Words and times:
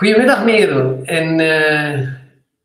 Goedemiddag 0.00 0.44
Merel. 0.44 1.04
En 1.04 1.38
uh, 1.38 2.00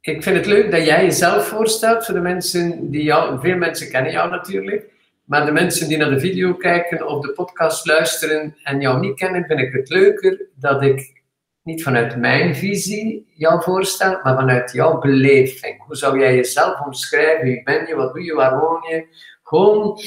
ik 0.02 0.24
vind 0.24 0.35
het 0.35 0.46
leuk 0.46 0.72
dat 0.72 0.85
jij 0.85 1.04
jezelf 1.04 1.48
voorstelt 1.48 2.06
voor 2.06 2.14
de 2.14 2.22
mensen 2.22 2.92
die 2.92 3.04
jou, 3.04 3.40
veel 3.40 3.58
mensen 3.58 3.90
kennen 3.90 4.12
jou 4.12 4.29
natuurlijk, 4.29 4.92
maar 5.25 5.45
de 5.45 5.51
mensen 5.51 5.87
die 5.87 5.97
naar 5.97 6.09
de 6.09 6.19
video 6.19 6.53
kijken 6.53 7.07
of 7.07 7.25
de 7.25 7.31
podcast 7.31 7.85
luisteren 7.85 8.55
en 8.63 8.81
jou 8.81 8.99
niet 8.99 9.17
kennen, 9.17 9.45
vind 9.45 9.59
ik 9.59 9.73
het 9.73 9.89
leuker 9.89 10.45
dat 10.55 10.81
ik 10.81 11.21
niet 11.63 11.83
vanuit 11.83 12.17
mijn 12.17 12.55
visie 12.55 13.34
jou 13.36 13.63
voorstel, 13.63 14.20
maar 14.23 14.36
vanuit 14.36 14.71
jouw 14.71 14.99
beleving. 14.99 15.83
Hoe 15.86 15.95
zou 15.95 16.20
jij 16.20 16.36
jezelf 16.36 16.79
omschrijven? 16.86 17.45
Wie 17.45 17.63
ben 17.63 17.88
je? 17.88 17.95
Wat 17.95 18.13
doe 18.13 18.23
je? 18.23 18.33
Waar 18.33 18.59
woon 18.59 18.81
je? 18.89 19.07
Gewoon, 19.43 19.99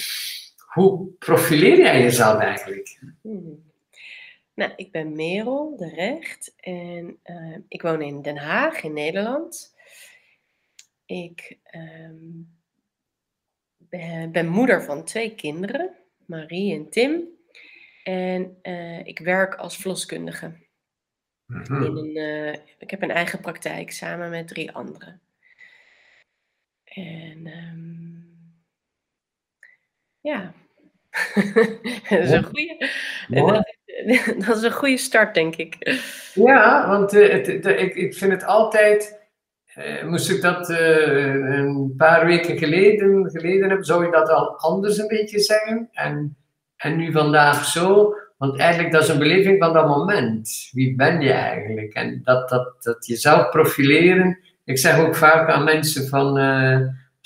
hoe 0.67 1.09
profileer 1.19 1.79
jij 1.79 2.03
jezelf 2.03 2.39
eigenlijk? 2.39 2.99
Hmm. 3.23 3.67
Nou, 4.59 4.73
ik 4.77 4.93
ben 4.93 5.17
Merel 5.17 5.77
de 5.77 5.89
Recht 5.89 6.55
en 6.57 7.19
uh, 7.25 7.59
ik 7.69 7.83
woon 7.83 8.03
in 8.03 8.23
Den 8.23 8.37
Haag 8.37 8.83
in 8.83 8.93
Nederland. 8.93 9.75
Ik 11.05 11.59
um, 11.75 12.59
ben 14.33 14.49
moeder 14.49 14.83
van 14.83 15.05
twee 15.05 15.35
kinderen, 15.35 15.97
Marie 16.27 16.75
en 16.75 16.91
Tim. 16.91 17.29
En 18.03 18.59
uh, 18.63 19.07
ik 19.07 19.19
werk 19.19 19.55
als 19.55 19.77
verloskundige. 19.77 20.67
Mm-hmm. 21.47 21.85
in 21.85 21.97
een, 21.97 22.17
uh, 22.17 22.53
ik 22.79 22.91
heb 22.91 23.03
een 23.03 23.11
eigen 23.11 23.41
praktijk 23.41 23.91
samen 23.91 24.31
met 24.31 24.49
drie 24.49 24.73
anderen. 24.73 25.21
En 26.85 27.47
um, 27.47 28.63
ja, 30.21 30.55
dat 32.09 32.23
is 32.23 32.31
een 32.31 32.45
goede. 32.45 32.91
Dat 34.47 34.57
is 34.57 34.63
een 34.63 34.73
goede 34.73 34.97
start, 34.97 35.35
denk 35.35 35.57
ik. 35.57 36.01
Ja, 36.35 36.89
want 36.89 37.15
uh, 37.15 37.33
het, 37.33 37.49
ik, 37.67 37.95
ik 37.95 38.15
vind 38.15 38.33
het 38.33 38.45
altijd. 38.45 39.17
Uh, 39.79 40.05
moest 40.05 40.31
ik 40.31 40.43
dat 40.43 40.71
uh, 40.71 41.59
een 41.59 41.95
paar 41.97 42.27
weken 42.27 42.59
geleden, 42.59 43.31
geleden 43.31 43.69
hebben, 43.69 43.87
zou 43.87 44.05
je 44.05 44.11
dat 44.11 44.29
al 44.29 44.59
anders 44.59 44.99
een 44.99 45.07
beetje 45.07 45.39
zeggen. 45.41 45.89
En, 45.93 46.37
en 46.77 46.97
nu 46.97 47.13
vandaag 47.13 47.65
zo. 47.65 48.15
Want 48.37 48.59
eigenlijk 48.59 48.93
dat 48.93 49.03
is 49.03 49.09
een 49.09 49.19
beleving 49.19 49.63
van 49.63 49.73
dat 49.73 49.87
moment. 49.87 50.69
Wie 50.73 50.97
ben 50.97 51.21
je 51.21 51.33
eigenlijk? 51.33 51.95
En 51.95 52.21
dat, 52.25 52.49
dat, 52.49 52.83
dat 52.83 53.07
jezelf 53.07 53.51
profileren. 53.51 54.39
Ik 54.65 54.79
zeg 54.79 54.99
ook 54.99 55.15
vaak 55.15 55.51
aan 55.51 55.65
mensen 55.65 56.09
van 56.09 56.39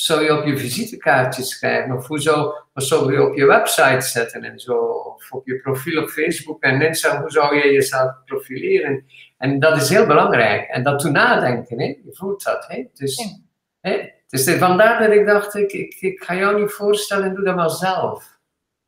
zou 0.03 0.25
je 0.25 0.39
op 0.39 0.47
je 0.47 0.58
visitekaartje 0.58 1.42
schrijven? 1.42 1.97
Of 1.97 2.06
hoe 2.06 2.20
zou, 2.20 2.55
wat 2.72 2.84
zou 2.84 3.12
je 3.12 3.22
op 3.22 3.36
je 3.36 3.47
website 3.47 4.00
zetten 4.00 4.42
en 4.42 4.59
zo? 4.59 4.75
Of 4.75 5.33
op 5.33 5.47
je 5.47 5.61
profiel 5.61 6.03
op 6.03 6.09
Facebook 6.09 6.62
en 6.62 6.94
zo, 6.94 7.17
hoe 7.17 7.31
zou 7.31 7.56
je 7.56 7.72
jezelf 7.72 8.11
profileren? 8.25 9.05
En 9.39 9.59
dat 9.59 9.77
is 9.77 9.89
heel 9.89 10.06
belangrijk. 10.06 10.69
En 10.69 10.83
dat 10.83 11.00
toen 11.00 11.12
nadenken, 11.12 11.81
hè? 11.81 11.84
je 11.84 12.11
voelt 12.12 12.44
dat. 12.44 12.64
Hè? 12.69 12.84
Dus, 12.94 13.39
hè? 13.81 14.09
dus 14.28 14.50
vandaar 14.50 15.00
dat 15.00 15.17
ik 15.17 15.27
dacht, 15.27 15.55
ik, 15.55 15.72
ik, 15.72 15.97
ik 16.00 16.22
ga 16.22 16.34
jou 16.34 16.61
niet 16.61 16.70
voorstellen, 16.70 17.34
doe 17.34 17.44
dat 17.44 17.56
maar 17.56 17.70
zelf. 17.70 18.39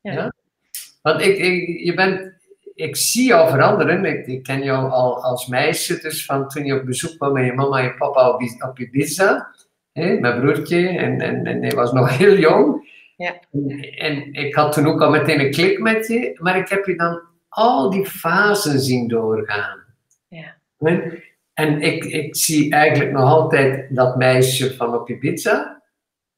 Ja. 0.00 0.12
ja? 0.12 0.32
Want 1.02 1.20
ik, 1.20 1.36
ik, 1.36 1.80
je 1.84 1.94
bent, 1.94 2.32
ik 2.74 2.96
zie 2.96 3.26
jou 3.26 3.50
veranderen. 3.50 4.04
Ik, 4.04 4.26
ik, 4.26 4.42
ken 4.42 4.62
jou 4.62 4.90
al 4.90 5.22
als 5.22 5.46
meisje, 5.46 5.98
dus 6.00 6.24
van 6.24 6.48
toen 6.48 6.64
je 6.64 6.74
op 6.74 6.84
bezoek 6.84 7.16
kwam 7.16 7.32
met 7.32 7.44
je 7.44 7.52
mama 7.52 7.78
en 7.78 7.84
je 7.84 7.94
papa 7.94 8.28
op, 8.28 8.40
op 8.68 8.78
Ibiza 8.78 9.54
hè, 9.94 10.20
mijn 10.20 10.40
broertje, 10.40 10.88
en, 10.88 11.20
en, 11.20 11.44
en 11.44 11.62
hij 11.62 11.74
was 11.74 11.92
nog 11.92 12.10
heel 12.18 12.36
jong. 12.38 12.92
Ja. 13.16 13.34
En, 13.96 14.32
ik 14.32 14.54
had 14.54 14.72
toen 14.72 14.86
ook 14.86 15.02
al 15.02 15.10
meteen 15.10 15.40
een 15.40 15.50
klik 15.50 15.78
met 15.78 16.06
je, 16.06 16.38
maar 16.40 16.58
ik 16.58 16.68
heb 16.68 16.84
je 16.84 16.96
dan 16.96 17.20
al 17.48 17.90
die 17.90 18.06
fasen 18.06 18.80
zien 18.80 19.08
doorgaan. 19.08 19.84
Ja. 20.28 20.56
En 21.54 21.80
ik, 21.80 22.04
ik 22.04 22.36
zie 22.36 22.72
eigenlijk 22.72 23.12
nog 23.12 23.30
altijd 23.30 23.94
dat 23.94 24.16
meisje 24.16 24.74
van 24.74 24.94
op 24.94 25.08
je 25.08 25.18
pizza. 25.18 25.82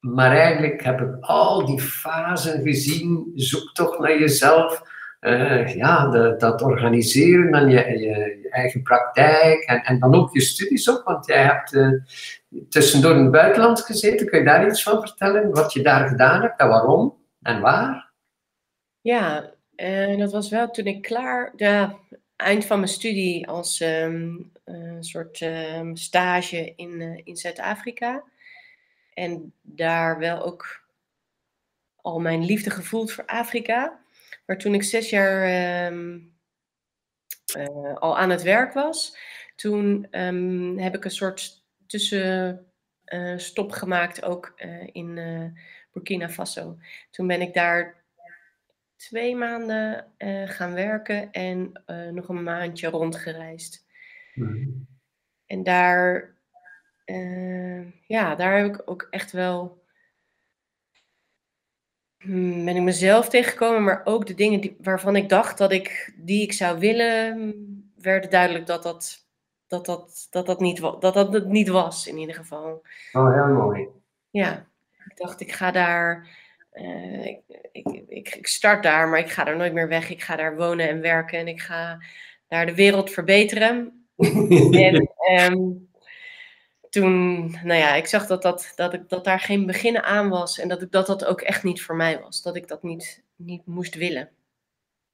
Maar 0.00 0.36
eigenlijk 0.36 0.82
heb 0.82 1.00
ik 1.00 1.16
al 1.20 1.66
die 1.66 1.80
fasen 1.80 2.62
gezien. 2.62 3.32
Zoek 3.34 3.72
toch 3.72 3.98
naar 3.98 4.18
jezelf. 4.18 4.82
Uh, 5.20 5.74
ja, 5.74 6.08
de, 6.08 6.34
dat 6.38 6.62
organiseren 6.62 7.50
van 7.50 7.70
je, 7.70 7.76
je, 7.76 8.38
je, 8.42 8.48
eigen 8.50 8.82
praktijk. 8.82 9.64
En, 9.64 9.82
en 9.82 9.98
dan 9.98 10.14
ook 10.14 10.34
je 10.34 10.40
studies 10.40 10.88
op. 10.88 11.02
Want 11.04 11.26
jij 11.26 11.42
hebt 11.42 11.72
uh, 11.72 11.88
tussendoor 12.68 13.14
in 13.14 13.22
het 13.22 13.30
buitenland 13.30 13.80
gezeten. 13.80 14.26
Kun 14.26 14.38
je 14.38 14.44
daar 14.44 14.66
iets 14.66 14.82
van 14.82 15.00
vertellen? 15.00 15.50
Wat 15.50 15.72
je 15.72 15.82
daar 15.82 16.08
gedaan 16.08 16.42
hebt 16.42 16.60
en 16.60 16.68
waarom 16.68 17.24
en 17.42 17.60
waar? 17.60 18.10
Ja, 19.00 19.50
uh, 19.76 20.18
dat 20.18 20.32
was 20.32 20.50
wel 20.50 20.70
toen 20.70 20.86
ik 20.86 21.02
klaar, 21.02 21.52
eind 22.36 22.64
van 22.64 22.78
mijn 22.78 22.90
studie 22.90 23.48
als 23.48 23.80
um, 23.80 24.52
een 24.64 25.04
soort 25.04 25.40
um, 25.40 25.96
stage 25.96 26.72
in, 26.76 27.00
uh, 27.00 27.20
in 27.24 27.36
Zuid-Afrika. 27.36 28.24
En 29.14 29.52
daar 29.62 30.18
wel 30.18 30.42
ook 30.42 30.84
al 31.96 32.18
mijn 32.18 32.44
liefde 32.44 32.70
gevoeld 32.70 33.12
voor 33.12 33.26
Afrika. 33.26 34.00
Maar 34.46 34.58
toen 34.58 34.74
ik 34.74 34.82
zes 34.82 35.10
jaar 35.10 35.86
um, 35.92 36.34
uh, 37.56 37.94
al 37.94 38.18
aan 38.18 38.30
het 38.30 38.42
werk 38.42 38.72
was, 38.72 39.16
toen 39.56 40.06
heb 40.76 40.94
ik 40.94 41.04
een 41.04 41.10
soort 41.10 41.65
tussenstop 41.86 43.70
uh, 43.70 43.76
gemaakt, 43.76 44.24
ook 44.24 44.54
uh, 44.64 44.88
in 44.92 45.16
uh, 45.16 45.44
Burkina 45.92 46.28
Faso. 46.28 46.78
Toen 47.10 47.26
ben 47.26 47.40
ik 47.40 47.54
daar 47.54 48.04
twee 48.96 49.36
maanden 49.36 50.12
gaan 50.46 50.74
werken 50.74 51.32
en 51.32 51.82
nog 52.12 52.28
een 52.28 52.42
maandje 52.42 52.88
rondgereisd. 52.88 53.86
Mm. 54.34 54.86
En 55.46 55.62
daar, 55.62 56.34
ja, 58.06 58.34
daar 58.34 58.56
heb 58.56 58.66
ik 58.66 58.82
ook 58.90 59.06
echt 59.10 59.32
wel 59.32 59.84
hmm, 62.26 62.64
ben 62.64 62.76
ik 62.76 62.82
mezelf 62.82 63.28
tegengekomen, 63.28 63.84
maar 63.84 64.00
ook 64.04 64.26
de 64.26 64.34
dingen 64.34 64.60
die, 64.60 64.76
waarvan 64.78 65.16
ik 65.16 65.28
dacht 65.28 65.58
dat 65.58 65.72
ik 65.72 66.14
die 66.16 66.42
ik 66.42 66.52
zou 66.52 66.78
willen, 66.78 67.92
werd 67.96 68.30
duidelijk 68.30 68.66
dat 68.66 68.82
dat 68.82 69.25
dat 69.66 69.86
dat, 69.86 70.26
dat, 70.30 70.46
dat, 70.46 70.60
niet, 70.60 70.80
dat 70.80 71.14
dat 71.14 71.32
het 71.32 71.46
niet 71.46 71.68
was, 71.68 72.06
in 72.06 72.18
ieder 72.18 72.34
geval. 72.34 72.82
Oh, 73.12 73.34
heel 73.34 73.54
mooi. 73.54 73.88
Ja, 74.30 74.66
ik 75.04 75.16
dacht, 75.16 75.40
ik 75.40 75.52
ga 75.52 75.70
daar. 75.70 76.28
Uh, 76.72 77.26
ik, 77.26 77.40
ik, 77.72 78.34
ik, 78.34 78.46
start 78.46 78.82
daar, 78.82 79.08
maar 79.08 79.18
ik 79.18 79.30
ga 79.30 79.46
er 79.46 79.56
nooit 79.56 79.72
meer 79.72 79.88
weg. 79.88 80.10
Ik 80.10 80.22
ga 80.22 80.36
daar 80.36 80.56
wonen 80.56 80.88
en 80.88 81.00
werken 81.00 81.38
en 81.38 81.48
ik 81.48 81.60
ga 81.60 81.98
daar 82.48 82.66
de 82.66 82.74
wereld 82.74 83.10
verbeteren. 83.10 84.06
en 84.86 85.08
um, 85.38 85.88
toen, 86.90 87.50
nou 87.50 87.80
ja, 87.80 87.94
ik 87.94 88.06
zag 88.06 88.26
dat, 88.26 88.42
dat, 88.42 88.72
dat, 88.74 88.94
ik, 88.94 89.08
dat 89.08 89.24
daar 89.24 89.40
geen 89.40 89.66
begin 89.66 90.02
aan 90.02 90.28
was 90.28 90.58
en 90.58 90.68
dat 90.68 90.82
ik, 90.82 90.90
dat 90.90 91.06
dat 91.06 91.24
ook 91.24 91.40
echt 91.40 91.62
niet 91.62 91.82
voor 91.82 91.96
mij 91.96 92.20
was. 92.20 92.42
Dat 92.42 92.56
ik 92.56 92.68
dat 92.68 92.82
niet, 92.82 93.24
niet 93.36 93.66
moest 93.66 93.94
willen. 93.94 94.30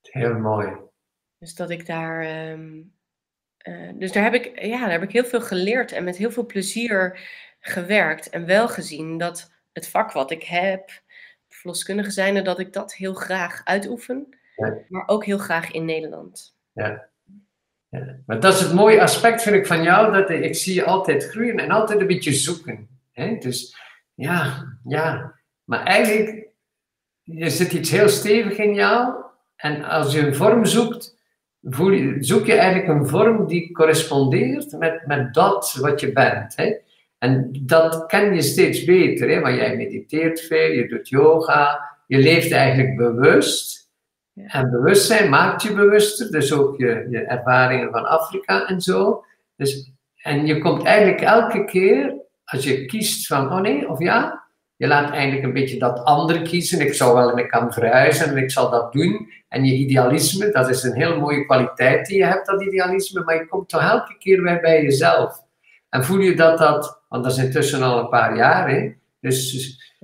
Heel 0.02 0.34
mooi. 0.34 0.76
Dus 1.38 1.54
dat 1.54 1.70
ik 1.70 1.86
daar 1.86 2.50
um, 2.50 2.92
uh, 3.68 3.90
dus 3.94 4.12
daar 4.12 4.22
heb, 4.22 4.34
ik, 4.34 4.60
ja, 4.64 4.80
daar 4.80 4.90
heb 4.90 5.02
ik 5.02 5.12
heel 5.12 5.24
veel 5.24 5.40
geleerd 5.40 5.92
en 5.92 6.04
met 6.04 6.16
heel 6.16 6.30
veel 6.30 6.46
plezier 6.46 7.20
gewerkt. 7.60 8.30
En 8.30 8.46
wel 8.46 8.68
gezien 8.68 9.18
dat 9.18 9.52
het 9.72 9.88
vak 9.88 10.12
wat 10.12 10.30
ik 10.30 10.42
heb, 10.42 10.90
verloskundige 11.48 12.10
zijnde, 12.10 12.42
dat 12.42 12.58
ik 12.58 12.72
dat 12.72 12.94
heel 12.94 13.14
graag 13.14 13.60
uitoefen. 13.64 14.38
Ja. 14.56 14.78
Maar 14.88 15.08
ook 15.08 15.24
heel 15.24 15.38
graag 15.38 15.70
in 15.70 15.84
Nederland. 15.84 16.56
Ja. 16.72 17.08
ja. 17.88 18.18
Maar 18.26 18.40
dat 18.40 18.54
is 18.54 18.60
het 18.60 18.72
mooie 18.72 19.00
aspect, 19.00 19.42
vind 19.42 19.56
ik, 19.56 19.66
van 19.66 19.82
jou. 19.82 20.12
Dat 20.12 20.30
ik 20.30 20.54
zie 20.54 20.74
je 20.74 20.84
altijd 20.84 21.28
groeien 21.28 21.58
en 21.58 21.70
altijd 21.70 22.00
een 22.00 22.06
beetje 22.06 22.32
zoeken. 22.32 22.88
Hè? 23.12 23.36
Dus 23.38 23.76
ja, 24.14 24.66
ja. 24.84 25.34
Maar 25.64 25.84
eigenlijk, 25.84 26.48
er 27.24 27.50
zit 27.50 27.72
iets 27.72 27.90
heel 27.90 28.08
stevig 28.08 28.58
in 28.58 28.74
jou. 28.74 29.24
En 29.56 29.84
als 29.84 30.12
je 30.12 30.26
een 30.26 30.34
vorm 30.34 30.64
zoekt, 30.64 31.16
voel, 31.62 32.14
zoek 32.18 32.46
je 32.46 32.54
eigenlijk 32.54 32.88
een 32.88 33.08
vorm 33.08 33.46
die 33.46 33.72
correspondeert 33.72 34.78
met, 34.78 35.06
met 35.06 35.34
dat 35.34 35.76
wat 35.80 36.00
je 36.00 36.12
bent. 36.12 36.56
Hè? 36.56 36.74
En 37.18 37.50
dat 37.60 38.06
ken 38.06 38.34
je 38.34 38.42
steeds 38.42 38.84
beter, 38.84 39.28
hè? 39.28 39.40
want 39.40 39.56
jij 39.56 39.76
mediteert 39.76 40.40
veel, 40.40 40.72
je 40.72 40.88
doet 40.88 41.08
yoga, 41.08 41.90
je 42.06 42.18
leeft 42.18 42.52
eigenlijk 42.52 42.96
bewust. 42.96 43.90
En 44.34 44.70
bewustzijn 44.70 45.30
maakt 45.30 45.62
je 45.62 45.74
bewuster, 45.74 46.30
dus 46.30 46.52
ook 46.52 46.78
je, 46.78 47.06
je 47.10 47.18
ervaringen 47.18 47.90
van 47.90 48.04
Afrika 48.04 48.66
en 48.66 48.80
zo. 48.80 49.24
Dus, 49.56 49.92
en 50.16 50.46
je 50.46 50.58
komt 50.58 50.84
eigenlijk 50.84 51.20
elke 51.20 51.64
keer, 51.64 52.14
als 52.44 52.64
je 52.64 52.86
kiest 52.86 53.26
van, 53.26 53.52
oh 53.52 53.60
nee, 53.60 53.88
of 53.88 53.98
ja, 53.98 54.41
je 54.82 54.88
laat 54.88 55.10
eigenlijk 55.10 55.42
een 55.42 55.52
beetje 55.52 55.78
dat 55.78 56.04
andere 56.04 56.42
kiezen. 56.42 56.80
Ik 56.80 56.94
zou 56.94 57.14
wel 57.14 57.30
en 57.30 57.38
ik 57.38 57.50
kan 57.50 57.72
verhuizen 57.72 58.28
en 58.28 58.36
ik 58.36 58.50
zal 58.50 58.70
dat 58.70 58.92
doen. 58.92 59.32
En 59.48 59.64
je 59.64 59.72
idealisme, 59.72 60.50
dat 60.50 60.68
is 60.68 60.82
een 60.82 60.94
heel 60.94 61.18
mooie 61.18 61.44
kwaliteit 61.44 62.06
die 62.06 62.16
je 62.16 62.24
hebt, 62.24 62.46
dat 62.46 62.62
idealisme. 62.62 63.22
Maar 63.24 63.34
je 63.34 63.46
komt 63.46 63.68
toch 63.68 63.80
elke 63.80 64.16
keer 64.18 64.42
weer 64.42 64.60
bij 64.60 64.82
jezelf. 64.82 65.42
En 65.88 66.04
voel 66.04 66.18
je 66.18 66.34
dat 66.34 66.58
dat, 66.58 67.02
want 67.08 67.24
dat 67.24 67.32
is 67.32 67.44
intussen 67.44 67.82
al 67.82 67.98
een 67.98 68.08
paar 68.08 68.36
jaar, 68.36 68.70
hè? 68.70 68.92
Dus, 69.20 69.52
dus 69.52 69.94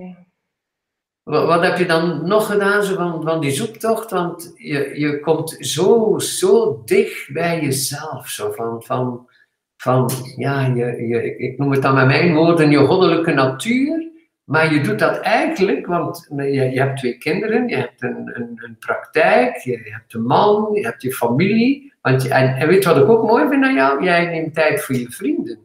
wat, 1.23 1.47
wat, 1.47 1.63
heb 1.63 1.79
je 1.79 1.87
dan 1.87 2.29
nog 2.29 2.47
gedaan 2.47 2.83
zo 2.83 2.95
van, 2.95 3.23
van 3.23 3.41
die 3.41 3.51
zoektocht? 3.51 4.11
Want 4.11 4.53
je, 4.57 5.01
je 5.01 5.21
komt 5.21 5.57
zo, 5.59 6.19
zo 6.19 6.83
dicht 6.85 7.33
bij 7.33 7.61
jezelf. 7.61 8.29
Zo 8.29 8.53
van, 8.53 8.83
van 8.83 9.29
van 9.77 10.11
ja, 10.37 10.67
je, 10.67 11.07
je, 11.07 11.37
ik 11.37 11.59
noem 11.59 11.71
het 11.71 11.83
dan 11.83 11.95
met 11.95 12.07
mijn 12.07 12.35
woorden, 12.35 12.71
je 12.71 12.79
goddelijke 12.79 13.33
natuur. 13.33 14.09
Maar 14.49 14.73
je 14.73 14.81
doet 14.81 14.99
dat 14.99 15.21
eigenlijk, 15.21 15.87
want 15.87 16.27
je, 16.37 16.53
je 16.53 16.81
hebt 16.81 16.99
twee 16.99 17.19
kinderen, 17.19 17.69
je 17.69 17.77
hebt 17.77 18.03
een, 18.03 18.31
een, 18.35 18.61
een 18.65 18.77
praktijk, 18.79 19.57
je, 19.57 19.81
hebt 19.83 20.15
een 20.15 20.23
man, 20.23 20.73
je 20.73 20.85
hebt 20.85 21.03
je 21.03 21.13
familie. 21.13 21.93
Want 22.01 22.23
je, 22.23 22.29
en, 22.29 22.55
en 22.55 22.69
weet 22.69 22.83
je 22.83 22.89
wat 22.89 23.03
ik 23.03 23.09
ook 23.09 23.27
mooi 23.27 23.49
vind 23.49 23.65
aan 23.65 23.75
jou? 23.75 24.05
Jij 24.05 24.27
neemt 24.27 24.55
tijd 24.55 24.81
voor 24.81 24.95
je 24.95 25.11
vrienden. 25.11 25.59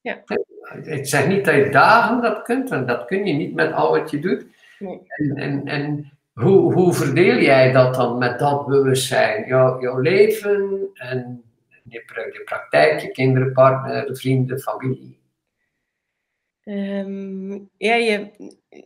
Ja. 0.00 0.22
Ik 0.82 1.06
zeg 1.06 1.26
niet 1.28 1.44
dat 1.44 1.54
je 1.54 1.68
dagen 1.70 2.22
dat 2.22 2.42
kunt, 2.42 2.68
want 2.68 2.88
dat 2.88 3.04
kun 3.04 3.26
je 3.26 3.32
niet 3.32 3.54
met 3.54 3.72
al 3.72 3.90
wat 3.90 4.10
je 4.10 4.18
doet. 4.18 4.46
Nee. 4.78 5.00
En, 5.06 5.36
en, 5.36 5.64
en 5.64 6.12
hoe, 6.32 6.72
hoe 6.72 6.92
verdeel 6.92 7.38
jij 7.38 7.72
dat 7.72 7.94
dan 7.94 8.18
met 8.18 8.38
dat 8.38 8.66
bewustzijn? 8.66 9.46
Jouw, 9.46 9.80
jouw 9.80 9.98
leven 9.98 10.88
en 10.94 11.44
je 11.82 12.42
praktijk, 12.44 13.00
je 13.00 13.10
kinderen, 13.10 13.52
partner, 13.52 14.16
vrienden, 14.16 14.60
familie. 14.60 15.22
Ehm, 16.64 17.52
ja, 17.76 17.94
je, 17.94 18.30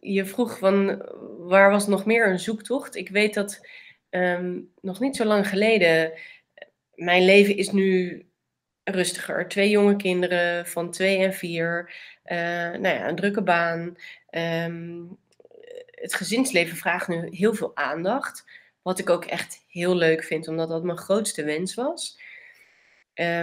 je 0.00 0.26
vroeg 0.26 0.58
van 0.58 1.02
waar 1.38 1.70
was 1.70 1.86
nog 1.86 2.06
meer 2.06 2.28
een 2.28 2.38
zoektocht? 2.38 2.96
Ik 2.96 3.08
weet 3.08 3.34
dat 3.34 3.66
ehm, 4.10 4.60
nog 4.80 5.00
niet 5.00 5.16
zo 5.16 5.24
lang 5.24 5.48
geleden, 5.48 6.12
mijn 6.94 7.24
leven 7.24 7.56
is 7.56 7.70
nu 7.70 8.22
rustiger. 8.84 9.48
Twee 9.48 9.70
jonge 9.70 9.96
kinderen 9.96 10.66
van 10.66 10.90
twee 10.90 11.18
en 11.18 11.34
vier, 11.34 11.94
eh, 12.22 12.38
nou 12.70 12.88
ja, 12.88 13.08
een 13.08 13.16
drukke 13.16 13.42
baan. 13.42 13.96
Ehm, 14.30 15.02
het 15.90 16.14
gezinsleven 16.14 16.76
vraagt 16.76 17.08
nu 17.08 17.28
heel 17.30 17.54
veel 17.54 17.76
aandacht, 17.76 18.44
wat 18.82 18.98
ik 18.98 19.10
ook 19.10 19.24
echt 19.24 19.64
heel 19.68 19.96
leuk 19.96 20.24
vind, 20.24 20.48
omdat 20.48 20.68
dat 20.68 20.84
mijn 20.84 20.98
grootste 20.98 21.44
wens 21.44 21.74
was. 21.74 22.20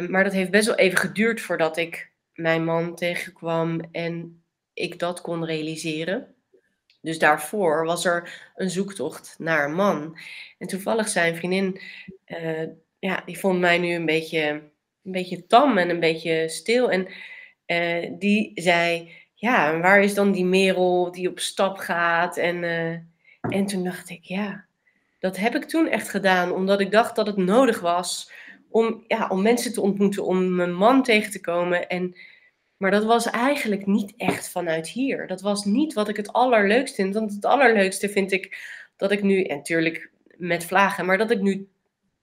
Maar 0.10 0.24
dat 0.24 0.34
heeft 0.34 0.52
best 0.52 0.68
wel 0.68 0.76
even 0.76 0.98
geduurd 0.98 1.42
voordat 1.42 1.78
ik 1.78 2.12
mijn 2.36 2.64
man 2.64 2.96
tegenkwam 2.96 3.82
en 3.92 4.44
ik 4.74 5.00
dat 5.00 5.22
kon 5.22 5.46
realiseren. 5.46 6.36
Dus 7.02 7.20
daarvoor 7.20 7.86
was 7.86 8.06
er 8.06 8.52
een 8.56 8.70
zoektocht 8.70 9.36
naar 9.38 9.66
een 9.66 9.76
man. 9.76 10.18
En 10.58 10.68
toevallig 10.68 11.08
zijn 11.08 11.36
vriendin, 11.36 11.82
eh, 12.26 12.68
ja, 13.00 13.22
die 13.26 13.40
vond 13.40 13.60
mij 13.60 13.78
nu 13.78 13.94
een 13.94 14.06
beetje, 14.06 14.42
een 15.04 15.12
beetje 15.12 15.48
tam 15.48 15.78
en 15.78 15.90
een 15.90 16.00
beetje 16.00 16.50
stil. 16.50 16.92
En 16.92 17.08
eh, 17.66 18.12
die 18.20 18.52
zei, 18.56 19.12
ja, 19.34 19.80
waar 19.80 20.02
is 20.02 20.14
dan 20.14 20.32
die 20.32 20.46
Merel 20.46 21.12
die 21.12 21.30
op 21.30 21.40
stap 21.40 21.78
gaat? 21.78 22.38
En, 22.38 22.64
eh, 22.64 22.92
en 23.42 23.66
toen 23.66 23.84
dacht 23.84 24.10
ik, 24.10 24.24
ja, 24.24 24.66
dat 25.20 25.38
heb 25.38 25.56
ik 25.56 25.64
toen 25.64 25.88
echt 25.88 26.10
gedaan, 26.10 26.52
omdat 26.52 26.80
ik 26.80 26.92
dacht 26.92 27.16
dat 27.16 27.28
het 27.28 27.38
nodig 27.38 27.80
was 27.80 28.32
om, 28.76 29.04
ja, 29.08 29.28
om 29.28 29.42
mensen 29.42 29.74
te 29.74 29.82
ontmoeten, 29.82 30.26
om 30.26 30.56
mijn 30.56 30.74
man 30.74 31.04
tegen 31.04 31.32
te 31.32 31.42
komen. 31.42 31.88
En, 31.88 32.16
maar 32.78 32.92
dat 32.92 33.04
was 33.04 33.30
eigenlijk 33.30 33.86
niet 33.86 34.14
echt 34.18 34.50
vanuit 34.50 34.88
hier. 34.88 35.28
Dat 35.28 35.42
was 35.42 35.66
niet 35.66 35.94
wat 35.94 36.10
ik 36.10 36.16
het 36.18 36.34
allerleukste 36.34 37.02
vind. 37.02 37.14
Want 37.14 37.34
het 37.34 37.46
allerleukste 37.46 38.10
vind 38.10 38.32
ik 38.32 38.58
dat 38.98 39.12
ik 39.12 39.24
nu, 39.24 39.44
en 39.44 39.56
natuurlijk 39.56 40.12
met 40.38 40.66
vlagen, 40.66 41.06
maar 41.06 41.18
dat 41.18 41.32
ik 41.32 41.42
nu 41.42 41.68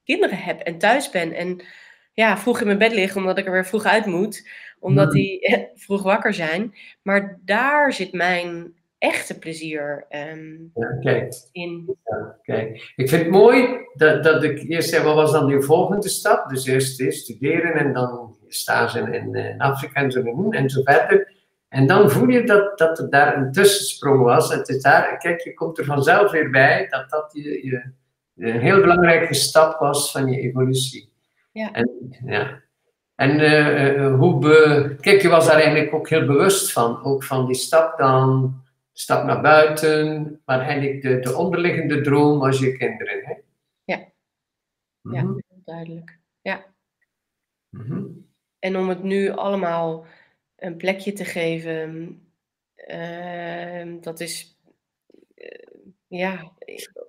kinderen 0.04 0.38
heb 0.38 0.60
en 0.60 0.78
thuis 0.78 1.10
ben. 1.10 1.32
En 1.32 1.64
ja, 2.12 2.38
vroeg 2.38 2.60
in 2.60 2.66
mijn 2.66 2.78
bed 2.78 2.92
liggen 2.92 3.20
omdat 3.20 3.38
ik 3.38 3.46
er 3.46 3.52
weer 3.52 3.66
vroeg 3.66 3.84
uit 3.84 4.06
moet. 4.06 4.48
Omdat 4.78 5.06
Mm. 5.06 5.12
die 5.14 5.48
vroeg 5.84 6.02
wakker 6.02 6.34
zijn. 6.34 6.74
Maar 7.02 7.40
daar 7.44 7.92
zit 7.92 8.12
mijn 8.12 8.74
echte 9.02 9.38
plezier 9.38 10.06
ehm, 10.08 10.52
Ja, 10.74 10.96
kijk, 11.00 11.34
in. 11.52 11.96
ja, 12.04 12.38
kijk. 12.42 12.92
Ik 12.96 13.08
vind 13.08 13.22
het 13.22 13.30
mooi 13.30 13.78
dat, 13.94 14.24
dat 14.24 14.42
ik 14.42 14.68
eerst 14.68 14.88
zei, 14.88 15.04
wat 15.04 15.14
was 15.14 15.32
dan 15.32 15.46
die 15.46 15.60
volgende 15.60 16.08
stap? 16.08 16.48
Dus 16.48 16.66
eerst 16.66 17.14
studeren 17.14 17.74
en 17.74 17.92
dan 17.92 18.36
stage 18.48 18.98
in, 18.98 19.12
in, 19.12 19.34
in 19.34 19.60
Afrika 19.60 20.00
en 20.00 20.12
zo, 20.12 20.50
en 20.50 20.70
zo 20.70 20.82
verder. 20.82 21.32
En 21.68 21.86
dan 21.86 22.10
voel 22.10 22.28
je 22.28 22.44
dat, 22.44 22.78
dat 22.78 22.98
er 22.98 23.10
daar 23.10 23.36
een 23.36 23.52
tussensprong 23.52 24.22
was. 24.22 24.54
Het 24.54 24.68
is 24.68 24.82
daar, 24.82 25.18
kijk, 25.18 25.40
je 25.40 25.54
komt 25.54 25.78
er 25.78 25.84
vanzelf 25.84 26.30
weer 26.30 26.50
bij 26.50 26.86
dat 26.90 27.10
dat 27.10 27.30
je, 27.32 27.66
je, 27.66 27.90
een 28.36 28.60
heel 28.60 28.80
belangrijke 28.80 29.34
stap 29.34 29.78
was 29.80 30.10
van 30.10 30.30
je 30.30 30.40
evolutie. 30.40 31.12
Ja. 31.52 31.72
En, 31.72 31.90
ja. 32.24 32.60
En 33.14 33.40
eh, 33.40 33.88
eh, 33.88 34.14
hoe 34.18 34.38
be... 34.38 34.96
Kijk, 35.00 35.22
je 35.22 35.28
was 35.28 35.46
daar 35.46 35.60
eigenlijk 35.60 35.94
ook 35.94 36.08
heel 36.08 36.26
bewust 36.26 36.72
van. 36.72 37.04
Ook 37.04 37.24
van 37.24 37.46
die 37.46 37.54
stap 37.54 37.98
dan, 37.98 38.61
stap 38.92 39.24
naar 39.24 39.40
buiten. 39.40 40.40
Maar 40.44 40.60
eigenlijk 40.60 41.02
de, 41.02 41.18
de 41.18 41.36
onderliggende 41.36 42.00
droom 42.00 42.38
was 42.38 42.58
je 42.58 42.76
kinderen. 42.76 43.24
Hè? 43.24 43.32
Ja. 43.84 43.96
Ja, 45.00 45.22
Mhm, 45.22 45.32
heel 45.48 45.62
duidelijk. 45.64 46.18
mhm. 47.68 48.04
En 48.58 48.76
om 48.76 48.88
het 48.88 49.02
nu 49.02 49.30
allemaal 49.30 50.06
een 50.56 50.76
plekje 50.76 51.12
te 51.12 51.24
geven, 51.24 52.18
ehm, 52.74 54.00
dat 54.00 54.20
is 54.20 54.58
eh, 55.34 55.68
ja, 56.06 56.52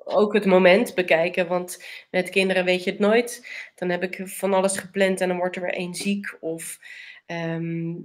ook 0.03 0.33
het 0.33 0.45
moment 0.45 0.95
bekijken. 0.95 1.47
Want 1.47 1.83
met 2.11 2.29
kinderen 2.29 2.65
weet 2.65 2.83
je 2.83 2.91
het 2.91 2.99
nooit. 2.99 3.47
Dan 3.75 3.89
heb 3.89 4.03
ik 4.03 4.27
van 4.27 4.53
alles 4.53 4.77
gepland 4.77 5.21
en 5.21 5.27
dan 5.27 5.37
wordt 5.37 5.55
er 5.55 5.61
weer 5.61 5.73
één 5.73 5.93
ziek. 5.93 6.37
Of 6.39 6.79
ehm, 7.25 7.95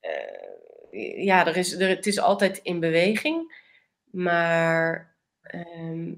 eh, 0.00 0.48
ja, 1.16 1.46
er 1.46 1.56
is, 1.56 1.72
er, 1.72 1.88
het 1.88 2.06
is 2.06 2.18
altijd 2.18 2.58
in 2.58 2.80
beweging. 2.80 3.64
Maar 4.10 5.14
ehm, 5.42 6.12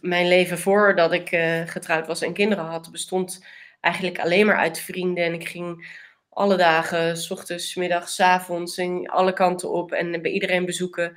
mijn 0.00 0.28
leven 0.28 0.58
voordat 0.58 1.12
ik 1.12 1.30
eh, 1.30 1.62
getrouwd 1.66 2.06
was 2.06 2.22
en 2.22 2.32
kinderen 2.32 2.64
had, 2.64 2.92
bestond 2.92 3.46
eigenlijk 3.80 4.18
alleen 4.18 4.46
maar 4.46 4.56
uit 4.56 4.78
vrienden. 4.78 5.24
En 5.24 5.34
ik 5.34 5.48
ging 5.48 5.94
alle 6.28 6.56
dagen, 6.56 7.16
s 7.16 7.30
ochtends, 7.30 7.74
middags, 7.74 8.20
avonds, 8.20 8.80
alle 9.04 9.32
kanten 9.32 9.70
op 9.70 9.92
en 9.92 10.22
bij 10.22 10.30
iedereen 10.30 10.64
bezoeken. 10.64 11.16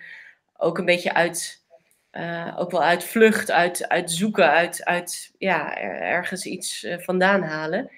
Ook 0.57 0.77
een 0.77 0.85
beetje 0.85 1.13
uit, 1.13 1.65
eh, 2.09 2.55
ook 2.57 2.71
wel 2.71 2.83
uit 2.83 3.03
vlucht, 3.03 3.51
uit, 3.51 3.87
uit 3.87 4.11
zoeken, 4.11 4.49
uit, 4.49 4.85
uit 4.85 5.31
ja, 5.37 5.77
er- 5.77 6.01
ergens 6.01 6.45
iets 6.45 6.83
eh, 6.83 6.99
vandaan 6.99 7.41
halen. 7.41 7.91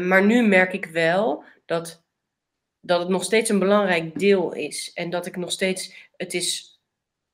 Maar 0.00 0.24
nu 0.24 0.46
merk 0.48 0.72
ik 0.72 0.86
wel 0.86 1.44
dat, 1.66 2.03
dat 2.84 3.00
het 3.00 3.08
nog 3.08 3.24
steeds 3.24 3.50
een 3.50 3.58
belangrijk 3.58 4.18
deel 4.18 4.52
is. 4.52 4.92
En 4.92 5.10
dat 5.10 5.26
ik 5.26 5.36
nog 5.36 5.50
steeds, 5.50 5.94
het 6.16 6.34
is, 6.34 6.78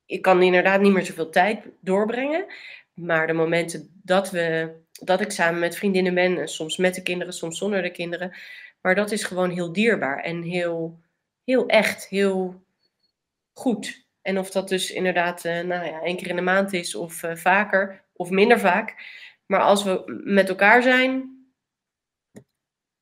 ik 0.05 0.21
kan 0.21 0.41
inderdaad 0.41 0.81
niet 0.81 0.93
meer 0.93 1.05
zoveel 1.05 1.29
tijd 1.29 1.65
doorbrengen. 1.79 2.45
Maar 2.93 3.27
de 3.27 3.33
momenten 3.33 4.01
dat, 4.03 4.29
we, 4.29 4.71
dat 4.91 5.21
ik 5.21 5.31
samen 5.31 5.59
met 5.59 5.75
vriendinnen 5.75 6.13
ben, 6.13 6.39
en 6.39 6.47
soms 6.47 6.77
met 6.77 6.95
de 6.95 7.01
kinderen, 7.01 7.33
soms 7.33 7.57
zonder 7.57 7.81
de 7.81 7.91
kinderen. 7.91 8.33
Maar 8.81 8.95
dat 8.95 9.11
is 9.11 9.23
gewoon 9.23 9.49
heel 9.49 9.73
dierbaar 9.73 10.23
en 10.23 10.41
heel, 10.41 10.99
heel 11.43 11.67
echt, 11.67 12.07
heel 12.07 12.63
goed. 13.53 14.05
En 14.21 14.39
of 14.39 14.51
dat 14.51 14.69
dus 14.69 14.91
inderdaad 14.91 15.45
eh, 15.45 15.61
nou 15.61 15.85
ja, 15.85 16.01
één 16.01 16.17
keer 16.17 16.29
in 16.29 16.35
de 16.35 16.41
maand 16.41 16.73
is 16.73 16.95
of 16.95 17.23
eh, 17.23 17.35
vaker 17.35 18.03
of 18.13 18.29
minder 18.29 18.59
vaak. 18.59 18.95
Maar 19.45 19.61
als 19.61 19.83
we 19.83 20.21
met 20.23 20.49
elkaar 20.49 20.81
zijn, 20.83 21.29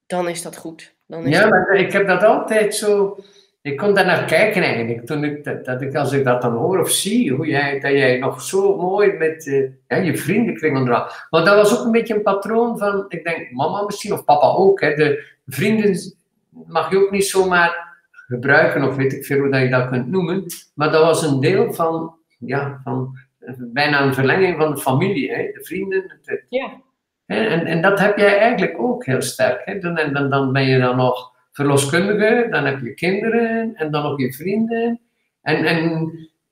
dan 0.05 0.29
is 0.29 0.41
dat 0.41 0.57
goed. 0.57 0.97
Dan 1.09 1.25
is 1.25 1.37
Ja, 1.37 1.47
maar 1.47 1.75
ik 1.75 1.91
heb 1.91 2.07
dat 2.07 2.23
altijd 2.23 2.75
zo. 2.75 3.17
Ik 3.61 3.77
kon 3.77 3.93
daar 3.93 4.05
naar 4.05 4.25
kijken 4.25 4.63
eigenlijk. 4.63 5.05
Toen 5.05 5.23
ik, 5.23 5.43
dat, 5.43 5.65
dat 5.65 5.81
ik, 5.81 5.95
als 5.95 6.11
ik 6.11 6.23
dat 6.23 6.41
dan 6.41 6.53
hoor 6.53 6.79
of 6.79 6.89
zie, 6.89 7.33
hoe 7.33 7.47
jij, 7.47 7.79
dat 7.79 7.91
jij 7.91 8.17
nog 8.17 8.41
zo 8.41 8.77
mooi 8.77 9.13
met 9.13 9.47
eh, 9.47 9.69
ja, 9.87 9.97
je 9.97 10.17
vriendenkring 10.17 10.77
onderhoudt. 10.77 11.27
Want 11.29 11.45
dat 11.45 11.55
was 11.55 11.79
ook 11.79 11.85
een 11.85 11.91
beetje 11.91 12.15
een 12.15 12.21
patroon 12.21 12.77
van, 12.77 13.05
ik 13.07 13.23
denk, 13.23 13.51
mama 13.51 13.83
misschien 13.83 14.13
of 14.13 14.23
papa 14.23 14.47
ook. 14.47 14.81
Hè, 14.81 14.95
de 14.95 15.33
vrienden 15.45 16.15
mag 16.49 16.91
je 16.91 16.97
ook 16.97 17.11
niet 17.11 17.25
zomaar 17.25 17.97
gebruiken, 18.11 18.83
of 18.83 18.95
weet 18.95 19.13
ik 19.13 19.25
veel 19.25 19.39
hoe 19.39 19.49
dat 19.49 19.61
je 19.61 19.69
dat 19.69 19.89
kunt 19.89 20.07
noemen. 20.07 20.45
Maar 20.73 20.91
dat 20.91 21.03
was 21.03 21.23
een 21.23 21.39
deel 21.39 21.73
van, 21.73 22.15
ja, 22.39 22.81
van 22.83 23.17
eh, 23.39 23.53
bijna 23.57 24.01
een 24.01 24.13
verlenging 24.13 24.57
van 24.57 24.71
de 24.71 24.81
familie. 24.81 25.31
Hè, 25.31 25.51
de 25.53 25.63
vrienden, 25.63 26.19
het, 26.23 26.45
ja, 26.49 26.81
En, 27.29 27.65
en 27.65 27.81
dat 27.81 27.99
heb 27.99 28.17
jij 28.17 28.37
eigenlijk 28.37 28.79
ook 28.79 29.05
heel 29.05 29.21
sterk. 29.21 29.61
Hè? 29.65 29.79
Dan, 29.79 30.13
dan, 30.13 30.29
dan 30.29 30.53
ben 30.53 30.65
je 30.65 30.79
dan 30.79 30.95
nog 30.95 31.31
verloskundige, 31.51 32.47
dan 32.49 32.65
heb 32.65 32.79
je 32.81 32.93
kinderen 32.93 33.75
en 33.75 33.91
dan 33.91 34.03
nog 34.03 34.19
je 34.19 34.33
vrienden. 34.33 34.99
En, 35.41 35.65
en, 35.65 36.11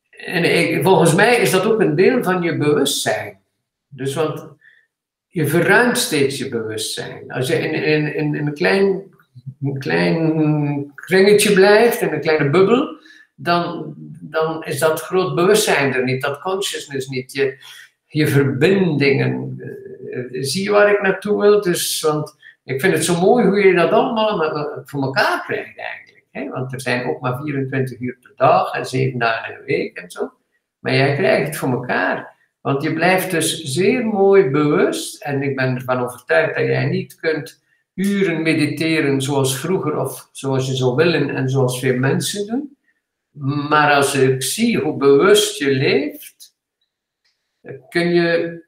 en 0.09 0.83
volgens 0.83 1.15
mij 1.15 1.35
is 1.35 1.51
dat 1.51 1.65
ook 1.65 1.81
een 1.81 1.95
deel 1.95 2.23
van 2.23 2.41
je 2.41 2.57
bewustzijn. 2.57 3.39
Dus 3.87 4.13
want 4.13 4.47
je 5.27 5.47
verruimt 5.47 5.97
steeds 5.97 6.37
je 6.37 6.49
bewustzijn. 6.49 7.31
Als 7.31 7.47
je 7.47 7.55
in, 7.55 7.83
in, 7.83 8.15
in, 8.15 8.35
een, 8.35 8.53
klein, 8.53 9.03
klein 9.79 10.91
kringetje 10.95 11.53
blijft, 11.53 12.01
in 12.01 12.13
een 12.13 12.21
kleine 12.21 12.49
bubbel, 12.49 12.97
dan, 13.35 13.93
dan 14.21 14.63
is 14.63 14.79
dat 14.79 15.01
groot 15.01 15.35
bewustzijn 15.35 15.93
er 15.93 16.03
niet, 16.03 16.21
dat 16.21 16.41
consciousness 16.41 17.07
niet. 17.07 17.33
Je, 17.33 17.57
je 18.05 18.27
verbindingen. 18.27 19.61
Eh, 20.17 20.41
zie 20.43 20.63
je 20.63 20.71
waar 20.71 20.91
ik 20.91 21.01
naartoe 21.01 21.41
wil? 21.41 21.61
Dus, 21.61 22.01
want 22.01 22.35
ik 22.63 22.81
vind 22.81 22.93
het 22.93 23.05
zo 23.05 23.19
mooi 23.19 23.45
hoe 23.45 23.59
je 23.59 23.73
dat 23.73 23.91
allemaal 23.91 24.37
met- 24.37 24.89
voor 24.89 25.01
elkaar 25.03 25.43
krijgt 25.45 25.77
eigenlijk. 25.77 26.25
Hè? 26.31 26.49
Want 26.49 26.73
er 26.73 26.81
zijn 26.81 27.05
ook 27.07 27.19
maar 27.21 27.39
24 27.41 27.99
uur 27.99 28.17
per 28.21 28.31
dag 28.35 28.73
en 28.73 28.85
7 28.85 29.19
dagen 29.19 29.53
in 29.59 29.65
week 29.65 29.97
en 29.97 30.11
zo. 30.11 30.31
Maar 30.79 30.93
jij 30.93 31.15
krijgt 31.15 31.47
het 31.47 31.57
voor 31.57 31.71
elkaar. 31.71 32.35
Want 32.61 32.83
je 32.83 32.93
blijft 32.93 33.31
dus 33.31 33.61
zeer 33.63 34.05
mooi 34.05 34.49
bewust. 34.49 35.23
En 35.23 35.41
ik 35.41 35.55
ben 35.55 35.75
ervan 35.75 35.99
overtuigd 35.99 36.55
dat 36.55 36.65
jij 36.65 36.85
niet 36.85 37.15
kunt 37.15 37.63
uren 37.93 38.41
mediteren 38.41 39.21
zoals 39.21 39.57
vroeger 39.59 39.97
of 39.99 40.29
zoals 40.31 40.67
je 40.67 40.75
zou 40.75 40.95
willen 40.95 41.29
en 41.29 41.49
zoals 41.49 41.79
veel 41.79 41.97
mensen 41.97 42.47
doen. 42.47 42.77
Maar 43.69 43.93
als 43.93 44.15
ik 44.15 44.43
zie 44.43 44.79
hoe 44.79 44.97
bewust 44.97 45.57
je 45.57 45.71
leeft, 45.71 46.55
kun 47.89 48.13
je, 48.13 48.61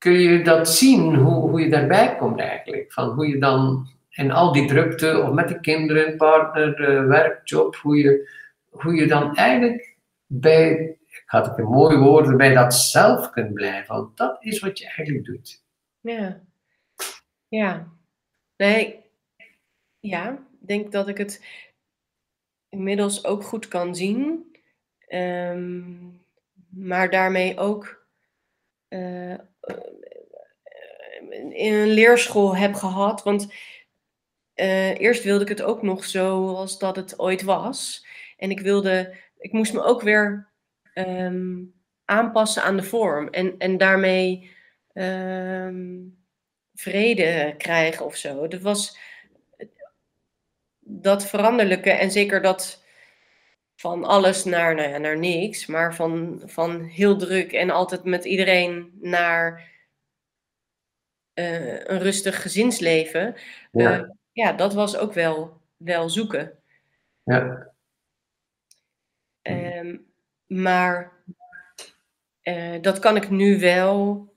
kun 0.00 0.12
je 0.12 0.42
dat 0.42 0.68
zien, 0.68 1.14
hoe, 1.14 1.50
hoe 1.50 1.60
je 1.60 1.68
daarbij 1.68 2.16
komt 2.16 2.40
eigenlijk. 2.40 2.92
Van 2.92 3.08
hoe 3.08 3.28
je 3.28 3.38
dan 3.38 3.88
in 4.10 4.30
al 4.30 4.52
die 4.52 4.66
drukte, 4.66 5.22
of 5.22 5.32
met 5.32 5.48
de 5.48 5.60
kinderen, 5.60 6.16
partner, 6.16 6.90
uh, 6.90 7.06
werkjob, 7.06 7.76
hoe 7.76 7.96
je, 7.96 8.30
hoe 8.68 8.94
je 8.94 9.06
dan 9.06 9.36
eigenlijk 9.36 9.96
bij, 10.26 10.70
ik 11.06 11.22
had 11.26 11.46
het 11.46 11.58
een 11.58 11.64
mooi 11.64 11.96
woord, 11.96 12.36
bij 12.36 12.54
dat 12.54 12.74
zelf 12.74 13.30
kunt 13.30 13.54
blijven. 13.54 13.94
Want 13.94 14.16
dat 14.16 14.44
is 14.44 14.60
wat 14.60 14.78
je 14.78 14.84
eigenlijk 14.84 15.24
doet. 15.26 15.64
Ja. 16.00 16.40
Ja. 17.48 17.88
Nee. 18.56 19.04
Ja, 19.98 20.30
ik 20.30 20.66
denk 20.66 20.92
dat 20.92 21.08
ik 21.08 21.18
het 21.18 21.44
inmiddels 22.68 23.24
ook 23.24 23.42
goed 23.42 23.68
kan 23.68 23.94
zien. 23.94 24.52
Ehm, 25.06 25.82
maar 26.68 27.10
daarmee 27.10 27.58
ook 27.58 28.06
uh, 28.88 29.38
in 31.50 31.74
een 31.74 31.88
leerschool 31.88 32.56
heb 32.56 32.74
gehad. 32.74 33.22
Want 33.22 33.52
uh, 34.54 35.00
eerst 35.00 35.22
wilde 35.22 35.42
ik 35.42 35.48
het 35.48 35.62
ook 35.62 35.82
nog 35.82 36.04
zoals 36.04 36.78
dat 36.78 36.96
het 36.96 37.18
ooit 37.18 37.42
was. 37.42 38.06
En 38.36 38.50
ik 38.50 38.60
wilde, 38.60 39.16
ik 39.38 39.52
moest 39.52 39.72
me 39.72 39.82
ook 39.82 40.02
weer 40.02 40.48
um, 40.94 41.74
aanpassen 42.04 42.62
aan 42.62 42.76
de 42.76 42.82
vorm. 42.82 43.28
En, 43.28 43.58
en 43.58 43.76
daarmee 43.76 44.50
um, 44.94 46.18
vrede 46.74 47.54
krijgen 47.58 48.04
of 48.04 48.16
zo. 48.16 48.48
Dat 48.48 48.60
was 48.60 48.98
dat 50.78 51.26
veranderlijke 51.26 51.90
en 51.90 52.10
zeker 52.10 52.42
dat 52.42 52.79
van 53.80 54.04
alles 54.04 54.44
naar, 54.44 54.74
nou 54.74 54.88
ja, 54.88 54.98
naar 54.98 55.18
niks, 55.18 55.66
maar 55.66 55.94
van, 55.94 56.42
van 56.44 56.82
heel 56.82 57.16
druk 57.16 57.52
en 57.52 57.70
altijd 57.70 58.04
met 58.04 58.24
iedereen 58.24 58.98
naar 59.00 59.70
uh, 61.34 61.84
een 61.84 61.98
rustig 61.98 62.42
gezinsleven. 62.42 63.34
Ja. 63.72 64.00
Uh, 64.00 64.10
ja, 64.32 64.52
dat 64.52 64.74
was 64.74 64.96
ook 64.96 65.12
wel, 65.12 65.60
wel 65.76 66.10
zoeken. 66.10 66.58
Ja. 67.22 67.72
Um, 69.42 70.12
maar 70.46 71.12
uh, 72.42 72.82
dat 72.82 72.98
kan 72.98 73.16
ik 73.16 73.30
nu 73.30 73.60
wel 73.60 74.28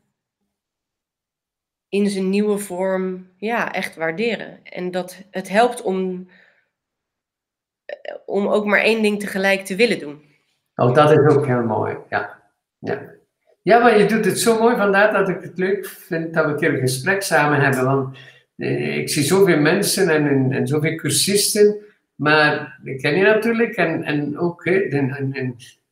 in 1.90 2.10
zijn 2.10 2.30
nieuwe 2.30 2.58
vorm 2.58 3.34
ja, 3.38 3.74
echt 3.74 3.96
waarderen. 3.96 4.64
En 4.64 4.92
dat 4.92 5.24
het 5.32 5.50
helpt 5.50 5.82
om, 5.82 6.30
om 8.26 8.48
ook 8.48 8.66
maar 8.66 8.80
één 8.80 9.02
ding 9.02 9.20
tegelijk 9.20 9.66
te 9.66 9.76
willen 9.76 10.00
doen. 10.00 10.22
Oh, 10.76 10.94
dat 10.94 11.12
is 11.12 11.36
ook 11.36 11.46
heel 11.46 11.64
mooi. 11.64 11.96
Ja. 12.10 12.42
Ja. 12.80 13.02
ja, 13.62 13.80
maar 13.80 13.98
je 13.98 14.06
doet 14.06 14.26
het 14.26 14.40
zo 14.40 14.60
mooi. 14.60 14.76
Vandaar 14.76 15.14
dat 15.14 15.30
ik 15.30 15.42
het 15.42 15.58
leuk 15.58 15.86
vind 15.86 16.34
dat 16.34 16.46
we 16.46 16.52
een 16.52 16.58
keer 16.58 16.74
een 16.74 16.80
gesprek 16.80 17.22
samen 17.22 17.60
hebben. 17.60 17.86
Want 17.86 18.18
eh, 18.56 18.98
ik 18.98 19.10
zie 19.10 19.24
zoveel 19.24 19.60
mensen 19.60 20.10
en, 20.10 20.52
en, 20.52 20.68
zoveel 20.68 20.96
cursisten. 20.96 21.76
Maar 22.16 22.80
ik 22.84 23.02
ken 23.02 23.16
je 23.16 23.24
natuurlijk 23.24 23.76
en, 23.76 24.04
en 24.04 24.40
ook 24.40 24.66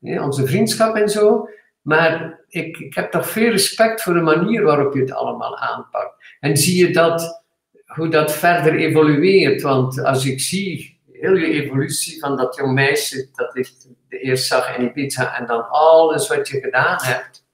onze 0.01 0.47
vriendschap 0.47 0.95
en 0.95 1.09
zo. 1.09 1.49
Maar 1.81 2.39
ik, 2.47 2.77
ik 2.77 2.93
heb 2.93 3.11
toch 3.11 3.29
veel 3.29 3.51
respect 3.51 4.01
voor 4.01 4.13
de 4.13 4.21
manier 4.21 4.63
waarop 4.63 4.93
je 4.93 4.99
het 4.99 5.11
allemaal 5.11 5.57
aanpakt. 5.57 6.15
En 6.39 6.57
zie 6.57 6.87
je 6.87 6.93
dat, 6.93 7.43
hoe 7.85 8.09
dat 8.09 8.31
verder 8.31 8.75
evolueert. 8.75 9.61
Want 9.61 10.03
als 10.03 10.25
ik 10.25 10.39
zie 10.39 10.99
heel 11.21 11.35
je 11.35 11.63
evolutie 11.63 12.19
van 12.19 12.37
dat 12.37 12.55
jong 12.55 12.73
meisje 12.73 13.29
dat 13.33 13.55
ik 13.55 13.71
de 14.07 14.19
eerst 14.19 14.45
zag 14.45 14.77
in 14.77 14.85
Ibiza 14.85 15.37
en 15.37 15.45
dan 15.45 15.69
alles 15.69 16.27
wat 16.27 16.47
je 16.47 16.59
gedaan 16.59 16.97
hebt. 17.01 17.45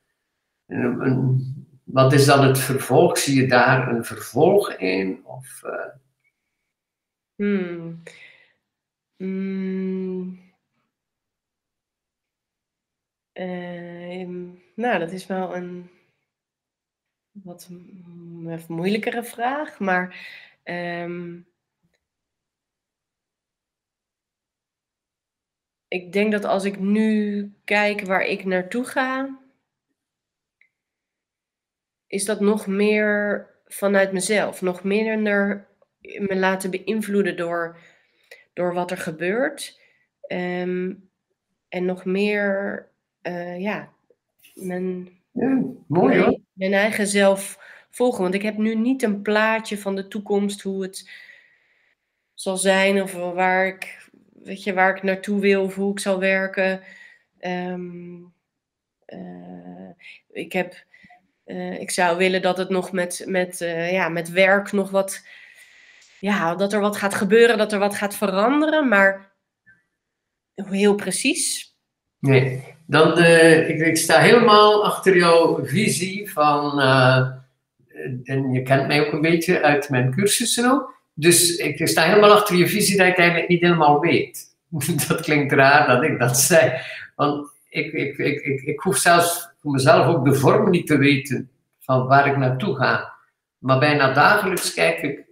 wat 1.84 2.14
is 2.14 2.26
dan 2.26 2.48
het 2.48 2.60
vervolg? 2.60 3.18
Zie 3.18 3.42
je 3.42 3.48
daar 3.48 3.88
een 3.88 4.06
vervolg 4.06 4.74
in? 4.74 5.26
Of, 5.26 5.62
uh... 5.66 5.86
hmm. 7.36 8.04
Hmm. 9.16 10.46
Uh, 13.34 14.28
nou, 14.76 15.00
dat 15.00 15.12
is 15.12 15.26
wel 15.26 15.56
een 15.56 15.90
wat 17.32 17.70
moeilijkere 18.68 19.24
vraag, 19.24 19.80
maar 19.80 20.16
um, 20.64 21.48
ik 25.88 26.14
denk 26.14 26.32
dat 26.32 26.46
als 26.46 26.64
ik 26.64 26.80
nu 26.80 27.52
kijk 27.64 28.02
waar 28.02 28.26
ik 28.26 28.46
naartoe 28.46 28.86
ga, 28.86 29.40
is 32.08 32.26
dat 32.26 32.40
nog 32.40 32.68
meer 32.68 33.48
vanuit 33.66 34.12
mezelf, 34.12 34.62
nog 34.62 34.84
minder 34.84 35.68
me 36.02 36.36
laten 36.36 36.72
beïnvloeden 36.72 37.38
door, 37.38 37.78
door 38.54 38.74
wat 38.74 38.92
er 38.92 38.98
gebeurt. 38.98 39.80
Um, 40.28 41.10
en 41.70 41.86
nog 41.86 42.06
meer 42.06 42.88
uh, 43.22 43.62
ja, 43.62 43.94
mijn, 44.54 45.10
ja, 45.32 45.62
mooi, 45.88 46.18
mijn, 46.18 46.46
mijn, 46.54 46.74
eigen 46.74 47.08
zelf 47.08 47.60
volgen. 47.90 48.22
Want 48.22 48.34
ik 48.34 48.42
heb 48.42 48.58
nu 48.58 48.76
niet 48.76 49.04
een 49.04 49.22
plaatje 49.22 49.78
van 49.78 49.96
de 49.96 50.08
toekomst, 50.08 50.62
hoe 50.62 50.82
het 50.82 51.10
zal 52.34 52.58
zijn 52.58 53.02
of 53.02 53.14
waar 53.14 53.68
ik, 53.68 54.07
weet 54.48 54.64
je, 54.64 54.74
waar 54.74 54.96
ik 54.96 55.04
naartoe 55.04 55.40
wil 55.40 55.64
of 55.64 55.76
hoe 55.76 55.92
ik 55.92 56.00
zal 56.00 56.20
werken. 56.20 56.82
Um, 57.42 58.34
uh, 59.08 59.90
ik, 60.32 60.54
heb, 60.54 60.74
uh, 61.46 61.80
ik 61.80 61.92
zou 61.92 62.18
willen 62.18 62.42
dat 62.42 62.58
het 62.58 62.70
nog 62.70 62.92
met, 62.92 63.24
met, 63.26 63.58
ja, 63.92 64.10
met 64.10 64.30
werk 64.30 64.72
nog 64.72 64.90
wat, 64.90 65.26
ja, 66.20 66.56
dat 66.56 66.74
er 66.74 66.80
wat 66.80 66.98
gaat 66.98 67.14
gebeuren, 67.14 67.58
dat 67.58 67.72
er 67.74 67.80
wat 67.80 67.96
gaat 67.96 68.16
veranderen, 68.16 68.88
maar 68.88 69.32
heel 70.56 70.96
precies. 70.96 71.76
Nee, 72.20 72.76
dan, 72.86 73.24
ik, 73.24 73.80
ik, 73.80 73.98
sta 73.98 74.20
helemaal 74.20 74.86
achter 74.86 75.18
jouw 75.18 75.66
visie 75.66 76.32
van, 76.32 76.80
en 78.24 78.52
je 78.52 78.62
kent 78.64 78.88
mij 78.88 79.06
ook 79.06 79.14
een 79.14 79.22
beetje 79.22 79.62
uit 79.62 79.90
mijn 79.90 80.12
cursussen 80.12 80.72
ook, 80.72 80.97
dus 81.20 81.56
ik 81.56 81.88
sta 81.88 82.04
helemaal 82.04 82.32
achter 82.32 82.56
je 82.56 82.68
visie 82.68 82.98
dat 82.98 83.08
ik 83.08 83.18
eigenlijk 83.18 83.50
niet 83.50 83.62
helemaal 83.62 84.00
weet. 84.00 84.56
dat 85.08 85.22
klinkt 85.22 85.54
raar 85.54 85.88
dat 85.88 86.04
ik 86.04 86.20
dat 86.20 86.40
zei, 86.40 86.82
want 87.16 87.52
ik, 87.70 87.94
ik, 87.94 88.18
ik, 88.18 88.42
ik, 88.42 88.62
ik 88.62 88.80
hoef 88.80 88.98
zelfs 88.98 89.50
voor 89.62 89.72
mezelf 89.72 90.06
ook 90.06 90.26
de 90.26 90.34
vorm 90.34 90.70
niet 90.70 90.88
te 90.88 90.98
weten 90.98 91.50
van 91.80 92.08
waar 92.08 92.28
ik 92.28 92.38
naartoe 92.38 92.76
ga. 92.76 93.14
Maar 93.58 93.80
bijna 93.80 94.14
dagelijks 94.14 94.74
kijk 94.74 95.02
ik 95.02 95.26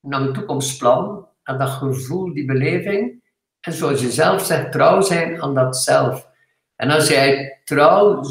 naar 0.00 0.20
mijn 0.20 0.32
toekomstplan, 0.32 1.28
naar 1.44 1.58
dat 1.58 1.70
gevoel, 1.70 2.32
die 2.32 2.44
beleving. 2.44 3.22
En 3.60 3.72
zoals 3.72 4.00
je 4.00 4.10
zelf 4.10 4.44
zegt, 4.44 4.72
trouw 4.72 5.00
zijn 5.00 5.42
aan 5.42 5.54
dat 5.54 5.76
zelf. 5.76 6.28
En 6.76 6.90
als 6.90 7.08
jij 7.08 7.60
trouw 7.64 8.24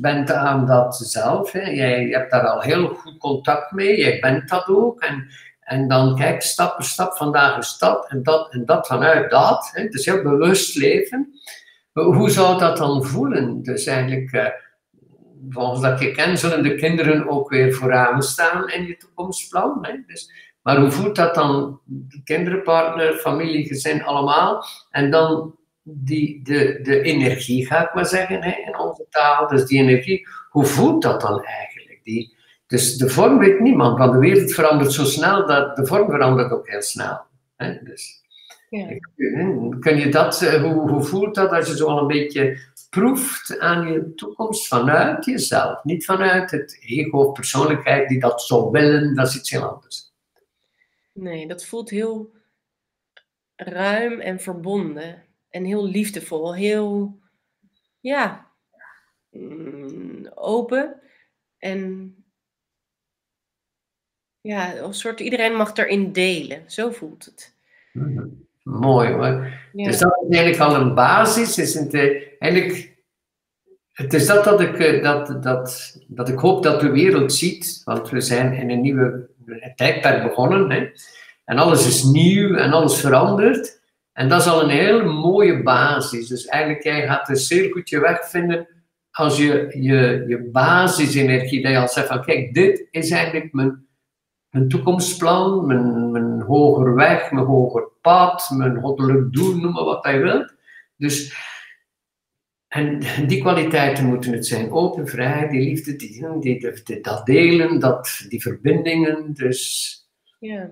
bent 0.00 0.32
aan 0.32 0.66
dat 0.66 0.96
zelf, 0.96 1.52
hè, 1.52 1.70
jij 1.70 2.04
hebt 2.04 2.30
daar 2.30 2.46
al 2.46 2.60
heel 2.60 2.88
goed 2.88 3.18
contact 3.18 3.72
mee, 3.72 3.98
jij 3.98 4.20
bent 4.20 4.48
dat 4.48 4.66
ook. 4.68 5.00
En, 5.00 5.28
en 5.64 5.88
dan 5.88 6.16
kijk, 6.16 6.42
stap 6.42 6.76
per 6.76 6.84
stap, 6.84 7.16
vandaag 7.16 7.58
is 7.58 7.78
dat 7.78 8.10
en 8.10 8.22
dat 8.22 8.52
en 8.52 8.64
dat 8.64 8.86
vanuit 8.86 9.30
dat. 9.30 9.70
Hè, 9.72 9.88
dus 9.88 10.04
heel 10.04 10.22
bewust 10.22 10.76
leven. 10.76 11.40
Hoe 11.92 12.30
zou 12.30 12.58
dat 12.58 12.76
dan 12.76 13.04
voelen? 13.04 13.62
Dus 13.62 13.86
eigenlijk, 13.86 14.32
eh, 14.32 14.46
volgens 15.48 15.80
dat 15.80 16.00
je 16.00 16.10
kent, 16.10 16.38
zullen 16.38 16.62
de 16.62 16.74
kinderen 16.74 17.28
ook 17.28 17.50
weer 17.50 17.72
vooraan 17.72 18.22
staan 18.22 18.68
in 18.68 18.86
je 18.86 18.96
toekomstplan. 18.96 19.78
Hè? 19.80 19.92
Dus 20.06 20.30
maar 20.64 20.80
hoe 20.80 20.90
voelt 20.90 21.16
dat 21.16 21.34
dan? 21.34 21.80
Kinderpartner, 22.24 23.12
familie, 23.12 23.66
gezin, 23.66 24.04
allemaal. 24.04 24.64
En 24.90 25.10
dan 25.10 25.54
die, 25.82 26.42
de, 26.42 26.78
de 26.82 27.00
energie, 27.02 27.66
ga 27.66 27.88
ik 27.88 27.94
maar 27.94 28.06
zeggen, 28.06 28.42
hè, 28.42 28.50
in 28.66 28.78
onze 28.78 29.06
taal. 29.10 29.48
Dus 29.48 29.66
die 29.66 29.80
energie, 29.80 30.28
hoe 30.48 30.64
voelt 30.64 31.02
dat 31.02 31.20
dan 31.20 31.44
eigenlijk? 31.44 32.00
Die, 32.02 32.33
dus 32.74 32.96
de 32.96 33.08
vorm 33.08 33.38
weet 33.38 33.60
niemand, 33.60 33.98
want 33.98 34.12
de 34.12 34.18
wereld 34.18 34.52
verandert 34.52 34.92
zo 34.92 35.04
snel 35.04 35.46
dat 35.46 35.76
de 35.76 35.86
vorm 35.86 36.10
verandert 36.10 36.52
ook 36.52 36.68
heel 36.68 36.82
snel. 36.82 37.20
Hè? 37.56 37.82
Dus, 37.82 38.22
ja. 38.68 38.98
Kun 39.80 39.96
je 39.96 40.08
dat, 40.10 40.42
eh, 40.42 40.62
hoe, 40.62 40.90
hoe 40.90 41.02
voelt 41.02 41.34
dat 41.34 41.50
als 41.50 41.68
je 41.68 41.76
zo 41.76 41.86
al 41.86 41.98
een 41.98 42.06
beetje 42.06 42.58
proeft 42.90 43.58
aan 43.58 43.92
je 43.92 44.14
toekomst 44.14 44.66
vanuit 44.66 45.24
jezelf? 45.24 45.84
Niet 45.84 46.04
vanuit 46.04 46.50
het 46.50 46.78
ego 46.80 47.18
of 47.18 47.32
persoonlijkheid 47.32 48.08
die 48.08 48.20
dat 48.20 48.42
zou 48.42 48.70
willen, 48.70 49.14
dat 49.14 49.28
is 49.28 49.36
iets 49.36 49.50
heel 49.50 49.62
anders. 49.62 50.12
Nee, 51.12 51.48
dat 51.48 51.64
voelt 51.64 51.90
heel 51.90 52.32
ruim 53.56 54.20
en 54.20 54.40
verbonden. 54.40 55.22
En 55.50 55.64
heel 55.64 55.86
liefdevol. 55.86 56.54
Heel, 56.54 57.18
ja, 58.00 58.50
mm, 59.30 60.30
open. 60.34 61.00
En 61.58 62.14
ja, 64.44 64.76
een 64.76 64.94
soort 64.94 65.20
iedereen 65.20 65.54
mag 65.54 65.76
erin 65.76 66.12
delen. 66.12 66.62
Zo 66.66 66.90
voelt 66.90 67.24
het. 67.24 67.54
Mhm. 67.92 68.26
Mooi 68.62 69.12
hoor. 69.12 69.52
Ja. 69.72 69.84
Dus 69.84 69.98
dat 69.98 70.24
is 70.28 70.36
eigenlijk 70.36 70.70
al 70.70 70.80
een 70.80 70.94
basis. 70.94 71.58
Is 71.58 71.74
het, 71.74 71.94
eh, 71.94 72.22
eigenlijk, 72.38 72.94
het 73.92 74.12
is 74.12 74.26
dat 74.26 74.44
dat 74.44 74.60
ik, 74.60 74.78
eh, 74.78 75.02
dat, 75.02 75.42
dat, 75.42 75.96
dat 76.08 76.28
ik 76.28 76.38
hoop 76.38 76.62
dat 76.62 76.80
de 76.80 76.90
wereld 76.90 77.32
ziet. 77.32 77.80
Want 77.84 78.10
we 78.10 78.20
zijn 78.20 78.52
in 78.52 78.70
een 78.70 78.80
nieuwe 78.80 79.28
tijdperk 79.74 80.22
begonnen. 80.22 80.70
Hè? 80.70 80.90
En 81.44 81.58
alles 81.58 81.86
is 81.86 82.02
nieuw 82.02 82.54
en 82.54 82.72
alles 82.72 83.00
verandert. 83.00 83.80
En 84.12 84.28
dat 84.28 84.40
is 84.40 84.46
al 84.46 84.62
een 84.62 84.76
hele 84.76 85.04
mooie 85.04 85.62
basis. 85.62 86.28
Dus 86.28 86.46
eigenlijk, 86.46 86.82
jij 86.82 87.06
gaat 87.06 87.28
een 87.28 87.36
zeer 87.36 87.72
goed 87.72 87.88
je 87.88 88.00
weg 88.00 88.28
vinden 88.28 88.68
als 89.10 89.36
je 89.36 89.76
je, 89.80 90.24
je 90.26 90.48
basisenergie, 90.52 91.62
dat 91.62 91.72
je 91.72 91.78
al 91.78 91.88
zegt 91.88 92.06
van 92.06 92.24
kijk, 92.24 92.54
dit 92.54 92.86
is 92.90 93.10
eigenlijk 93.10 93.52
mijn, 93.52 93.83
mijn 94.54 94.68
toekomstplan, 94.68 95.66
mijn, 95.66 96.10
mijn 96.10 96.40
hoger 96.40 96.94
weg, 96.94 97.30
mijn 97.32 97.46
hoger 97.46 97.88
pad, 98.00 98.50
mijn 98.56 98.80
goddelijk 98.80 99.32
doel, 99.32 99.56
noem 99.56 99.72
maar 99.72 99.84
wat 99.84 100.06
je 100.06 100.18
wilt. 100.18 100.54
Dus, 100.96 101.36
en 102.68 102.98
die 103.28 103.40
kwaliteiten 103.40 104.06
moeten 104.06 104.32
het 104.32 104.46
zijn. 104.46 104.72
Open, 104.72 105.08
vrij, 105.08 105.48
die 105.48 105.60
liefde, 105.60 105.96
die, 105.96 106.40
die, 106.40 106.82
die, 106.84 107.00
dat 107.00 107.26
delen, 107.26 107.78
dat, 107.80 108.24
die 108.28 108.42
verbindingen. 108.42 109.34
Dus 109.34 109.92
Ja. 110.38 110.70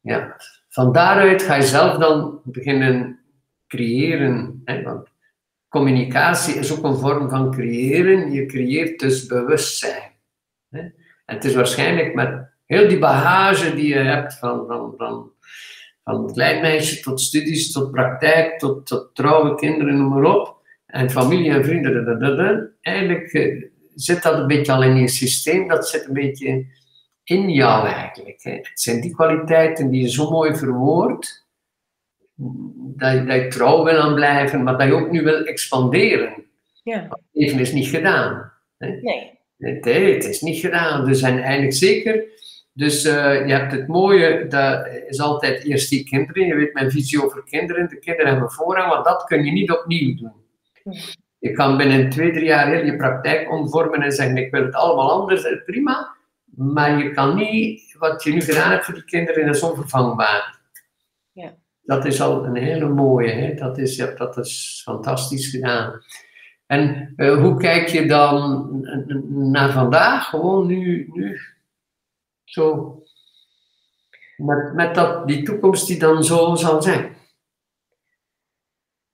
ja, 0.00 0.36
van 0.68 0.92
daaruit 0.92 1.42
ga 1.42 1.54
je 1.54 1.62
zelf 1.62 1.98
dan 1.98 2.40
beginnen 2.44 3.20
creëren. 3.66 4.62
Hè? 4.64 4.82
Want 4.82 5.08
communicatie 5.68 6.54
is 6.54 6.78
ook 6.78 6.84
een 6.84 6.98
vorm 6.98 7.28
van 7.28 7.50
creëren. 7.50 8.32
Je 8.32 8.46
creëert 8.46 9.00
dus 9.00 9.26
bewustzijn. 9.26 10.12
Hè? 10.68 10.80
En 10.80 11.34
het 11.34 11.44
is 11.44 11.54
waarschijnlijk 11.54 12.14
met 12.14 12.48
heel 12.70 12.88
die 12.88 12.98
bagage 12.98 13.74
die 13.74 13.88
je 13.88 13.98
hebt 13.98 14.34
van, 14.34 14.66
van, 14.66 14.94
van, 14.96 15.30
van 16.04 16.32
klein 16.32 16.60
meisje 16.60 17.00
tot 17.00 17.20
studies, 17.20 17.72
tot 17.72 17.90
praktijk, 17.90 18.58
tot, 18.58 18.86
tot 18.86 19.14
trouwe 19.14 19.54
kinderen, 19.54 19.96
noem 19.96 20.08
maar 20.08 20.34
op. 20.34 20.58
En 20.86 21.10
familie 21.10 21.50
en 21.50 21.64
vrienden. 21.64 22.04
da, 22.04 22.14
da, 22.14 22.30
da. 22.34 22.66
Eigenlijk 22.80 23.32
eh, 23.32 23.64
zit 23.94 24.22
dat 24.22 24.38
een 24.38 24.46
beetje 24.46 24.72
al 24.72 24.82
in 24.82 24.96
je 24.96 25.08
systeem. 25.08 25.68
Dat 25.68 25.88
zit 25.88 26.06
een 26.06 26.12
beetje 26.12 26.66
in 27.24 27.50
jou 27.50 27.86
eigenlijk. 27.86 28.42
Hè. 28.42 28.52
Het 28.52 28.70
zijn 28.80 29.00
die 29.00 29.14
kwaliteiten 29.14 29.90
die 29.90 30.02
je 30.02 30.10
zo 30.10 30.30
mooi 30.30 30.56
verwoordt, 30.56 31.46
dat 32.96 33.12
je, 33.12 33.24
dat 33.24 33.36
je 33.36 33.48
trouw 33.48 33.84
wil 33.84 33.98
aan 33.98 34.14
blijven, 34.14 34.62
maar 34.62 34.78
dat 34.78 34.86
je 34.86 34.94
ook 34.94 35.10
nu 35.10 35.22
wil 35.22 35.44
expanderen. 35.44 36.44
Ja. 36.82 37.18
Even 37.32 37.58
is 37.58 37.72
niet 37.72 37.88
gedaan. 37.88 38.52
Nee. 38.78 39.38
Het, 39.58 39.84
hè, 39.84 40.12
het 40.12 40.24
is 40.24 40.40
niet 40.40 40.60
gedaan, 40.60 41.04
dus 41.04 41.22
en 41.22 41.42
eigenlijk 41.42 41.74
zeker. 41.74 42.38
Dus 42.72 43.04
eh, 43.04 43.46
je 43.46 43.52
hebt 43.52 43.72
het 43.72 43.88
mooie, 43.88 44.46
dat 44.46 44.86
is 45.08 45.20
altijd 45.20 45.64
eerst 45.64 45.90
die 45.90 46.04
kinderen. 46.04 46.46
Je 46.46 46.54
weet 46.54 46.74
mijn 46.74 46.90
visie 46.90 47.24
over 47.24 47.44
kinderen. 47.44 47.88
De 47.88 47.98
kinderen 47.98 48.30
hebben 48.30 48.50
voorrang, 48.50 48.92
want 48.92 49.04
dat 49.04 49.24
kun 49.24 49.44
je 49.44 49.52
niet 49.52 49.70
opnieuw 49.70 50.16
doen. 50.16 50.32
Je 51.38 51.52
kan 51.52 51.76
binnen 51.76 52.10
twee, 52.10 52.32
drie 52.32 52.44
jaar 52.44 52.66
heel 52.66 52.84
je 52.84 52.96
praktijk 52.96 53.50
omvormen 53.50 54.02
en 54.02 54.12
zeggen: 54.12 54.36
Ik 54.36 54.50
wil 54.50 54.64
het 54.64 54.74
allemaal 54.74 55.10
anders, 55.10 55.44
eh, 55.44 55.64
prima. 55.64 56.16
Maar 56.44 56.98
je 56.98 57.10
kan 57.10 57.34
niet 57.34 57.96
wat 57.98 58.22
je 58.22 58.32
nu 58.32 58.40
gedaan 58.40 58.70
hebt 58.70 58.84
voor 58.84 58.94
die 58.94 59.04
kinderen, 59.04 59.46
dat 59.46 59.54
is 59.54 59.62
onvervangbaar. 59.62 60.58
Ja. 61.32 61.54
Dat 61.82 62.04
is 62.04 62.20
al 62.20 62.44
een 62.44 62.56
hele 62.56 62.88
mooie, 62.88 63.30
hè? 63.30 63.54
Dat, 63.54 63.78
is, 63.78 63.96
ja, 63.96 64.06
dat 64.06 64.36
is 64.36 64.80
fantastisch 64.84 65.48
gedaan. 65.48 66.02
En 66.66 67.12
eh, 67.16 67.34
hoe 67.34 67.56
kijk 67.56 67.88
je 67.88 68.06
dan 68.06 68.68
naar 69.28 69.72
vandaag? 69.72 70.28
Gewoon 70.28 70.66
nu, 70.66 71.10
nu 71.12 71.40
zo, 72.50 73.02
met, 74.36 74.74
met 74.74 74.94
dat, 74.94 75.28
die 75.28 75.42
toekomst 75.42 75.86
die 75.86 75.98
dan 75.98 76.24
zo 76.24 76.54
zal 76.54 76.82
zijn. 76.82 77.16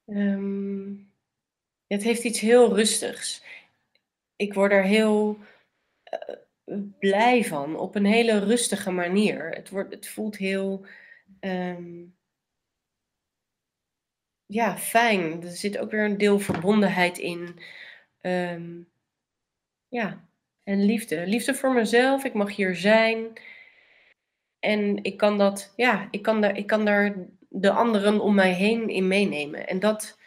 Ehm, 0.05 0.95
het 1.87 2.03
heeft 2.03 2.25
iets 2.25 2.41
heel 2.41 2.75
rustigs. 2.75 3.45
Ik 4.37 4.55
word 4.55 4.73
er 4.73 4.83
heel 4.83 5.39
eh, 6.03 6.37
blij 6.99 7.45
van, 7.45 7.77
op 7.77 7.95
een 7.95 8.05
hele 8.05 8.39
rustige 8.39 8.91
manier. 8.91 9.51
Het, 9.51 9.71
wordt, 9.71 9.95
het 9.95 10.09
voelt 10.09 10.37
heel 10.37 10.87
ehm, 11.41 12.05
ja, 14.47 14.79
fijn. 14.79 15.43
Er 15.43 15.51
zit 15.51 15.79
ook 15.79 15.91
weer 15.91 16.05
een 16.05 16.19
deel 16.19 16.39
verbondenheid 16.39 17.19
in. 17.19 17.59
Ehm, 18.21 18.83
ja, 19.89 20.26
en 20.67 20.85
liefde. 20.85 21.27
Liefde 21.27 21.55
voor 21.55 21.73
mezelf. 21.73 22.25
Ik 22.25 22.35
mag 22.35 22.57
hier 22.57 22.75
zijn. 22.77 23.33
En 24.61 25.03
ik 25.05 25.17
kan 25.17 25.39
dat, 25.39 25.73
ja, 25.77 26.09
ik 26.11 26.23
kan 26.23 26.41
daar, 26.41 26.57
ik 26.57 26.67
kan 26.67 26.85
daar 26.85 27.15
de 27.49 27.71
anderen 27.71 28.21
om 28.21 28.35
mij 28.35 28.53
heen 28.53 28.89
in 28.89 29.09
meenemen. 29.09 29.67
En 29.69 29.79
dat, 29.79 30.19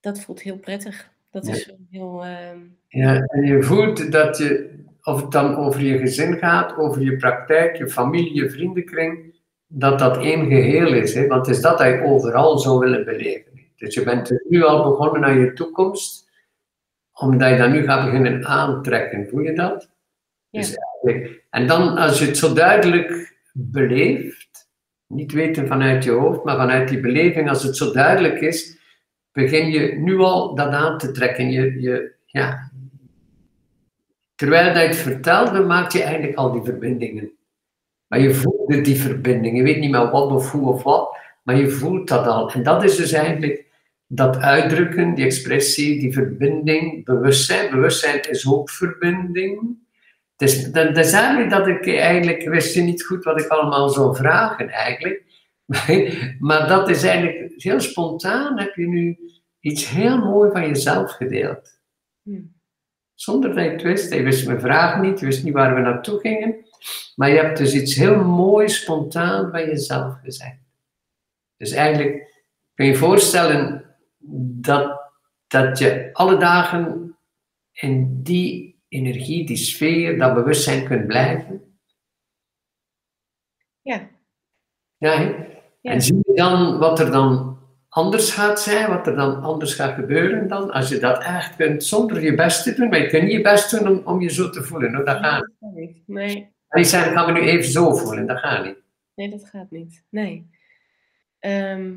dat 0.00 0.20
voelt 0.20 0.40
heel 0.42 0.58
prettig. 0.58 1.10
Dat 1.30 1.46
Ja. 1.46 1.52
is 1.52 1.70
heel. 1.90 2.24
ehm, 2.24 2.58
Ja, 2.88 3.14
en 3.20 3.46
je 3.46 3.62
voelt 3.62 4.12
dat 4.12 4.38
je, 4.38 4.78
of 5.02 5.20
het 5.20 5.30
dan 5.32 5.56
over 5.56 5.80
je 5.82 5.98
gezin 5.98 6.36
gaat, 6.38 6.76
over 6.76 7.02
je 7.02 7.16
praktijk, 7.16 7.76
je 7.76 7.88
familie, 7.88 8.34
je 8.34 8.50
vriendenkring, 8.50 9.34
dat 9.66 9.98
dat 9.98 10.16
één 10.16 10.46
geheel 10.46 10.92
is. 10.94 11.14
Hè? 11.14 11.26
Want 11.26 11.46
het 11.46 11.56
is 11.56 11.62
dat 11.62 11.78
dat 11.78 11.86
je 11.86 12.02
overal 12.04 12.58
zou 12.58 12.78
willen 12.78 13.04
beleven. 13.04 13.60
Dus 13.76 13.94
je 13.94 14.02
bent 14.02 14.40
nu 14.48 14.62
al 14.62 14.90
begonnen 14.90 15.24
aan 15.24 15.40
je 15.40 15.52
toekomst, 15.52 16.29
omdat 17.20 17.50
je 17.50 17.56
dat 17.56 17.70
nu 17.70 17.84
gaat 17.84 18.04
beginnen 18.04 18.46
aantrekken. 18.46 19.28
Voel 19.28 19.40
je 19.40 19.52
dat? 19.52 19.90
Ja. 20.50 20.60
Dus 20.60 20.74
eigenlijk- 20.74 21.44
en 21.50 21.66
dan, 21.66 21.96
als 21.96 22.18
je 22.18 22.26
het 22.26 22.36
zo 22.36 22.52
duidelijk 22.52 23.36
beleeft, 23.52 24.68
niet 25.06 25.32
weten 25.32 25.66
vanuit 25.66 26.04
je 26.04 26.10
hoofd, 26.10 26.44
maar 26.44 26.56
vanuit 26.56 26.88
die 26.88 27.00
beleving, 27.00 27.48
als 27.48 27.62
het 27.62 27.76
zo 27.76 27.92
duidelijk 27.92 28.40
is, 28.40 28.78
begin 29.32 29.70
je 29.70 29.98
nu 29.98 30.18
al 30.18 30.54
dat 30.54 30.72
aan 30.72 30.98
te 30.98 31.10
trekken. 31.10 31.50
Je, 31.50 31.80
je, 31.80 32.12
ja. 32.26 32.70
Terwijl 34.34 34.64
dat 34.64 34.82
je 34.82 34.88
het 34.88 34.96
vertelde, 34.96 35.60
maak 35.60 35.92
je 35.92 36.02
eigenlijk 36.02 36.36
al 36.36 36.52
die 36.52 36.62
verbindingen. 36.62 37.32
Maar 38.06 38.20
je 38.20 38.34
voelde 38.34 38.80
die 38.80 39.00
verbinding. 39.00 39.56
Je 39.56 39.62
weet 39.62 39.78
niet 39.78 39.90
meer 39.90 40.10
wat 40.10 40.30
of 40.30 40.50
hoe 40.50 40.68
of 40.68 40.82
wat, 40.82 41.16
maar 41.42 41.56
je 41.56 41.68
voelt 41.68 42.08
dat 42.08 42.26
al. 42.26 42.50
En 42.52 42.62
dat 42.62 42.84
is 42.84 42.96
dus 42.96 43.12
eigenlijk 43.12 43.64
dat 44.12 44.36
uitdrukken, 44.36 45.14
die 45.14 45.24
expressie, 45.24 46.00
die 46.00 46.12
verbinding, 46.12 47.04
bewustzijn. 47.04 47.70
Bewustzijn 47.70 48.30
is 48.30 48.48
ook 48.48 48.70
verbinding. 48.70 49.78
Dus 50.36 50.72
dat, 50.72 50.96
is 50.96 51.12
eigenlijk 51.12 51.50
dat 51.50 51.66
ik 51.66 51.88
eigenlijk 51.88 52.48
wist 52.48 52.74
je 52.74 52.82
niet 52.82 53.04
goed 53.04 53.24
wat 53.24 53.40
ik 53.40 53.46
allemaal 53.46 53.88
zou 53.88 54.16
vragen 54.16 54.68
eigenlijk. 54.68 55.22
Maar 56.38 56.68
dat 56.68 56.88
is 56.88 57.02
eigenlijk 57.02 57.62
heel 57.62 57.80
spontaan 57.80 58.58
heb 58.58 58.74
je 58.74 58.88
nu 58.88 59.18
iets 59.60 59.88
heel 59.88 60.18
mooi 60.18 60.50
van 60.50 60.66
jezelf 60.66 61.10
gedeeld. 61.10 61.80
hmm. 62.22 62.54
Zonder 63.14 63.54
dat 63.54 63.64
je 63.64 63.70
het 63.70 63.82
wist. 63.82 64.14
Je 64.14 64.22
wist 64.22 64.46
mijn 64.46 64.60
vraag 64.60 65.00
niet, 65.00 65.20
je 65.20 65.26
wist 65.26 65.44
niet 65.44 65.54
waar 65.54 65.74
we 65.74 65.80
naartoe 65.80 66.20
gingen. 66.20 66.56
Maar 67.14 67.30
je 67.30 67.38
hebt 67.38 67.58
dus 67.58 67.74
iets 67.74 67.94
heel 67.94 68.24
moois 68.24 68.80
spontaan 68.80 69.50
van 69.50 69.64
jezelf 69.64 70.14
gezegd. 70.22 70.58
Dus 71.56 71.72
eigenlijk 71.72 72.42
kun 72.74 72.86
je 72.86 72.92
je 72.92 72.98
voorstellen 72.98 73.89
dat, 74.60 75.00
dat 75.46 75.78
je 75.78 76.10
alle 76.12 76.36
dagen 76.36 77.14
in 77.72 78.22
die 78.22 78.80
energie, 78.88 79.46
die 79.46 79.56
sfeer, 79.56 80.18
dat 80.18 80.34
bewustzijn 80.34 80.84
kunt 80.84 81.06
blijven. 81.06 81.78
Ja, 83.82 84.08
Ja. 84.98 85.48
En 85.82 86.02
zie 86.02 86.20
je 86.26 86.34
dan 86.34 86.78
wat 86.78 86.98
er 87.00 87.10
dan 87.10 87.58
anders 87.88 88.30
gaat 88.32 88.60
zijn, 88.60 88.88
wat 88.88 89.06
er 89.06 89.16
dan 89.16 89.42
anders 89.42 89.74
gaat 89.74 89.94
gebeuren 89.94 90.48
dan, 90.48 90.70
als 90.70 90.88
je 90.88 90.98
dat 90.98 91.22
echt 91.22 91.56
kunt 91.56 91.84
zonder 91.84 92.22
je 92.22 92.34
best 92.34 92.62
te 92.62 92.74
doen, 92.74 92.88
maar 92.88 92.98
je 92.98 93.06
kunt 93.08 93.22
niet 93.22 93.32
je 93.32 93.40
best 93.40 93.70
doen 93.70 93.88
om, 93.88 94.06
om 94.06 94.20
je 94.20 94.28
zo 94.30 94.50
te 94.50 94.62
voelen, 94.62 94.94
hoor. 94.94 95.04
dat 95.04 95.18
gaat 95.18 95.50
niet. 95.58 96.02
Nee, 96.06 96.52
En 96.68 96.84
zeggen, 96.84 97.12
gaan 97.12 97.26
we 97.32 97.40
nu 97.40 97.46
even 97.46 97.70
zo 97.70 97.94
voelen, 97.94 98.26
dat 98.26 98.38
gaat 98.38 98.64
niet. 98.64 98.78
nee, 99.14 99.30
dat 99.30 99.48
gaat 99.48 99.70
niet. 99.70 100.04
Nee. 100.08 100.50
Ehm, 101.38 101.96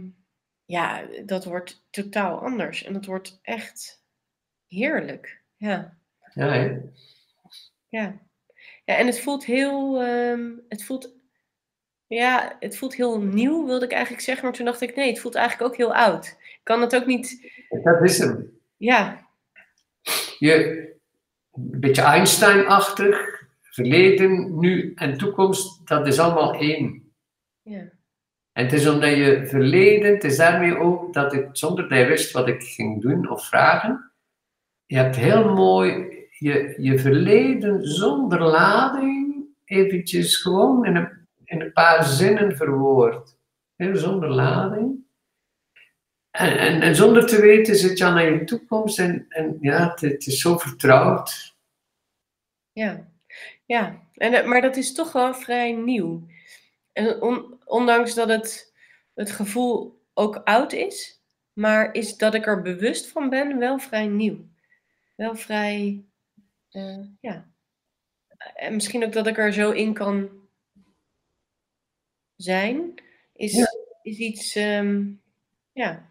ja, 0.74 1.06
dat 1.26 1.46
wordt 1.46 1.86
totaal 1.90 2.40
anders. 2.40 2.84
En 2.84 2.94
dat 2.94 3.06
wordt 3.06 3.40
echt 3.42 4.04
heerlijk. 4.68 5.42
Ja. 5.58 5.98
Ja, 6.34 6.52
hè? 6.52 6.80
Ja. 7.88 8.20
ja, 8.86 8.96
en 8.96 9.06
het 9.06 9.20
voelt 9.20 9.46
heel, 9.46 10.02
ehm, 10.02 10.52
het 10.68 10.84
voelt, 10.84 11.16
ja, 12.08 12.56
het 12.60 12.78
voelt 12.78 12.96
heel 12.96 13.22
nieuw, 13.22 13.66
wilde 13.66 13.86
ik 13.86 13.92
eigenlijk 13.92 14.24
zeggen. 14.24 14.44
Maar 14.46 14.54
toen 14.54 14.66
dacht 14.66 14.82
ik, 14.82 14.96
nee, 14.96 15.10
het 15.10 15.20
voelt 15.20 15.36
eigenlijk 15.36 15.72
ook 15.72 15.78
heel 15.78 15.96
oud. 15.96 16.26
Ik 16.44 16.60
kan 16.64 16.82
het 16.82 16.96
ook 16.96 17.06
niet, 17.06 17.52
dat 17.84 18.04
is 18.04 18.18
hem. 18.18 18.60
ja, 18.78 19.28
Je, 20.40 20.56
een 21.52 21.80
beetje 21.80 22.02
Einstein-achtig, 22.02 23.46
verleden, 23.62 24.60
nu 24.60 24.94
en 24.96 25.18
toekomst, 25.18 25.88
dat 25.88 26.08
is 26.08 26.20
allemaal 26.20 26.54
één. 26.54 27.14
ja, 27.62 27.92
En 28.54 28.64
het 28.64 28.74
is 28.74 28.88
omdat 28.88 29.16
je 29.16 29.48
verleden, 29.48 30.14
het 30.14 30.24
is 30.24 30.38
daarmee 30.38 30.78
ook 30.78 31.14
dat 31.14 31.34
ik, 31.34 31.48
zonder 31.52 31.90
dat 31.90 31.98
je 31.98 32.06
wist 32.06 32.32
wat 32.32 32.48
ik 32.48 32.64
ging 32.64 33.02
doen 33.02 33.30
of 33.30 33.46
vragen, 33.46 34.12
je 34.86 34.98
hebt 34.98 35.16
heel 35.16 35.54
mooi 35.54 36.14
je, 36.44 36.76
je 36.78 37.00
verleden 37.00 37.88
zonder 37.88 38.42
lading 38.42 39.46
eventjes 39.66 40.36
gewoon 40.36 40.86
in 40.86 40.96
een, 40.96 41.28
in 41.46 41.72
paar 41.74 42.04
zinnen 42.04 42.56
verwoord. 42.56 43.36
zonder 43.78 44.30
lading. 44.30 45.02
En, 46.32 46.82
en, 46.82 46.96
zonder 46.96 47.26
te 47.26 47.42
weten 47.42 47.76
zit 47.76 47.98
je 47.98 48.06
aan 48.06 48.14
naar 48.14 48.32
je 48.32 48.44
toekomst 48.44 49.00
en, 49.00 49.26
en 49.30 49.58
ja, 49.62 49.90
het, 49.90 50.02
het 50.02 50.28
is 50.28 50.42
zo 50.42 50.58
vertrouwd. 50.58 51.56
Ja, 52.72 53.08
ja. 53.66 54.02
En, 54.14 54.50
maar 54.50 54.62
dat 54.62 54.76
is 54.76 54.94
toch 54.94 55.12
wel 55.12 55.34
vrij 55.34 55.72
nieuw. 55.72 56.28
En 56.94 57.22
ondanks 57.66 58.14
dat 58.14 58.30
het, 58.30 58.74
het 59.14 59.32
gevoel 59.32 60.02
ook 60.14 60.36
oud 60.36 60.74
is, 60.74 61.22
maar 61.54 61.94
is 61.94 62.18
dat 62.18 62.34
ik 62.34 62.46
er 62.46 62.62
bewust 62.62 63.08
van 63.08 63.30
ben 63.30 63.60
wel 63.60 63.80
vrij 63.80 64.08
nieuw. 64.08 64.46
Wel 65.16 65.36
vrij, 65.36 66.04
uh, 66.72 67.06
ja. 67.20 67.52
En 68.56 68.74
misschien 68.74 69.06
ook 69.06 69.14
dat 69.14 69.28
ik 69.28 69.38
er 69.38 69.54
zo 69.54 69.72
in 69.72 69.94
kan 69.94 70.30
zijn, 72.36 72.94
is, 73.34 73.68
is 74.02 74.18
iets, 74.18 74.56
um, 74.56 75.22
ja. 75.72 76.10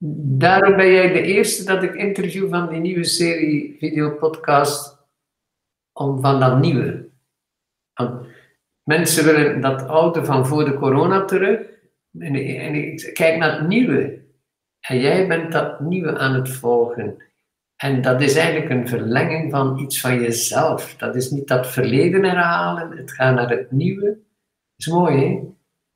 Daarom 0.00 0.76
ben 0.76 0.90
jij 0.90 1.12
de 1.12 1.22
eerste 1.22 1.64
dat 1.64 1.82
ik 1.82 1.94
interview 1.94 2.48
van 2.50 2.68
die 2.68 2.80
nieuwe 2.80 3.04
serie 3.04 3.76
videopodcast 3.78 4.98
om 5.92 6.20
van 6.20 6.40
dat 6.40 6.58
nieuwe. 6.58 7.08
Mensen 8.88 9.24
willen 9.24 9.60
dat 9.60 9.86
oude 9.86 10.24
van 10.24 10.46
voor 10.46 10.64
de 10.64 10.74
corona 10.74 11.24
terug. 11.24 11.60
En, 12.18 12.34
en 12.34 12.74
ik 12.74 13.10
kijk 13.14 13.36
naar 13.36 13.58
het 13.58 13.68
nieuwe. 13.68 14.18
En 14.80 15.00
jij 15.00 15.26
bent 15.26 15.52
dat 15.52 15.80
nieuwe 15.80 16.18
aan 16.18 16.34
het 16.34 16.48
volgen. 16.48 17.22
En 17.76 18.02
dat 18.02 18.20
is 18.20 18.36
eigenlijk 18.36 18.70
een 18.70 18.88
verlenging 18.88 19.50
van 19.50 19.78
iets 19.78 20.00
van 20.00 20.20
jezelf. 20.20 20.94
Dat 20.96 21.16
is 21.16 21.30
niet 21.30 21.48
dat 21.48 21.66
verleden 21.66 22.24
herhalen, 22.24 22.96
het 22.96 23.12
gaat 23.12 23.34
naar 23.34 23.50
het 23.50 23.70
nieuwe. 23.70 24.06
Dat 24.06 24.16
is 24.76 24.86
mooi, 24.86 25.16
hè? 25.24 25.40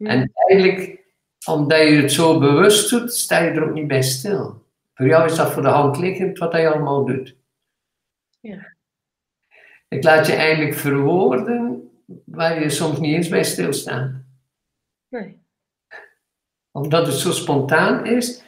En 0.09 0.33
eigenlijk, 0.35 1.00
omdat 1.46 1.81
je 1.81 1.94
het 1.94 2.12
zo 2.12 2.38
bewust 2.38 2.90
doet, 2.90 3.12
sta 3.12 3.38
je 3.38 3.50
er 3.50 3.68
ook 3.68 3.74
niet 3.74 3.88
bij 3.88 4.02
stil. 4.02 4.64
Voor 4.94 5.07
jou 5.07 5.24
is 5.24 5.37
dat 5.37 5.52
voor 5.52 5.62
de 5.62 5.68
hand 5.68 5.98
liggend 5.98 6.38
wat 6.38 6.52
hij 6.52 6.68
allemaal 6.68 7.05
doet. 7.05 7.37
Ja. 8.40 8.74
Ik 9.88 10.05
laat 10.05 10.26
je 10.26 10.33
eigenlijk 10.33 10.74
verwoorden 10.74 11.91
waar 12.25 12.62
je 12.62 12.70
soms 12.70 12.98
niet 12.98 13.14
eens 13.14 13.29
bij 13.29 13.44
stilstaat. 13.44 14.11
Nee. 15.09 15.40
Omdat 16.70 17.07
het 17.07 17.16
zo 17.16 17.33
spontaan 17.33 18.07
is. 18.07 18.42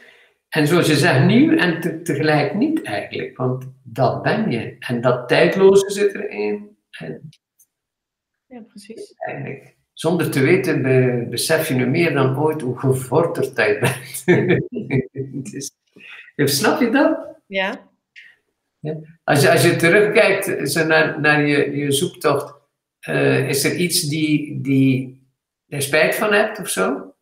En 0.49 0.67
zoals 0.67 0.87
je 0.87 0.95
zegt, 0.95 1.25
nieuw 1.25 1.57
en 1.57 2.03
tegelijk 2.03 2.53
niet 2.53 2.83
eigenlijk. 2.83 3.37
Want 3.37 3.65
dat 3.83 4.21
ben 4.21 4.51
je. 4.51 4.75
En 4.79 5.01
dat 5.01 5.27
tijdloze 5.27 5.91
zit 5.91 6.15
erin. 6.15 6.77
En 6.89 7.29
ja, 8.45 8.61
precies. 8.61 9.13
Eigenlijk, 9.17 9.75
zonder 9.93 10.31
te 10.31 10.39
weten 10.39 10.81
besef 11.29 11.67
je 11.67 11.73
nu 11.73 11.85
meer 11.85 12.13
dan 12.13 12.37
ooit 12.39 12.61
hoe 12.61 12.79
gevorderd 12.79 13.55
tijd 13.55 13.79
bent. 13.79 14.25
dus, 16.35 16.57
snap 16.57 16.79
je 16.79 16.89
dat? 16.89 17.19
Ja. 17.45 17.89
ja. 18.79 18.97
Als, 19.23 19.41
je, 19.41 19.51
als 19.51 19.63
je 19.63 19.75
terugkijkt 19.75 20.71
zo 20.71 20.85
naar, 20.85 21.21
naar 21.21 21.47
je, 21.47 21.75
je 21.75 21.91
zoektocht, 21.91 22.53
uh, 23.07 23.49
is 23.49 23.63
er 23.63 23.75
iets 23.75 24.01
die, 24.01 24.61
die 24.61 25.23
je 25.65 25.81
spijt 25.81 26.15
van 26.15 26.33
hebt 26.33 26.59
of 26.59 26.69
zo? 26.69 27.15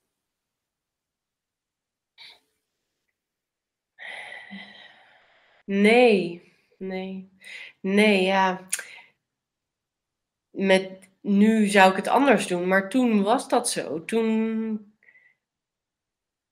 Nee, 5.66 6.42
nee. 6.78 7.30
Nee, 7.80 8.24
ja. 8.24 8.68
Met 10.52 11.10
nu 11.22 11.68
zou 11.68 11.90
ik 11.90 11.96
het 11.96 12.08
anders 12.08 12.48
doen, 12.48 12.68
maar 12.68 12.90
toen 12.90 13.24
was 13.24 13.48
dat 13.48 13.70
zo. 13.70 14.06
Toen, 14.06 14.94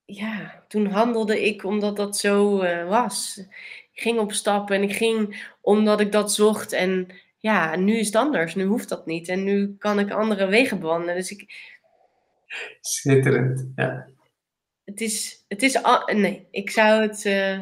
ja, 0.06 0.66
toen 0.68 0.86
handelde 0.86 1.42
ik 1.46 1.64
omdat 1.64 1.96
dat 1.96 2.18
zo 2.18 2.64
uh, 2.64 2.88
was. 2.88 3.38
Ik 3.94 4.02
ging 4.02 4.20
op 4.20 4.32
stap 4.32 4.72
en 4.72 4.84
ik 4.84 4.94
ging 4.94 5.50
omdat 5.62 6.00
ik 6.00 6.12
dat 6.12 6.34
zocht. 6.34 6.72
En 6.72 7.08
ja, 7.42 7.76
nu 7.76 7.98
is 7.98 8.06
het 8.06 8.16
anders. 8.16 8.56
Nu 8.56 8.64
hoeft 8.64 8.90
dat 8.90 9.06
niet. 9.06 9.28
En 9.28 9.44
nu 9.44 9.76
kan 9.78 10.00
ik 10.00 10.12
andere 10.12 10.46
wegen 10.46 10.80
bewandelen. 10.80 11.16
Dus 11.16 11.32
ik. 11.32 11.72
Schitterend, 12.82 13.72
ja. 13.76 14.08
Het 14.84 15.02
is. 15.02 15.46
Het 15.48 15.64
is 15.64 15.82
nee, 16.14 16.48
ik 16.52 16.70
zou 16.70 17.02
het. 17.02 17.26
Uh, 17.26 17.62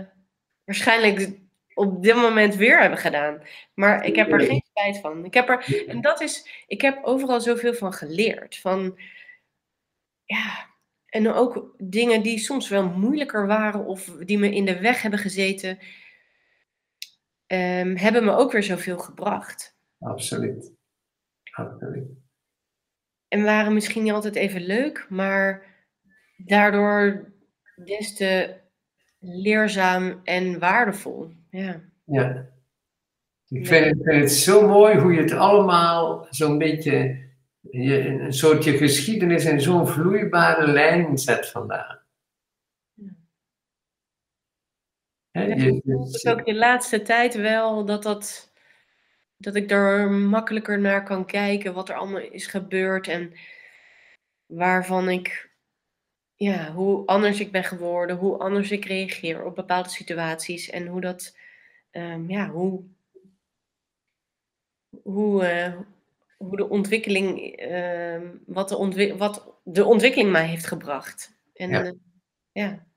waarschijnlijk 0.65 1.29
op 1.73 2.03
dit 2.03 2.15
moment 2.15 2.55
weer 2.55 2.79
hebben 2.79 2.99
gedaan. 2.99 3.41
Maar 3.73 4.05
ik 4.05 4.15
heb 4.15 4.31
er 4.31 4.39
geen 4.39 4.63
spijt 4.69 4.99
van. 4.99 5.25
Ik 5.25 5.33
heb 5.33 5.49
er, 5.49 5.85
en 5.87 6.01
dat 6.01 6.21
is, 6.21 6.63
ik 6.67 6.81
heb 6.81 7.03
overal 7.03 7.41
zoveel 7.41 7.73
van 7.73 7.93
geleerd. 7.93 8.57
Van, 8.57 8.99
ja, 10.23 10.67
en 11.05 11.33
ook 11.33 11.75
dingen 11.77 12.21
die 12.21 12.39
soms 12.39 12.69
wel 12.69 12.89
moeilijker 12.89 13.47
waren 13.47 13.85
of 13.85 14.05
die 14.05 14.37
me 14.37 14.51
in 14.51 14.65
de 14.65 14.79
weg 14.79 15.01
hebben 15.01 15.19
gezeten, 15.19 15.79
um, 17.51 17.95
hebben 17.95 18.25
me 18.25 18.31
ook 18.31 18.51
weer 18.51 18.63
zoveel 18.63 18.97
gebracht. 18.97 19.77
Absoluut. 19.99 20.73
Absoluut. 21.51 22.07
En 23.27 23.43
waren 23.43 23.73
misschien 23.73 24.03
niet 24.03 24.11
altijd 24.11 24.35
even 24.35 24.61
leuk, 24.61 25.05
maar 25.09 25.65
daardoor 26.37 27.31
des 27.75 28.15
te 28.15 28.55
leerzaam 29.19 30.19
en 30.23 30.59
waardevol. 30.59 31.31
Ja. 31.49 31.81
ja. 32.05 32.49
Ik 33.47 33.67
vind, 33.67 34.05
het 34.05 34.31
zo 34.31 34.67
mooi 34.67 34.97
hoe 34.97 35.13
je 35.13 35.21
het 35.21 35.31
allemaal 35.31 36.27
zo'n 36.29 36.57
beetje, 36.57 37.17
je, 37.61 38.07
een 38.07 38.33
soortje 38.33 38.77
geschiedenis 38.77 39.45
in 39.45 39.61
zo'n 39.61 39.87
vloeibare 39.87 40.67
lijn 40.67 41.17
zet 41.17 41.49
vandaag. 41.49 42.07
Ja, 45.47 45.55
je, 45.55 45.81
het 46.11 46.29
ook 46.29 46.45
de 46.45 46.55
laatste 46.55 47.01
tijd 47.01 47.35
wel 47.35 47.85
dat, 47.85 48.03
dat, 48.03 48.51
dat 49.37 49.55
ik 49.55 49.71
er 49.71 50.11
makkelijker 50.11 50.79
naar 50.79 51.03
kan 51.03 51.25
kijken 51.25 51.73
wat 51.73 51.89
er 51.89 51.95
allemaal 51.95 52.21
is 52.21 52.47
gebeurd 52.47 53.07
en 53.07 53.33
waarvan 54.45 55.09
ik 55.09 55.49
ja, 56.39 56.71
hoe 56.71 57.05
anders 57.05 57.39
ik 57.39 57.51
ben 57.51 57.63
geworden, 57.63 58.15
hoe 58.15 58.37
anders 58.37 58.71
ik 58.71 58.85
reageer 58.85 59.43
op 59.43 59.55
bepaalde 59.55 59.89
situaties 59.89 60.69
en 60.69 60.87
hoe 60.87 61.01
dat, 61.01 61.37
um, 61.91 62.29
ja, 62.29 62.49
hoe, 62.49 62.83
hoe, 65.03 65.43
uh, 65.43 65.79
hoe 66.37 66.57
de 66.57 66.69
ontwikkeling, 66.69 67.59
uh, 67.61 68.29
wat, 68.45 68.69
de 68.69 68.77
ontwi 68.77 69.13
wat 69.13 69.59
de 69.63 69.85
ontwikkeling 69.85 70.31
mij 70.31 70.45
heeft 70.45 70.65
gebracht. 70.65 71.37
En 71.53 71.69
ja. 71.69 71.83
Uh, 71.83 71.91
ja. 72.51 72.87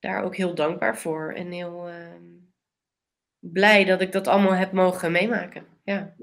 Daar 0.00 0.24
ook 0.24 0.36
heel 0.36 0.54
dankbaar 0.54 0.98
voor 0.98 1.32
en 1.32 1.50
heel 1.50 1.88
ehm, 1.88 2.22
blij 3.38 3.84
dat 3.84 4.00
ik 4.00 4.12
dat 4.12 4.28
allemaal 4.28 4.54
heb 4.54 4.72
mogen 4.72 5.12
meemaken. 5.12 5.64
Ja. 5.84 6.14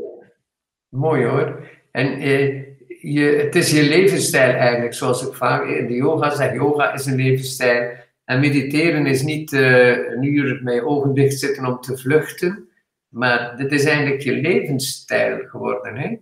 Mooi 0.89 1.25
hoor. 1.25 1.67
En 1.91 2.19
eh, 2.19 2.63
je, 3.01 3.21
het 3.21 3.55
is 3.55 3.71
je 3.71 3.83
levensstijl 3.83 4.55
eigenlijk, 4.55 4.93
zoals 4.93 5.27
ik 5.27 5.33
vaak 5.33 5.67
in 5.67 5.87
de 5.87 5.93
yoga 5.93 6.35
zeg. 6.35 6.53
Yoga 6.53 6.93
is 6.93 7.05
een 7.05 7.15
levensstijl. 7.15 7.95
En 8.25 8.39
mediteren 8.39 9.05
is 9.05 9.21
niet 9.21 9.51
uh, 9.51 10.11
een 10.11 10.23
uur 10.23 10.63
met 10.63 10.73
je 10.73 10.85
ogen 10.85 11.13
dicht 11.13 11.39
zitten 11.39 11.65
om 11.65 11.81
te 11.81 11.97
vluchten. 11.97 12.69
Maar 13.07 13.57
dit 13.57 13.71
is 13.71 13.85
eigenlijk 13.85 14.21
je 14.21 14.33
levensstijl 14.33 15.47
geworden. 15.47 15.95
Hè? 15.95 16.17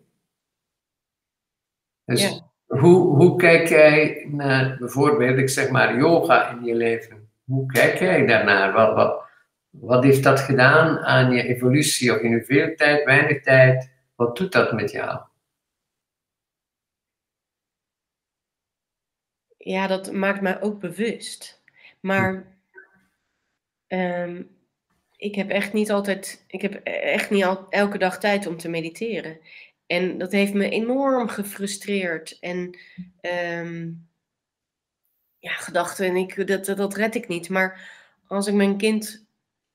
Dus 2.05 2.43
hoe, 2.65 3.15
hoe 3.15 3.37
kijk 3.37 3.67
jij 3.67 4.27
naar 4.31 4.77
bijvoorbeeld, 4.79 5.37
ik 5.37 5.49
zeg 5.49 5.69
maar, 5.69 5.97
yoga 5.97 6.49
in 6.49 6.63
je 6.63 6.75
leven? 6.75 7.24
Hoe 7.45 7.71
kijk 7.71 7.99
jij 7.99 8.25
daarnaar? 8.25 8.95
Wat, 9.69 10.03
heeft 10.03 10.23
dat 10.23 10.39
gedaan 10.39 10.99
aan 10.99 11.31
je 11.31 11.43
evolutie? 11.43 12.13
Of 12.13 12.21
in 12.21 12.43
veel 12.43 12.75
tijd, 12.75 13.03
weinig 13.03 13.41
tijd? 13.41 13.91
Wat 14.15 14.37
doet 14.37 14.51
dat 14.51 14.73
met 14.73 14.91
jou? 14.91 15.19
ja, 19.65 19.87
dat 19.87 20.11
maakt 20.11 20.41
mij 20.41 20.61
ook 20.61 20.79
bewust. 20.79 21.63
Maar 21.99 22.57
ehm, 23.87 24.43
ik 25.17 25.35
heb 25.35 25.49
echt 25.49 25.73
niet 25.73 25.91
altijd, 25.91 26.45
ik 26.47 26.61
heb 26.61 26.73
echt 26.83 27.29
niet 27.29 27.43
al, 27.43 27.69
elke 27.69 27.97
dag 27.97 28.19
tijd 28.19 28.47
om 28.47 28.57
te 28.57 28.69
mediteren. 28.69 29.39
En 29.87 30.17
dat 30.17 30.31
heeft 30.31 30.53
me 30.53 30.69
enorm 30.69 31.27
gefrustreerd. 31.27 32.37
En 32.39 32.79
um, 33.61 34.07
ja, 35.45 35.51
gedachten, 35.51 36.05
en 36.05 36.15
ik, 36.15 36.47
dat, 36.47 36.65
dat, 36.65 36.95
red 36.95 37.15
ik 37.15 37.27
niet. 37.27 37.49
Maar 37.49 37.89
als 38.27 38.47
ik 38.47 38.53
mijn 38.53 38.77
kind 38.77 39.25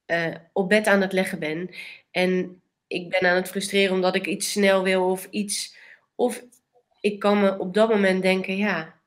uh, 0.07 0.35
op 0.53 0.69
bed 0.69 0.87
aan 0.87 1.01
het 1.01 1.13
leggen 1.13 1.39
ben 1.39 1.71
en 2.11 2.63
ik 2.87 3.09
ben 3.09 3.31
aan 3.31 3.37
het 3.37 3.49
frustreren 3.49 3.95
omdat 3.95 4.15
ik 4.15 4.27
iets 4.27 4.51
snel 4.51 4.83
wil 4.83 5.11
of 5.11 5.27
iets. 5.31 5.77
Of 6.15 6.45
ik 7.01 7.19
kan 7.19 7.41
me 7.41 7.59
op 7.59 7.75
dat 7.75 7.89
moment 7.89 8.23
denken, 8.23 8.57
ja, 8.57 9.01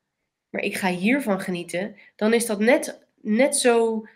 maar 0.50 0.62
ik 0.62 0.76
ga 0.76 0.88
hiervan 0.88 1.42
genieten, 1.42 1.96
dan 2.16 2.34
is 2.34 2.46
dat 2.46 2.60
net, 2.60 3.06
net 3.22 3.56
zo, 3.56 4.08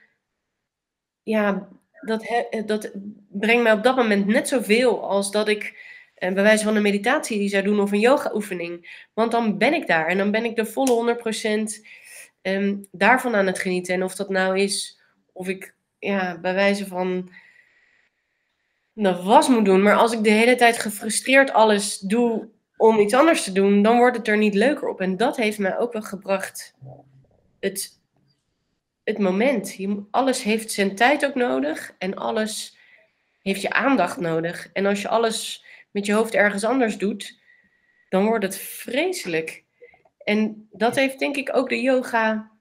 ja, 1.24 1.70
dat, 2.02 2.26
dat 2.66 2.92
brengt 3.28 3.64
mij 3.64 3.72
op 3.72 3.84
dat 3.84 3.96
moment 3.96 4.26
net 4.26 4.48
zoveel 4.48 5.10
als 5.10 5.32
dat 5.32 5.48
ik 5.48 5.76
en 6.16 6.34
bij 6.34 6.44
wijze 6.44 6.64
van 6.64 6.76
een 6.76 6.82
meditatie 6.82 7.38
die 7.38 7.50
zou 7.50 7.64
doen 7.64 7.80
of 7.80 7.92
een 7.92 8.00
yoga-oefening. 8.00 9.06
Want 9.14 9.32
dan 9.32 9.58
ben 9.58 9.74
ik 9.74 9.88
daar 9.88 10.08
en 10.08 10.18
dan 10.18 10.32
ben 10.32 10.46
ik 10.46 10.56
de 10.56 10.66
volle 10.66 11.16
100% 11.20 11.88
um, 12.42 12.88
daarvan 12.92 13.36
aan 13.36 13.48
het 13.48 13.60
genieten. 13.60 13.94
En 13.94 14.04
of 14.04 14.16
dat 14.16 14.30
nou 14.30 14.60
is, 14.60 15.02
of 15.32 15.48
ik 15.48 15.76
ja, 16.00 16.38
bij 16.38 16.54
wijze 16.54 16.88
van 16.88 17.32
de 18.94 19.24
was 19.24 19.48
moet 19.48 19.66
doen. 19.66 19.82
Maar 19.82 19.96
als 19.96 20.12
ik 20.12 20.24
de 20.24 20.30
hele 20.30 20.56
tijd 20.56 20.80
gefrustreerd 20.80 21.54
alles 21.54 22.00
doe 22.00 22.50
om 22.78 23.00
iets 23.00 23.14
anders 23.14 23.44
te 23.44 23.52
doen, 23.52 23.82
dan 23.82 23.98
wordt 23.98 24.18
het 24.18 24.28
er 24.28 24.38
niet 24.38 24.54
leuker 24.54 24.88
op. 24.88 25.02
En 25.02 25.18
dat 25.18 25.38
heeft 25.38 25.60
mij 25.60 25.78
ook 25.78 25.94
wel 25.94 26.02
gebracht 26.02 26.76
het, 27.60 28.00
het 29.04 29.18
moment. 29.18 29.78
Alles 30.12 30.44
heeft 30.44 30.72
zijn 30.72 30.96
tijd 30.96 31.26
ook 31.26 31.36
nodig 31.36 31.96
en 31.98 32.16
alles 32.16 32.78
heeft 33.42 33.62
je 33.62 33.70
aandacht 33.70 34.20
nodig. 34.20 34.70
En 34.74 34.86
als 34.86 35.02
je 35.02 35.08
alles 35.08 35.66
met 35.92 36.06
je 36.06 36.14
hoofd 36.14 36.34
ergens 36.34 36.64
anders 36.64 36.98
doet, 36.98 37.40
dan 38.10 38.26
wordt 38.26 38.44
het 38.44 38.58
vreselijk. 38.58 39.64
En 40.28 40.68
dat 40.72 40.96
heeft 40.96 41.20
denk 41.20 41.36
ik 41.36 41.56
ook 41.56 41.70
de 41.70 41.82
yoga 41.82 42.52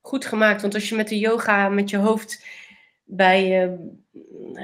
goed 0.00 0.24
gemaakt. 0.24 0.62
Want 0.62 0.74
als 0.74 0.88
je 0.88 0.94
met 0.94 1.08
de 1.08 1.18
yoga 1.18 1.68
met 1.68 1.90
je 1.90 1.96
hoofd 1.96 2.46
bij 3.04 3.46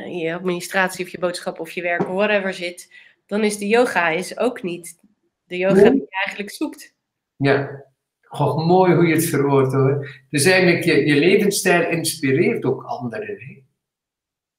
je 0.07 0.35
administratie 0.35 1.05
of 1.05 1.11
je 1.11 1.19
boodschap 1.19 1.61
of 1.61 1.71
je 1.71 1.83
werk 1.83 2.09
of 2.09 2.15
whatever 2.15 2.55
zit, 2.55 2.95
dan 3.27 3.45
is 3.45 3.59
de 3.59 3.67
yoga 3.67 4.09
is 4.09 4.39
ook 4.39 4.63
niet 4.63 4.99
de 5.45 5.57
yoga 5.57 5.91
die 5.91 6.01
je 6.01 6.17
eigenlijk 6.25 6.51
zoekt. 6.51 6.95
Ja, 7.37 7.87
Goh, 8.21 8.67
mooi 8.67 8.95
hoe 8.95 9.07
je 9.07 9.15
het 9.15 9.27
verwoordt 9.27 9.73
hoor. 9.73 10.25
Dus 10.31 10.45
eigenlijk, 10.45 10.85
je, 10.85 11.07
je 11.07 11.15
levensstijl 11.15 11.91
inspireert 11.91 12.65
ook 12.65 12.83
anderen. 12.83 13.37
Hè? 13.39 13.63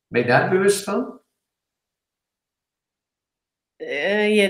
Ben 0.08 0.21
je 0.21 0.28
daar 0.28 0.49
bewust 0.49 0.84
van? 0.84 1.19
Uh, 3.78 4.36
ja, 4.36 4.47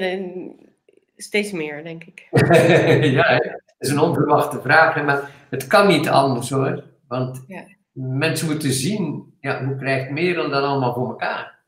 steeds 1.22 1.52
meer, 1.52 1.84
denk 1.84 2.04
ik. 2.04 2.28
ja, 3.20 3.38
dat 3.38 3.62
is 3.78 3.90
een 3.90 4.00
onverwachte 4.00 4.62
vraag, 4.62 5.04
maar 5.04 5.32
het 5.50 5.68
kan 5.68 5.88
niet 5.88 6.10
anders 6.10 6.50
hoor. 6.50 6.84
Want 7.08 7.44
ja. 7.48 7.64
mensen 7.92 8.48
moeten 8.48 8.72
zien, 8.72 9.38
ja, 9.40 9.66
hoe 9.66 9.76
krijgt 9.76 10.10
meer 10.10 10.34
dan 10.34 10.50
dat 10.50 10.64
allemaal 10.64 10.94
voor 10.94 11.10
elkaar? 11.10 11.60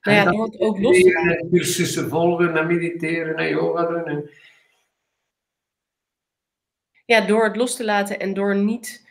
Nou 0.00 0.16
ja, 0.16 0.24
dan 0.24 0.36
wordt 0.36 0.58
ook 0.58 0.78
los. 0.78 1.02
Cursussen 1.50 2.08
volgen 2.08 2.56
en 2.56 2.66
mediteren 2.66 3.36
en 3.36 3.48
yoga 3.48 3.86
doen. 3.86 4.06
En... 4.06 4.30
Ja, 7.04 7.20
door 7.20 7.44
het 7.44 7.56
los 7.56 7.76
te 7.76 7.84
laten 7.84 8.20
en 8.20 8.34
door 8.34 8.56
niet. 8.56 9.06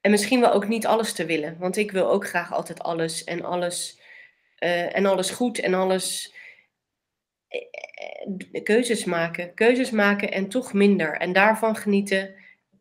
En 0.00 0.10
misschien 0.10 0.40
wel 0.40 0.52
ook 0.52 0.68
niet 0.68 0.86
alles 0.86 1.12
te 1.12 1.26
willen. 1.26 1.56
Want 1.58 1.76
ik 1.76 1.90
wil 1.92 2.10
ook 2.10 2.26
graag 2.26 2.52
altijd 2.52 2.82
alles 2.82 3.24
en 3.24 3.44
alles. 3.44 4.00
Uh, 4.58 4.96
en 4.96 5.06
alles 5.06 5.30
goed 5.30 5.58
en 5.58 5.74
alles. 5.74 6.34
Uh, 8.52 8.62
keuzes 8.62 9.04
maken. 9.04 9.54
Keuzes 9.54 9.90
maken 9.90 10.32
en 10.32 10.48
toch 10.48 10.72
minder. 10.72 11.12
En 11.12 11.32
daarvan 11.32 11.76
genieten. 11.76 12.34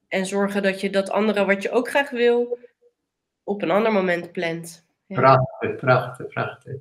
En 0.08 0.26
zorgen 0.26 0.64
dat 0.64 0.82
je 0.82 0.90
dat 0.90 1.10
andere 1.10 1.46
wat 1.46 1.62
je 1.62 1.72
ook 1.72 1.90
graag 1.90 2.10
wil. 2.10 2.58
op 3.44 3.62
een 3.62 3.72
ander 3.72 3.92
moment 3.92 4.32
plant. 4.32 4.86
Prachtig, 5.08 5.76
prachtig, 5.76 6.28
prachtig. 6.28 6.74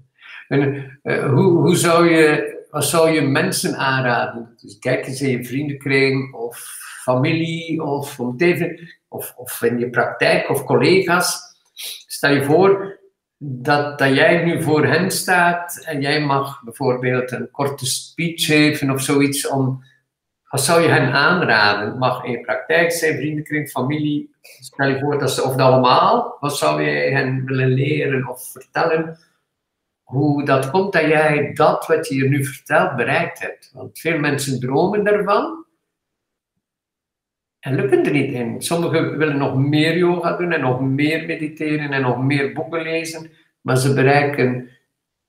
En 0.48 0.90
uh, 1.02 1.33
hoe, 1.33 1.52
hoe 1.52 1.76
zou 1.76 2.11
je, 2.11 2.57
wat 2.70 2.85
zou 2.85 3.11
je 3.11 3.20
mensen 3.20 3.76
aanraden? 3.76 4.54
Dus 4.61 4.78
kijk 4.78 5.07
eens 5.07 5.20
in 5.20 5.30
je 5.30 5.44
vriendenkring 5.44 6.35
of 6.35 6.83
familie 7.02 7.83
of 7.83 8.18
of, 9.09 9.35
of 9.37 9.62
in 9.62 9.78
je 9.78 9.90
praktijk 9.90 10.50
of 10.50 10.64
collega's. 10.64 11.40
Stel 12.07 12.30
je 12.30 12.42
voor 12.42 12.98
dat, 13.46 13.98
dat 13.98 14.14
jij 14.14 14.44
nu 14.44 14.62
voor 14.62 14.87
hen 14.87 15.11
staat 15.11 15.83
en 15.85 16.00
jij 16.00 16.20
mag 16.20 16.62
bijvoorbeeld 16.62 17.33
een 17.33 17.50
korte 17.50 17.87
speech 17.87 18.44
geven 18.44 18.90
of 18.90 19.02
zoiets 19.02 19.48
om. 19.48 19.85
Wat 20.50 20.64
zou 20.64 20.83
je 20.83 20.88
hen 20.88 21.12
aanraden? 21.12 21.87
Het 21.87 21.98
mag 21.98 22.24
in 22.24 22.30
je 22.30 22.40
praktijk 22.40 22.92
zijn, 22.92 23.16
vriendenkring, 23.16 23.68
familie. 23.68 24.35
Stel 24.40 24.88
je 24.88 24.98
voor 24.98 25.18
dat 25.18 25.30
ze, 25.30 25.42
of 25.42 25.57
dat 25.57 25.66
allemaal. 25.66 26.37
Wat 26.40 26.57
zou 26.57 26.83
je 26.83 26.90
hen 26.90 27.44
willen 27.44 27.68
leren 27.68 28.28
of 28.28 28.50
vertellen? 28.52 29.18
hoe 30.04 30.44
dat 30.44 30.70
komt 30.70 30.92
dat 30.92 31.02
jij 31.02 31.52
dat 31.52 31.87
wat 31.87 32.09
je 32.09 32.14
hier 32.14 32.28
nu 32.28 32.44
vertelt 32.44 32.96
bereikt 32.96 33.38
hebt. 33.38 33.70
Want 33.74 33.98
veel 33.98 34.18
mensen 34.18 34.61
dromen 34.61 35.07
ervan 35.07 35.63
en 37.64 37.74
lukken 37.74 38.05
er 38.05 38.12
niet 38.12 38.33
in. 38.33 38.62
Sommigen 38.62 39.18
willen 39.18 39.37
nog 39.37 39.57
meer 39.57 39.96
yoga 39.96 40.37
doen 40.37 40.53
en 40.53 40.61
nog 40.61 40.81
meer 40.81 41.27
mediteren 41.27 41.92
en 41.92 42.03
nog 42.03 42.22
meer 42.22 42.53
boeken 42.53 42.83
lezen, 42.83 43.31
maar 43.61 43.77
ze 43.77 43.94
bereiken 43.94 44.70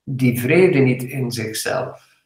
die 0.04 0.40
vrede 0.40 0.80
niet 0.80 1.04
in 1.04 1.32
zichzelf. 1.32 2.24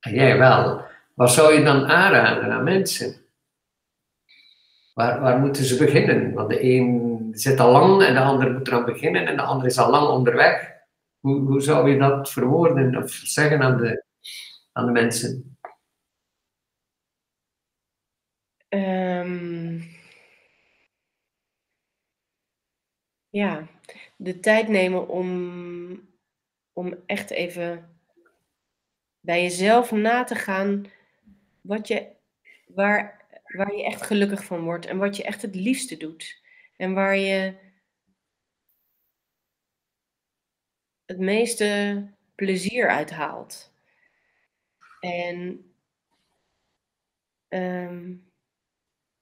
En 0.00 0.14
jij 0.14 0.38
wel. 0.38 0.84
Wat 1.14 1.32
zou 1.32 1.54
je 1.54 1.64
dan 1.64 1.86
aanraden 1.86 2.52
aan 2.52 2.64
mensen? 2.64 3.16
Waar, 4.94 5.38
moeten 5.38 5.64
ze 5.64 5.76
beginnen? 5.76 6.32
Want 6.32 6.48
de 6.48 6.64
een 6.64 7.28
zit 7.32 7.60
al 7.60 7.72
lang 7.72 8.02
en 8.02 8.14
de 8.14 8.20
ander 8.20 8.52
moet 8.52 8.68
eraan 8.68 8.84
beginnen 8.84 9.26
en 9.26 9.36
de 9.36 9.42
ander 9.42 9.66
is 9.66 9.78
al 9.78 9.90
lang 9.90 10.08
onderweg. 10.08 10.72
Hoe, 11.20 11.40
hoe 11.40 11.60
zou 11.60 11.90
je 11.90 11.98
dat 11.98 12.30
verwoorden 12.30 12.96
of 12.96 13.10
zeggen 13.10 13.62
aan 13.62 13.76
de, 13.76 14.04
aan 14.72 14.86
de 14.86 14.92
mensen? 14.92 15.55
Um, 18.76 19.80
ja, 23.28 23.68
de 24.16 24.40
tijd 24.40 24.68
nemen 24.68 25.08
om, 25.08 26.08
om 26.72 26.94
echt 27.06 27.30
even 27.30 27.98
bij 29.20 29.42
jezelf 29.42 29.90
na 29.92 30.24
te 30.24 30.34
gaan 30.34 30.86
wat 31.60 31.88
je, 31.88 32.08
waar, 32.66 33.26
waar 33.46 33.74
je 33.76 33.84
echt 33.84 34.02
gelukkig 34.02 34.44
van 34.44 34.60
wordt 34.60 34.86
en 34.86 34.98
wat 34.98 35.16
je 35.16 35.24
echt 35.24 35.42
het 35.42 35.54
liefste 35.54 35.96
doet. 35.96 36.42
En 36.76 36.94
waar 36.94 37.16
je 37.16 37.54
het 41.04 41.18
meeste 41.18 42.02
plezier 42.34 42.88
uithaalt. 42.88 43.72
En 45.00 45.64
ehm, 47.48 48.14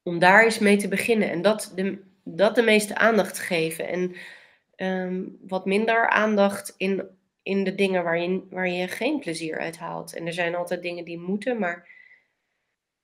om 0.04 0.18
daar 0.18 0.44
eens 0.44 0.58
mee 0.58 0.76
te 0.76 0.88
beginnen 0.88 1.30
en 1.30 1.42
dat 1.42 1.72
de, 1.74 1.98
dat 2.24 2.54
de 2.54 2.62
meeste 2.62 2.96
aandacht 2.96 3.38
geven. 3.38 3.88
En 3.88 4.14
ehm, 4.76 5.22
wat 5.40 5.66
minder 5.66 6.08
aandacht 6.08 6.74
in, 6.76 7.08
in 7.42 7.64
de 7.64 7.74
dingen 7.74 8.04
waar 8.04 8.18
je, 8.18 8.46
waar 8.50 8.68
je 8.68 8.88
geen 8.88 9.18
plezier 9.18 9.58
uit 9.58 9.78
haalt. 9.78 10.14
En 10.14 10.26
er 10.26 10.32
zijn 10.32 10.54
altijd 10.54 10.82
dingen 10.82 11.04
die 11.04 11.18
moeten, 11.18 11.58
maar 11.58 11.88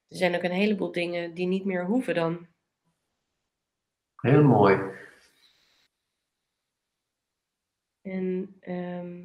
er 0.09 0.17
zijn 0.17 0.35
ook 0.35 0.43
een 0.43 0.51
heleboel 0.51 0.93
dingen 0.93 1.35
die 1.35 1.47
niet 1.47 1.65
meer 1.65 1.85
hoeven 1.85 2.15
dan. 2.15 2.47
Heel 4.17 4.43
mooi. 4.43 4.81
En, 8.03 8.57
ehm, 8.61 9.19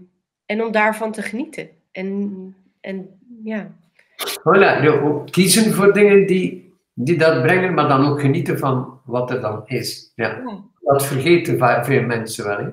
en 0.45 0.63
om 0.63 0.71
daarvan 0.71 1.11
te 1.11 1.21
genieten. 1.21 1.69
En, 1.91 2.55
en 2.81 3.19
ja. 3.43 3.75
Voilà, 4.15 5.29
kiezen 5.31 5.73
voor 5.73 5.93
dingen 5.93 6.27
die, 6.27 6.64
die 6.95 7.17
dat 7.17 7.41
brengen, 7.41 7.73
maar 7.73 7.88
dan 7.88 8.05
ook 8.05 8.19
genieten 8.19 8.58
van 8.58 9.01
wat 9.05 9.31
er 9.31 9.41
dan 9.41 9.67
is. 9.67 10.12
Ja. 10.15 10.43
Dat 10.79 11.05
vergeten 11.05 11.86
veel 11.86 12.01
mensen 12.01 12.45
wel. 12.45 12.58
Hè? 12.58 12.69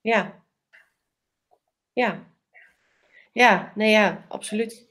Ja. 0.00 0.42
Ja. 1.92 2.26
Ja, 3.32 3.72
nee 3.74 3.90
ja, 3.90 4.24
absoluut. 4.28 4.88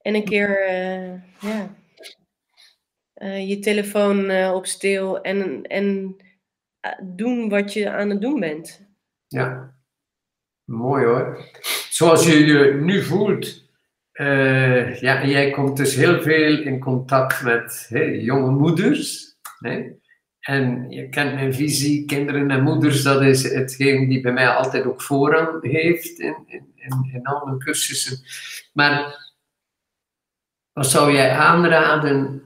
En 0.00 0.14
een 0.14 0.24
keer, 0.24 0.70
uh, 0.70 1.22
ja. 1.50 1.74
Uh, 3.14 3.48
je 3.48 3.58
telefoon 3.58 4.30
uh, 4.30 4.52
op 4.54 4.66
stil 4.66 5.20
en, 5.20 5.62
en 5.62 6.16
doen 7.02 7.48
wat 7.48 7.72
je 7.72 7.90
aan 7.90 8.10
het 8.10 8.20
doen 8.20 8.40
bent. 8.40 8.86
Ja, 9.26 9.74
mooi 10.64 11.04
hoor. 11.04 11.50
Zoals 11.90 12.26
je 12.26 12.44
je 12.44 12.74
nu 12.74 13.02
voelt, 13.02 13.63
uh, 14.14 15.00
ja, 15.00 15.26
jij 15.26 15.50
komt 15.50 15.76
dus 15.76 15.94
heel 15.94 16.22
veel 16.22 16.58
in 16.58 16.80
contact 16.80 17.42
met 17.42 17.86
jonge 18.20 18.50
moeders. 18.50 19.34
En 20.40 20.90
je 20.90 21.08
kent 21.08 21.34
mijn 21.34 21.54
visie, 21.54 22.04
kinderen 22.04 22.50
en 22.50 22.62
moeders, 22.62 23.02
dat 23.02 23.22
is 23.22 23.52
hetgeen 23.52 24.08
die 24.08 24.20
bij 24.20 24.32
mij 24.32 24.48
altijd 24.48 24.84
ook 24.84 25.02
voorrang 25.02 25.62
heeft 25.62 26.18
in, 26.18 26.36
in, 26.46 26.66
in, 26.74 27.58
cursussen. 27.58 28.18
Maar 28.72 29.22
wat 30.72 30.86
zou 30.86 31.12
jij 31.12 31.30
aanraden? 31.30 32.42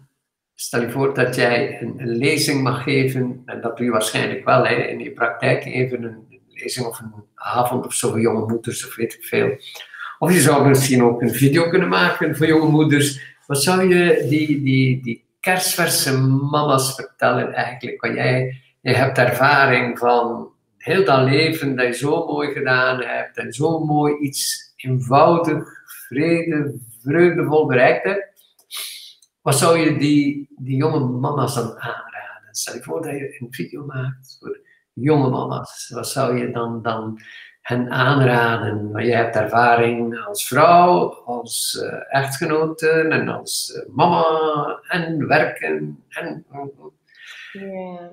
Stel 0.55 0.81
je 0.81 0.91
voor 0.91 1.15
dat 1.15 1.35
jij 1.35 1.83
een, 1.83 1.95
een 1.99 2.17
lezing 2.17 2.63
mag 2.63 2.83
geven, 2.83 3.43
en 3.45 3.61
dat 3.61 3.77
doe 3.77 3.87
je 3.87 3.93
waarschijnlijk 3.93 4.45
wel 4.45 4.67
hè, 4.67 4.75
in 4.75 4.99
je 4.99 5.13
praktijk, 5.13 5.65
even 5.65 6.03
een 6.03 6.43
lezing 6.49 6.87
of 6.87 7.01
een 7.01 7.13
avond 7.35 7.87
of 7.87 7.95
zo 7.95 8.19
jonge 8.19 8.47
moeders 8.47 8.87
of 8.87 8.97
weet 8.97 9.15
ik 9.15 9.25
veel. 9.25 9.59
Of 10.19 10.33
je 10.33 10.41
zou 10.41 10.69
misschien 10.69 11.03
ook 11.03 11.23
een 11.23 11.35
video 11.35 11.69
kunnen 11.69 11.89
maken 11.89 12.37
voor 12.37 12.47
jonge 12.47 12.71
moeders. 12.71 13.37
Wat 13.47 13.63
zou 13.63 13.95
je 13.95 14.27
die, 14.29 14.63
die, 14.63 15.03
die 15.03 15.25
kersverse 15.41 16.19
mama's 16.21 16.95
vertellen 16.95 17.53
eigenlijk? 17.53 18.01
Want 18.01 18.15
jij, 18.15 18.63
jij 18.81 18.95
hebt 18.95 19.19
ervaring 19.19 19.99
van 19.99 20.51
heel 20.77 21.05
dat 21.05 21.29
leven 21.29 21.77
dat 21.77 21.87
je 21.87 21.93
zo 21.93 22.27
mooi 22.27 22.53
gedaan 22.53 23.03
hebt 23.03 23.37
en 23.37 23.53
zo 23.53 23.85
mooi 23.85 24.19
iets 24.19 24.73
eenvoudig, 24.77 25.65
vrede, 25.87 26.79
vreugdevol 27.03 27.67
bereikt 27.67 28.05
hebt, 28.05 28.27
wat 29.41 29.59
zou 29.59 29.79
je 29.79 29.99
die, 29.99 30.49
die 30.57 30.77
jonge 30.77 31.01
mama's 31.01 31.55
dan 31.55 31.79
aanraden? 31.79 32.49
Stel 32.51 32.75
je 32.75 32.83
voor 32.83 33.03
dat 33.03 33.11
je 33.11 33.37
een 33.41 33.47
video 33.51 33.85
maakt 33.85 34.37
voor 34.41 34.61
jonge 34.93 35.31
mama's. 35.31 35.91
Wat 35.95 36.09
zou 36.09 36.39
je 36.39 36.51
dan, 36.51 36.83
dan 36.83 37.21
hen 37.69 37.91
aanraden? 37.91 38.93
Want 38.93 39.05
je 39.05 39.15
hebt 39.15 39.37
ervaring 39.37 40.27
als 40.27 40.47
vrouw, 40.47 41.09
als 41.25 41.83
uh, 41.83 42.15
echtgenote 42.15 42.91
en 42.91 43.29
als 43.29 43.75
uh, 43.77 43.95
mama 43.95 44.81
en 44.89 45.27
werken. 45.27 46.05
En, 46.09 46.47
Ja. 47.53 48.11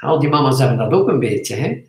Al 0.00 0.18
die 0.18 0.28
mama's 0.28 0.58
hebben 0.58 0.78
dat 0.78 0.92
ook 0.92 1.08
een 1.08 1.18
beetje, 1.18 1.54
hè? 1.54 1.86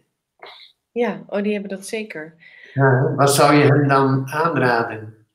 ja, 0.92 1.24
oh, 1.28 1.44
die 1.44 1.52
hebben 1.52 1.70
dat 1.70 1.88
zeker. 1.88 2.36
Ja, 2.74 3.14
wat 3.16 3.34
zou 3.34 3.54
je 3.54 3.64
hen 3.64 3.88
dan 3.88 4.28
aanraden? 4.30 5.28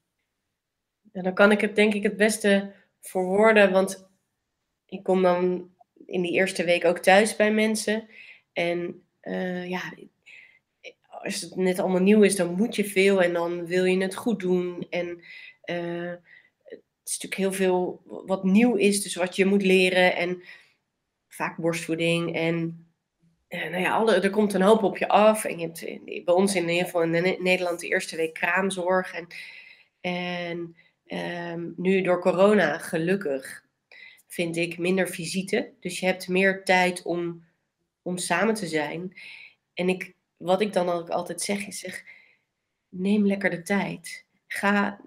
En 1.12 1.22
dan 1.22 1.34
kan 1.34 1.50
ik 1.50 1.60
het 1.60 1.76
denk 1.76 1.94
ik 1.94 2.02
het 2.02 2.16
beste 2.16 2.72
verwoorden, 3.00 3.72
want 3.72 4.08
ik 4.86 5.02
kom 5.02 5.22
dan 5.22 5.70
in 6.06 6.22
die 6.22 6.32
eerste 6.32 6.64
week 6.64 6.84
ook 6.84 6.98
thuis 6.98 7.36
bij 7.36 7.52
mensen. 7.52 8.08
En 8.52 9.02
eh, 9.20 9.68
ja, 9.68 9.80
als 11.24 11.40
het 11.40 11.56
net 11.56 11.78
allemaal 11.78 12.00
nieuw 12.00 12.22
is, 12.22 12.36
dan 12.36 12.54
moet 12.54 12.76
je 12.76 12.84
veel 12.84 13.22
en 13.22 13.32
dan 13.32 13.66
wil 13.66 13.84
je 13.84 14.02
het 14.02 14.14
goed 14.14 14.40
doen. 14.40 14.86
En 14.90 15.22
eh, 15.60 16.12
het 16.62 16.82
is 17.04 17.18
natuurlijk 17.20 17.34
heel 17.34 17.52
veel 17.52 18.02
wat 18.26 18.44
nieuw 18.44 18.74
is, 18.74 19.02
dus 19.02 19.14
wat 19.14 19.36
je 19.36 19.44
moet 19.44 19.62
leren. 19.62 20.16
En 20.16 20.42
vaak 21.28 21.56
borstvoeding 21.56 22.34
en 22.34 22.86
eh, 23.48 23.70
nou 23.70 23.82
ja, 23.82 23.94
alle, 23.94 24.14
er 24.14 24.30
komt 24.30 24.54
een 24.54 24.62
hoop 24.62 24.82
op 24.82 24.96
je 24.98 25.08
af. 25.08 25.44
En 25.44 25.58
je 25.58 25.66
hebt 25.66 25.84
eh, 25.84 26.24
bij 26.24 26.34
ons 26.34 26.54
in 26.54 26.68
ieder 26.68 26.84
geval 26.84 27.02
in 27.02 27.10
Ne- 27.10 27.36
Nederland 27.38 27.80
de 27.80 27.88
eerste 27.88 28.16
week 28.16 28.34
kraamzorg. 28.34 29.14
En, 29.14 29.26
en 30.00 30.76
ehm, 31.06 31.70
nu 31.76 32.02
door 32.02 32.20
corona, 32.20 32.78
gelukkig, 32.78 33.64
vind 34.26 34.56
ik 34.56 34.78
minder 34.78 35.08
visite. 35.08 35.72
Dus 35.80 36.00
je 36.00 36.06
hebt 36.06 36.28
meer 36.28 36.64
tijd 36.64 37.02
om, 37.02 37.44
om 38.02 38.18
samen 38.18 38.54
te 38.54 38.66
zijn. 38.66 39.16
En 39.74 39.88
ik, 39.88 40.13
wat 40.36 40.60
ik 40.60 40.72
dan 40.72 40.88
ook 40.88 41.08
altijd 41.08 41.40
zeg, 41.40 41.66
is 41.66 41.78
zeg, 41.78 42.04
neem 42.88 43.26
lekker 43.26 43.50
de 43.50 43.62
tijd. 43.62 44.24
Ga, 44.46 45.00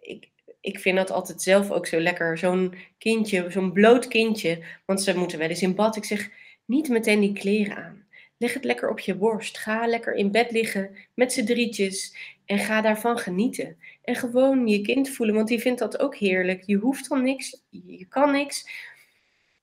ik, 0.00 0.28
ik 0.60 0.78
vind 0.78 0.96
dat 0.96 1.10
altijd 1.10 1.42
zelf 1.42 1.70
ook 1.70 1.86
zo 1.86 2.00
lekker. 2.00 2.38
Zo'n 2.38 2.74
kindje, 2.98 3.50
zo'n 3.50 3.72
bloot 3.72 4.08
kindje, 4.08 4.62
want 4.84 5.02
ze 5.02 5.16
moeten 5.18 5.38
wel 5.38 5.48
eens 5.48 5.62
in 5.62 5.74
bad. 5.74 5.96
Ik 5.96 6.04
zeg, 6.04 6.30
niet 6.64 6.88
meteen 6.88 7.20
die 7.20 7.32
kleren 7.32 7.76
aan. 7.76 8.04
Leg 8.36 8.54
het 8.54 8.64
lekker 8.64 8.90
op 8.90 8.98
je 8.98 9.14
borst. 9.14 9.58
Ga 9.58 9.86
lekker 9.86 10.14
in 10.14 10.30
bed 10.30 10.50
liggen 10.50 10.96
met 11.14 11.32
z'n 11.32 11.44
drietjes 11.44 12.16
en 12.44 12.58
ga 12.58 12.80
daarvan 12.80 13.18
genieten. 13.18 13.76
En 14.04 14.14
gewoon 14.14 14.66
je 14.66 14.80
kind 14.80 15.08
voelen, 15.08 15.34
want 15.34 15.48
die 15.48 15.60
vindt 15.60 15.78
dat 15.78 15.98
ook 15.98 16.16
heerlijk. 16.16 16.62
Je 16.66 16.76
hoeft 16.76 17.08
dan 17.08 17.22
niks, 17.22 17.62
je 17.70 18.04
kan 18.04 18.32
niks. 18.32 18.68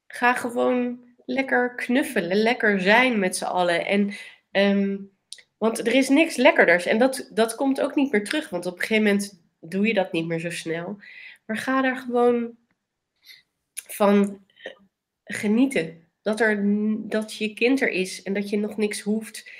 Ga 0.08 0.34
gewoon 0.34 1.00
lekker 1.26 1.76
knuffelen, 1.76 2.38
lekker 2.38 2.82
zijn 2.82 3.19
met 3.19 3.36
z'n 3.36 3.43
allen. 3.45 3.86
En, 3.86 4.13
ehm, 4.58 4.98
want 5.58 5.80
er 5.88 5.93
is 5.93 6.10
niks 6.10 6.36
lekkerders 6.36 6.86
en 6.86 6.98
dat, 6.98 7.30
dat 7.34 7.56
komt 7.56 7.82
ook 7.82 7.96
niet 7.96 8.12
meer 8.12 8.24
terug, 8.24 8.50
want 8.50 8.65
op 8.65 8.74
een 8.74 8.80
gegeven 8.80 9.04
moment 9.04 9.41
doe 9.60 9.88
je 9.88 9.93
dat 9.93 10.12
niet 10.12 10.28
meer 10.28 10.39
zo 10.39 10.50
snel. 10.50 10.98
Maar 11.46 11.58
ga 11.58 11.82
daar 11.82 11.98
gewoon 11.98 12.58
van 13.88 14.46
eh, 14.63 14.72
genieten. 15.24 16.06
Dat, 16.22 16.39
er, 16.39 16.62
dat 17.10 17.34
je 17.36 17.54
kind 17.54 17.82
er 17.82 17.89
is 17.89 18.24
en 18.24 18.34
dat 18.34 18.50
je 18.50 18.58
nog 18.58 18.78
niks 18.78 19.02
hoeft. 19.02 19.52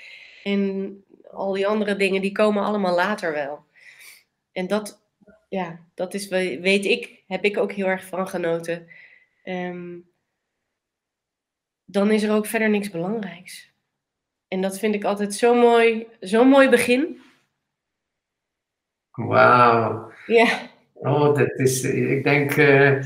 En 0.44 1.04
al 1.30 1.52
die 1.52 1.66
andere 1.66 1.96
dingen, 1.96 2.20
die 2.22 2.32
komen 2.32 2.62
allemaal 2.64 2.94
later 2.94 3.32
wel. 3.32 3.64
En 4.52 4.66
dat, 4.66 5.00
ja, 5.48 5.80
dat 5.94 6.14
is, 6.14 6.28
we- 6.28 6.60
weet 6.60 6.84
ik, 6.84 7.22
heb 7.26 7.44
ik 7.44 7.56
ook 7.58 7.72
heel 7.72 7.86
erg 7.86 8.04
van 8.04 8.28
genoten. 8.28 8.88
Ehm, 9.44 9.98
dan 11.84 12.10
is 12.10 12.22
er 12.22 12.32
ook 12.34 12.46
verder 12.46 12.70
niks 12.70 12.90
belangrijks. 12.90 13.70
En 14.48 14.60
dat 14.60 14.78
vind 14.78 14.94
ik 14.94 15.04
altijd 15.04 15.34
zo 15.34 15.54
mooi, 15.54 16.06
zo'n 16.20 16.48
mooi 16.48 16.68
begin. 16.68 17.20
Wauw. 19.10 20.12
Ja, 20.26 20.68
Oh, 21.00 21.34
dat 21.34 21.58
is, 21.58 21.82
ik 21.84 22.24
denk, 22.24 22.56
eh, 22.56 23.04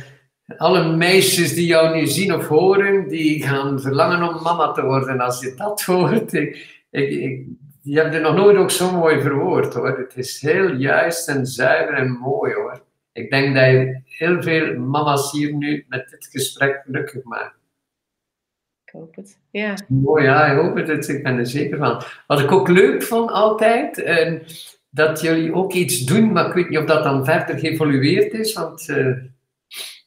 alle 0.57 0.97
meisjes 0.97 1.55
die 1.55 1.67
jou 1.67 1.97
nu 1.97 2.07
zien 2.07 2.35
of 2.35 2.49
horen, 2.49 3.09
die 3.09 3.43
gaan 3.43 3.81
verlangen 3.81 4.29
om 4.29 4.43
mama 4.43 4.73
te 4.73 4.85
worden 4.85 5.21
als 5.21 5.41
je 5.41 5.55
dat 5.55 5.83
hoort. 5.91 6.33
Ik, 6.33 6.83
ik, 6.91 7.11
ik, 7.11 7.47
je 7.83 7.99
hebt 8.01 8.15
het 8.15 8.23
nog 8.23 8.35
nooit 8.35 8.57
ook 8.57 8.71
zo 8.71 8.93
mooi 8.93 9.21
verwoord 9.21 9.75
hoor. 9.75 9.99
Het 9.99 10.17
is 10.17 10.41
heel 10.41 10.73
juist 10.73 11.29
en 11.29 11.47
zuiver 11.47 11.95
en 11.95 12.11
mooi 12.11 12.55
hoor. 12.55 12.85
Ik 13.13 13.31
denk 13.31 13.55
dat 13.55 13.65
je 13.65 14.01
heel 14.05 14.43
veel 14.43 14.79
mama's 14.79 15.33
hier 15.33 15.55
nu 15.55 15.85
met 15.89 16.09
dit 16.11 16.29
gesprek 16.31 16.83
gelukkig 16.85 17.23
maakt. 17.23 17.61
Ik 18.93 18.99
hoop 18.99 19.17
het. 19.17 19.39
Ja, 19.51 19.75
Mooi, 19.89 20.25
ja, 20.25 20.47
ik 20.47 20.59
hoop 20.59 20.77
het. 20.77 21.09
Ik 21.09 21.23
ben 21.23 21.39
er 21.39 21.47
zeker 21.47 21.79
van. 21.79 22.03
Wat 22.27 22.41
ik 22.41 22.53
ook 22.53 22.69
leuk 22.69 23.03
vond 23.03 23.31
altijd, 23.31 24.03
eh, 24.03 24.41
dat 24.91 25.21
jullie 25.21 25.55
ook 25.55 25.73
iets 25.73 26.05
doen, 26.05 26.33
maar 26.33 26.47
ik 26.47 26.53
weet 26.53 26.69
niet 26.69 26.79
of 26.79 26.85
dat 26.85 27.05
dan 27.05 27.25
verder 27.25 27.59
geëvolueerd 27.59 28.33
is, 28.33 28.53
want 28.53 28.89
eh, 28.89 29.17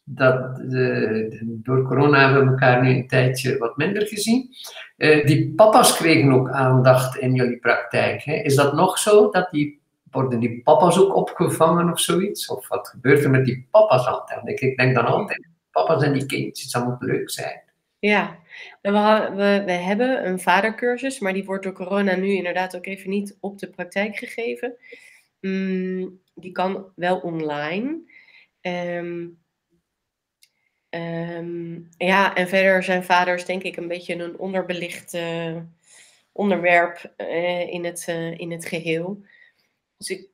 dat, 0.04 0.60
eh, 0.60 1.39
door 1.41 1.84
corona 1.84 2.19
hebben 2.19 2.45
we 2.45 2.52
elkaar 2.52 2.82
nu 2.82 2.89
een 2.89 3.08
tijdje 3.08 3.58
wat 3.58 3.78
minder 3.78 4.08
gezien. 4.08 4.56
Eh, 4.98 5.26
die 5.26 5.54
papa's 5.56 5.95
kregen 5.95 6.32
ook 6.32 6.50
aandacht 6.50 7.17
in 7.17 7.34
jullie 7.34 7.60
praktijk. 7.60 8.24
Hè? 8.24 8.34
Is 8.34 8.56
dat 8.56 8.74
nog 8.74 8.98
zo? 8.98 9.30
Dat 9.30 9.52
die, 9.52 9.82
worden 10.12 10.39
die 10.39 10.62
papa's 10.63 10.98
ook 10.98 11.15
opgevangen 11.15 11.91
of 11.91 12.00
zoiets? 12.00 12.48
Of 12.48 12.67
wat 12.67 12.88
gebeurt 12.88 13.24
er 13.24 13.30
met 13.30 13.45
die 13.45 13.67
papa's 13.71 14.06
altijd? 14.08 14.48
Ik, 14.48 14.60
ik 14.60 14.78
denk 14.78 14.95
dan 14.95 15.06
altijd, 15.06 15.48
papa's 15.71 16.04
en 16.04 16.13
die 16.13 16.26
kindjes, 16.26 16.71
dat 16.71 16.86
moet 16.86 17.02
leuk 17.02 17.30
zijn. 17.30 17.62
ja. 18.00 18.38
We, 18.82 19.62
we, 19.65 19.72
hebben 19.72 20.28
een 20.28 20.39
vadercursus, 20.39 21.20
maar 21.20 21.34
die 21.34 21.46
wordt 21.46 21.63
door 21.63 21.74
corona 21.74 22.15
nu 22.15 22.28
inderdaad 22.28 22.76
ook 22.76 22.86
even 22.86 23.10
niet 23.10 23.38
op 23.39 23.60
de 23.60 23.70
praktijk 23.70 24.15
gegeven. 24.15 24.76
Mm, 25.41 26.20
die 26.34 26.52
kan 26.52 26.91
wel 26.96 27.20
online. 27.20 28.02
Ehm, 28.62 29.28
ehm, 30.89 31.80
ja, 31.98 32.36
en 32.36 32.48
verder 32.48 32.84
zijn 32.84 33.04
vaders 33.04 33.46
denk 33.46 33.63
ik 33.63 33.78
een 33.78 33.88
beetje 33.88 34.15
een 34.15 34.38
onderbelicht 34.38 35.13
onderwerp 36.36 37.13
eh, 37.15 37.74
in, 37.74 37.86
het, 37.86 38.04
eh, 38.08 38.39
in 38.39 38.52
het 38.52 38.65
geheel. 38.65 39.22
Dus 39.98 40.10
ik 40.10 40.28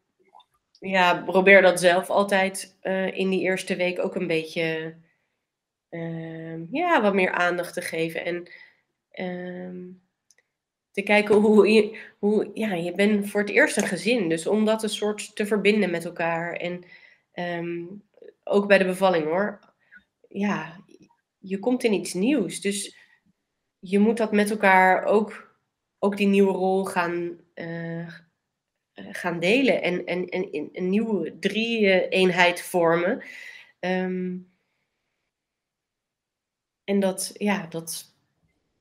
ja, 0.80 1.24
probeer 1.26 1.62
dat 1.62 1.80
zelf 1.80 2.10
altijd 2.10 2.78
eh, 2.80 3.18
in 3.18 3.30
die 3.30 3.42
eerste 3.42 3.76
week 3.76 4.00
ook 4.00 4.16
een 4.16 4.28
beetje 4.28 4.96
ehm, 5.91 6.65
ja, 6.71 7.01
wat 7.01 7.13
meer 7.13 7.32
aandacht 7.32 7.73
te 7.73 7.82
geven. 7.82 8.25
En 8.25 8.51
ehm, 9.12 9.77
te 10.91 11.01
kijken 11.01 11.36
hoe 11.36 11.69
je, 11.69 11.99
hoe, 12.19 12.51
ja, 12.54 12.73
je 12.73 12.95
bent 12.95 13.30
voor 13.30 13.41
het 13.41 13.49
eerst 13.49 13.77
een 13.77 13.88
gezin. 13.88 14.30
Dus 14.30 14.47
om 14.47 14.65
dat 14.65 14.84
een 14.84 14.89
soort 14.89 15.36
te 15.36 15.45
verbinden 15.45 15.91
met 15.91 16.06
elkaar. 16.06 16.54
En 16.54 16.84
ehm, 17.32 17.84
ook 18.43 18.67
bij 18.67 18.77
de 18.77 18.86
bevalling 18.86 19.25
hoor. 19.25 19.60
Ja, 20.27 20.84
je 21.38 21.60
komt 21.60 21.84
in 21.84 21.93
iets 21.93 22.13
nieuws. 22.13 22.62
Dus 22.62 22.97
je 23.80 23.99
moet 23.99 24.17
dat 24.17 24.32
met 24.32 24.49
elkaar 24.51 25.04
ook, 25.04 25.56
ook 25.99 26.17
die 26.17 26.27
nieuwe 26.27 26.54
rol 26.54 26.86
gaan, 26.86 27.38
eh, 27.54 28.13
gaan 28.93 29.39
delen. 29.39 29.82
En, 29.82 30.06
en, 30.06 30.30
en 30.30 30.69
een 30.71 30.89
nieuwe 30.89 31.39
drie-eenheid 31.39 32.62
vormen. 32.62 33.23
Ehm, 33.80 34.38
en 36.84 37.00
dat, 37.00 37.32
ja, 37.34 37.65
dat, 37.70 38.15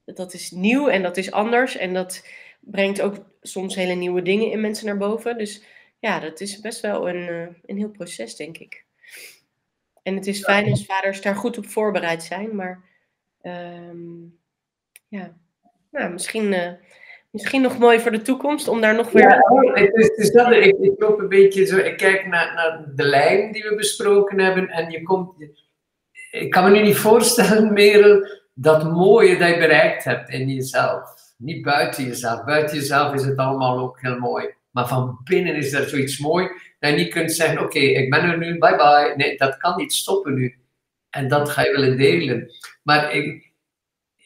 dat 0.05 0.35
is 0.35 0.51
nieuw 0.51 0.89
en 0.89 1.03
dat 1.03 1.17
is 1.17 1.31
anders. 1.31 1.77
En 1.77 1.95
dat 1.95 2.27
brengt 2.61 3.01
ook 3.01 3.17
soms 3.43 3.75
hele 3.75 3.95
nieuwe 3.95 4.23
dingen 4.23 4.51
in 4.51 4.61
mensen 4.61 4.87
naar 4.87 4.97
boven. 4.97 5.39
Dus 5.39 5.65
ja, 5.99 6.21
dat 6.21 6.41
is 6.41 6.61
best 6.61 6.81
wel 6.81 7.09
een, 7.09 7.29
eh, 7.29 7.55
een 7.67 7.77
heel 7.77 7.91
proces, 7.91 8.37
denk 8.37 8.59
ik. 8.59 8.85
En 10.03 10.15
het 10.15 10.27
is 10.27 10.45
fijn 10.45 10.71
als 10.71 10.85
vaders 10.85 11.23
daar 11.23 11.37
goed 11.37 11.59
op 11.59 11.67
voorbereid 11.67 12.23
zijn. 12.23 12.57
Maar 12.57 12.85
ehm, 13.41 14.23
ja, 15.09 15.37
nou, 15.91 16.13
misschien, 16.13 16.53
eh, 16.53 16.73
misschien 17.31 17.63
nog 17.63 17.79
mooi 17.79 18.01
voor 18.01 18.11
de 18.11 18.23
toekomst 18.23 18.69
om 18.69 18.81
daar 18.81 18.95
nog 18.95 19.11
weer... 19.11 19.29
Ja, 19.29 19.39
oh, 19.39 19.75
het 19.75 19.95
is, 19.95 20.07
het 20.07 20.19
is 20.19 20.31
dat, 20.31 20.53
ik, 20.53 20.79
ik 20.79 21.01
loop 21.01 21.19
een 21.19 21.29
beetje 21.29 21.65
zo, 21.65 21.77
ik 21.77 21.97
kijk 21.97 22.27
naar, 22.27 22.55
naar 22.55 22.93
de 22.95 23.05
lijn 23.05 23.53
die 23.53 23.63
we 23.63 23.75
besproken 23.75 24.41
hebben 24.41 24.69
en 24.69 24.91
je 24.91 25.03
komt, 25.03 25.33
ik 26.31 26.51
kan 26.51 26.65
me 26.65 26.71
nu 26.71 26.83
niet 26.83 26.97
voorstellen, 26.97 27.73
Merel, 27.73 28.27
dat 28.55 28.93
mooie 28.93 29.39
dat 29.39 29.49
je 29.49 29.59
bereikt 29.59 30.05
hebt 30.05 30.31
in 30.31 30.49
jezelf. 30.49 31.03
Niet 31.37 31.63
buiten 31.63 32.05
jezelf. 32.05 32.45
Buiten 32.45 32.77
jezelf 32.77 33.15
is 33.15 33.25
het 33.25 33.37
allemaal 33.37 33.79
ook 33.79 34.01
heel 34.01 34.19
mooi. 34.19 34.55
Maar 34.71 34.89
van 34.89 35.21
binnen 35.25 35.55
is 35.55 35.73
er 35.73 35.89
zoiets 35.89 36.19
mooi 36.19 36.49
dat 36.79 36.91
je 36.91 36.97
niet 36.97 37.13
kunt 37.13 37.33
zeggen, 37.33 37.61
oké, 37.61 37.79
ik 37.79 38.11
ben 38.11 38.23
er 38.23 38.39
nu, 38.39 38.59
bye 38.59 38.77
bye. 38.77 39.13
Nee, 39.17 39.37
dat 39.37 39.57
kan 39.57 39.77
niet 39.77 39.93
stoppen 39.93 40.35
nu. 40.35 40.59
En 41.11 41.29
dat 41.29 41.51
ga 41.51 41.63
je 41.63 41.71
willen 41.71 41.97
delen. 41.97 42.51
Maar 42.83 43.15
ik, 43.15 43.53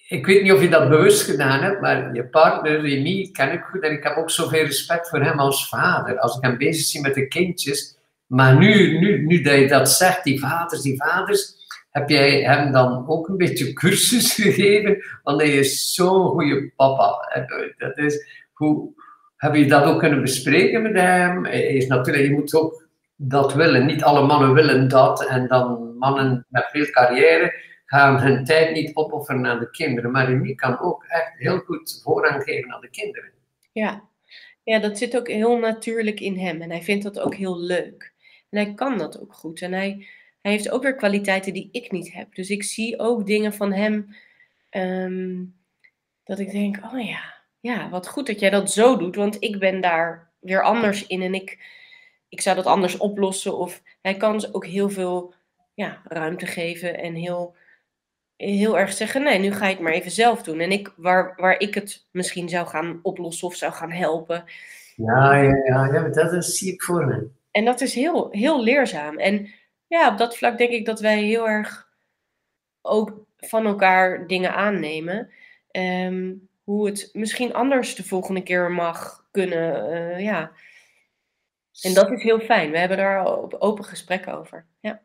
ik 0.08 0.26
weet 0.26 0.42
niet 0.42 0.52
of 0.52 0.60
je 0.60 0.68
dat 0.68 0.88
bewust 0.88 1.22
gedaan 1.22 1.62
hebt, 1.62 1.80
maar 1.80 2.14
je 2.14 2.28
partner, 2.28 2.80
Remy, 2.80 3.28
ken 3.32 3.52
ik 3.52 3.62
goed. 3.62 3.82
En 3.82 3.92
ik 3.92 4.02
heb 4.02 4.16
ook 4.16 4.30
zoveel 4.30 4.64
respect 4.64 5.08
voor 5.08 5.22
hem 5.22 5.38
als 5.38 5.68
vader. 5.68 6.18
Als 6.18 6.36
ik 6.36 6.42
hem 6.42 6.58
bezig 6.58 6.86
zie 6.86 7.00
met 7.00 7.14
de 7.14 7.28
kindjes. 7.28 7.98
Maar 8.26 8.58
nu, 8.58 8.98
nu, 8.98 9.26
nu 9.26 9.42
dat 9.42 9.58
je 9.58 9.68
dat 9.68 9.90
zegt, 9.90 10.24
die 10.24 10.40
vaders, 10.40 10.82
die 10.82 10.96
vaders. 10.96 11.63
Heb 11.94 12.08
jij 12.08 12.42
hem 12.42 12.72
dan 12.72 13.08
ook 13.08 13.28
een 13.28 13.36
beetje 13.36 13.72
cursus 13.72 14.34
gegeven? 14.42 15.04
Want 15.22 15.40
hij 15.40 15.50
is 15.50 15.94
zo'n 15.94 16.26
goede 16.26 16.72
papa. 16.76 17.28
Dat 17.78 17.98
is, 17.98 18.26
hoe, 18.52 18.92
heb 19.36 19.54
je 19.54 19.66
dat 19.66 19.84
ook 19.84 19.98
kunnen 19.98 20.20
bespreken 20.20 20.82
met 20.82 20.94
hem? 20.94 21.44
Hij 21.44 21.62
is 21.62 21.86
natuurlijk, 21.86 22.26
je 22.26 22.32
moet 22.32 22.54
ook 22.54 22.88
dat 23.16 23.54
willen. 23.54 23.86
Niet 23.86 24.02
alle 24.02 24.26
mannen 24.26 24.54
willen 24.54 24.88
dat. 24.88 25.26
En 25.26 25.48
dan 25.48 25.96
mannen 25.98 26.46
met 26.48 26.68
veel 26.72 26.90
carrière 26.90 27.54
gaan 27.86 28.20
hun 28.20 28.44
tijd 28.44 28.74
niet 28.74 28.96
opofferen 28.96 29.46
aan 29.46 29.58
de 29.58 29.70
kinderen. 29.70 30.10
Maar 30.10 30.26
Remy 30.26 30.54
kan 30.54 30.80
ook 30.80 31.04
echt 31.04 31.32
heel 31.34 31.58
goed 31.58 32.00
voorrang 32.02 32.42
geven 32.42 32.74
aan 32.74 32.80
de 32.80 32.90
kinderen. 32.90 33.30
Ja. 33.72 34.02
ja, 34.62 34.78
dat 34.78 34.98
zit 34.98 35.16
ook 35.16 35.28
heel 35.28 35.58
natuurlijk 35.58 36.20
in 36.20 36.38
hem. 36.38 36.60
En 36.60 36.70
hij 36.70 36.82
vindt 36.82 37.04
dat 37.04 37.20
ook 37.20 37.34
heel 37.34 37.60
leuk. 37.60 38.12
En 38.50 38.58
hij 38.64 38.74
kan 38.74 38.98
dat 38.98 39.20
ook 39.20 39.34
goed. 39.34 39.62
En 39.62 39.72
hij, 39.72 40.06
hij 40.44 40.52
heeft 40.52 40.70
ook 40.70 40.82
weer 40.82 40.94
kwaliteiten 40.94 41.52
die 41.52 41.68
ik 41.72 41.90
niet 41.90 42.12
heb. 42.12 42.34
Dus 42.34 42.50
ik 42.50 42.62
zie 42.62 42.98
ook 42.98 43.26
dingen 43.26 43.52
van 43.52 43.72
hem 43.72 44.16
ehm, 44.70 45.44
dat 46.24 46.38
ik 46.38 46.50
denk, 46.50 46.76
oh 46.92 47.06
ja, 47.06 47.34
ja, 47.60 47.88
wat 47.88 48.08
goed 48.08 48.26
dat 48.26 48.40
jij 48.40 48.50
dat 48.50 48.72
zo 48.72 48.96
doet. 48.96 49.16
Want 49.16 49.36
ik 49.38 49.58
ben 49.58 49.80
daar 49.80 50.30
weer 50.40 50.62
anders 50.62 51.06
in 51.06 51.22
en 51.22 51.34
ik, 51.34 51.58
ik 52.28 52.40
zou 52.40 52.56
dat 52.56 52.66
anders 52.66 52.96
oplossen. 52.96 53.58
Of 53.58 53.82
hij 54.02 54.16
kan 54.16 54.40
ze 54.40 54.54
ook 54.54 54.66
heel 54.66 54.90
veel 54.90 55.34
ja, 55.74 56.00
ruimte 56.04 56.46
geven 56.46 56.98
en 56.98 57.14
heel 57.14 57.56
heel 58.36 58.78
erg 58.78 58.92
zeggen, 58.92 59.22
nee, 59.22 59.38
nu 59.38 59.52
ga 59.52 59.66
ik 59.66 59.80
maar 59.80 59.92
even 59.92 60.10
zelf 60.10 60.42
doen. 60.42 60.60
En 60.60 60.70
ik, 60.70 60.92
waar, 60.96 61.34
waar 61.36 61.58
ik 61.58 61.74
het 61.74 62.06
misschien 62.10 62.48
zou 62.48 62.66
gaan 62.66 63.00
oplossen 63.02 63.48
of 63.48 63.54
zou 63.54 63.72
gaan 63.72 63.90
helpen. 63.90 64.44
Ja, 64.96 65.36
ja, 65.36 65.56
ja, 65.64 65.88
ja 65.92 66.08
dat 66.08 66.32
is, 66.32 66.58
zie 66.58 66.72
ik 66.72 66.82
voor 66.82 67.06
me. 67.06 67.28
En 67.50 67.64
dat 67.64 67.80
is 67.80 67.94
heel, 67.94 68.28
heel 68.30 68.62
leerzaam. 68.62 69.18
En 69.18 69.48
ja, 69.86 70.08
op 70.12 70.18
dat 70.18 70.36
vlak 70.36 70.58
denk 70.58 70.70
ik 70.70 70.86
dat 70.86 71.00
wij 71.00 71.22
heel 71.22 71.48
erg 71.48 71.88
ook 72.82 73.26
van 73.36 73.66
elkaar 73.66 74.26
dingen 74.26 74.54
aannemen. 74.54 75.30
Ehm, 75.70 76.32
hoe 76.64 76.86
het 76.86 77.10
misschien 77.12 77.54
anders 77.54 77.94
de 77.94 78.04
volgende 78.04 78.42
keer 78.42 78.70
mag 78.70 79.24
kunnen. 79.30 79.92
Uh, 79.92 80.20
ja. 80.20 80.50
En 81.82 81.94
dat 81.94 82.10
is 82.10 82.22
heel 82.22 82.40
fijn. 82.40 82.70
We 82.70 82.78
hebben 82.78 82.96
daar 82.96 83.26
open 83.58 83.84
gesprekken 83.84 84.38
over. 84.38 84.66
Ja. 84.80 85.00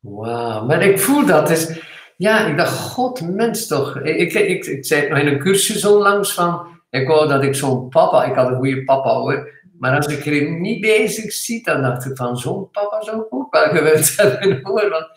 Wauw, 0.00 0.64
maar 0.64 0.82
ik 0.82 0.98
voel 0.98 1.26
dat. 1.26 1.46
Dus 1.48 1.80
ja, 2.16 2.46
ik 2.46 2.56
dacht, 2.56 2.78
god, 2.78 3.20
mens 3.20 3.66
toch. 3.66 4.00
Ik, 4.00 4.32
ik, 4.32 4.64
ik, 4.66 4.84
zei 4.84 5.08
nog 5.08 5.18
in 5.18 5.26
een 5.26 5.38
cursus 5.38 5.84
onlangs 5.84 6.34
van, 6.34 6.80
ik 6.90 7.06
wou 7.06 7.28
dat 7.28 7.42
ik 7.42 7.54
zo'n 7.54 7.88
papa, 7.88 8.24
ik 8.24 8.34
had 8.34 8.48
een 8.48 8.56
goede 8.56 8.84
papa 8.84 9.14
hoor, 9.14 9.50
maar 9.84 9.96
als 9.96 10.06
ik 10.06 10.26
er 10.26 10.50
niet 10.50 10.80
bezig 10.80 11.32
zie, 11.32 11.62
dan 11.62 11.82
dacht 11.82 12.04
ik 12.04 12.16
van, 12.16 12.36
zo'n 12.36 12.70
papa 12.70 13.02
zou 13.02 13.20
ik 13.20 13.34
ook 13.34 13.52
wel 13.52 13.68
gewild 13.68 14.16
hebben 14.16 14.60
hoor. 14.62 14.88
Want 14.88 15.08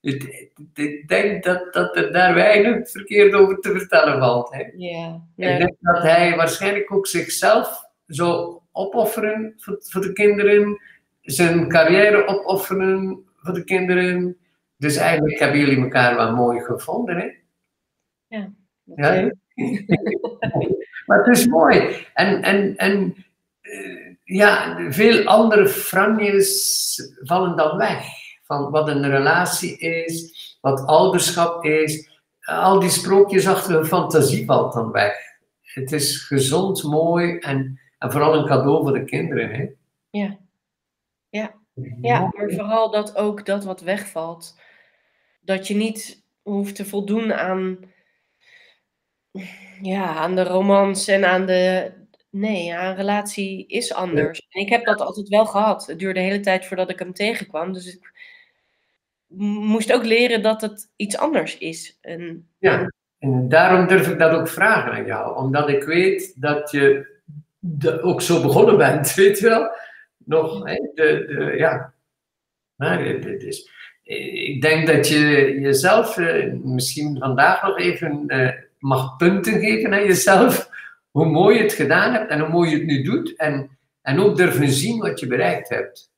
ik, 0.00 0.50
ik 0.74 1.08
denk 1.08 1.44
dat, 1.44 1.72
dat 1.72 1.96
er 1.96 2.12
daar 2.12 2.34
weinig 2.34 2.90
verkeerd 2.90 3.34
over 3.34 3.58
te 3.60 3.70
vertellen 3.70 4.18
valt. 4.18 4.52
Hè. 4.52 4.62
Ik 4.62 5.58
denk 5.58 5.76
dat 5.80 6.02
hij 6.02 6.36
waarschijnlijk 6.36 6.92
ook 6.92 7.06
zichzelf 7.06 7.84
zou 8.06 8.58
opofferen 8.72 9.54
voor, 9.56 9.76
voor 9.80 10.00
de 10.00 10.12
kinderen, 10.12 10.80
zijn 11.20 11.68
carrière 11.68 12.26
opofferen 12.26 13.24
voor 13.36 13.54
de 13.54 13.64
kinderen. 13.64 14.36
Dus 14.76 14.96
eigenlijk 14.96 15.38
hebben 15.38 15.58
jullie 15.58 15.82
elkaar 15.82 16.16
wel 16.16 16.34
mooi 16.34 16.60
gevonden, 16.60 17.16
hè? 17.16 17.28
Ja. 18.26 18.52
ja? 18.84 19.30
maar 21.06 21.18
het 21.24 21.36
is 21.36 21.46
mooi. 21.46 22.06
En, 22.14 22.42
en, 22.42 22.76
en 22.76 23.14
uh, 23.66 24.05
ja, 24.26 24.76
veel 24.92 25.24
andere 25.24 25.68
franjes 25.68 27.00
vallen 27.20 27.56
dan 27.56 27.76
weg. 27.76 28.04
Van 28.42 28.70
wat 28.70 28.88
een 28.88 29.10
relatie 29.10 29.78
is, 29.78 30.56
wat 30.60 30.86
ouderschap 30.86 31.64
is. 31.64 32.10
Al 32.40 32.80
die 32.80 32.90
sprookjes 32.90 33.46
achter 33.46 33.76
een 33.76 33.84
fantasie 33.84 34.44
valt 34.44 34.72
dan 34.72 34.90
weg. 34.90 35.14
Het 35.62 35.92
is 35.92 36.18
gezond, 36.18 36.82
mooi 36.82 37.38
en, 37.38 37.80
en 37.98 38.12
vooral 38.12 38.34
een 38.34 38.46
cadeau 38.46 38.82
voor 38.82 38.92
de 38.92 39.04
kinderen. 39.04 39.50
Hè? 39.50 39.66
Ja. 40.10 40.38
Ja. 41.28 41.54
ja, 42.00 42.20
maar 42.20 42.50
vooral 42.50 42.90
dat 42.90 43.16
ook 43.16 43.46
dat 43.46 43.64
wat 43.64 43.80
wegvalt, 43.80 44.60
dat 45.40 45.68
je 45.68 45.74
niet 45.74 46.24
hoeft 46.42 46.74
te 46.74 46.84
voldoen 46.84 47.34
aan, 47.34 47.78
ja, 49.82 50.14
aan 50.14 50.34
de 50.34 50.44
romans 50.44 51.08
en 51.08 51.24
aan 51.24 51.46
de. 51.46 51.92
Nee, 52.38 52.64
ja, 52.64 52.88
een 52.88 52.96
relatie 52.96 53.66
is 53.66 53.94
anders. 53.94 54.46
En 54.48 54.60
ik 54.60 54.68
heb 54.68 54.84
dat 54.84 55.00
altijd 55.00 55.28
wel 55.28 55.46
gehad. 55.46 55.86
Het 55.86 55.98
duurde 55.98 56.20
de 56.20 56.26
hele 56.26 56.40
tijd 56.40 56.66
voordat 56.66 56.90
ik 56.90 56.98
hem 56.98 57.12
tegenkwam. 57.12 57.72
Dus 57.72 57.94
ik 57.94 58.12
moest 59.26 59.92
ook 59.92 60.04
leren 60.04 60.42
dat 60.42 60.60
het 60.60 60.90
iets 60.96 61.16
anders 61.16 61.58
is. 61.58 61.98
En, 62.00 62.48
ja, 62.58 62.92
en 63.18 63.48
daarom 63.48 63.86
durf 63.86 64.08
ik 64.08 64.18
dat 64.18 64.32
ook 64.32 64.48
vragen 64.48 64.92
aan 64.92 65.06
jou. 65.06 65.36
Omdat 65.36 65.68
ik 65.68 65.84
weet 65.84 66.40
dat 66.40 66.70
je 66.70 67.06
de, 67.58 68.02
ook 68.02 68.22
zo 68.22 68.42
begonnen 68.42 68.76
bent, 68.76 69.14
weet 69.14 69.38
je 69.38 69.48
wel. 69.48 69.70
Nog, 70.16 70.64
de, 70.64 70.92
de, 70.94 71.54
ja. 71.56 71.94
Maar 72.74 73.04
het 73.04 73.42
is 73.42 73.70
ik 74.06 74.62
denk 74.62 74.86
dat 74.86 75.08
je 75.08 75.54
jezelf 75.60 76.16
uh, 76.16 76.52
misschien 76.62 77.18
vandaag 77.18 77.62
nog 77.62 77.78
even 77.78 78.24
uh, 78.26 78.50
mag 78.78 79.16
punten 79.16 79.60
geven 79.60 79.92
aan 79.92 80.04
jezelf. 80.04 80.65
Hoe 81.16 81.26
mooi 81.26 81.56
je 81.56 81.62
het 81.62 81.72
gedaan 81.72 82.12
hebt 82.12 82.30
en 82.30 82.40
hoe 82.40 82.48
mooi 82.48 82.70
je 82.70 82.76
het 82.76 82.86
nu 82.86 83.02
doet. 83.02 83.36
En, 83.36 83.78
en 84.02 84.20
ook 84.20 84.36
durven 84.36 84.70
zien 84.70 84.98
wat 84.98 85.20
je 85.20 85.26
bereikt 85.26 85.68
hebt. 85.68 86.12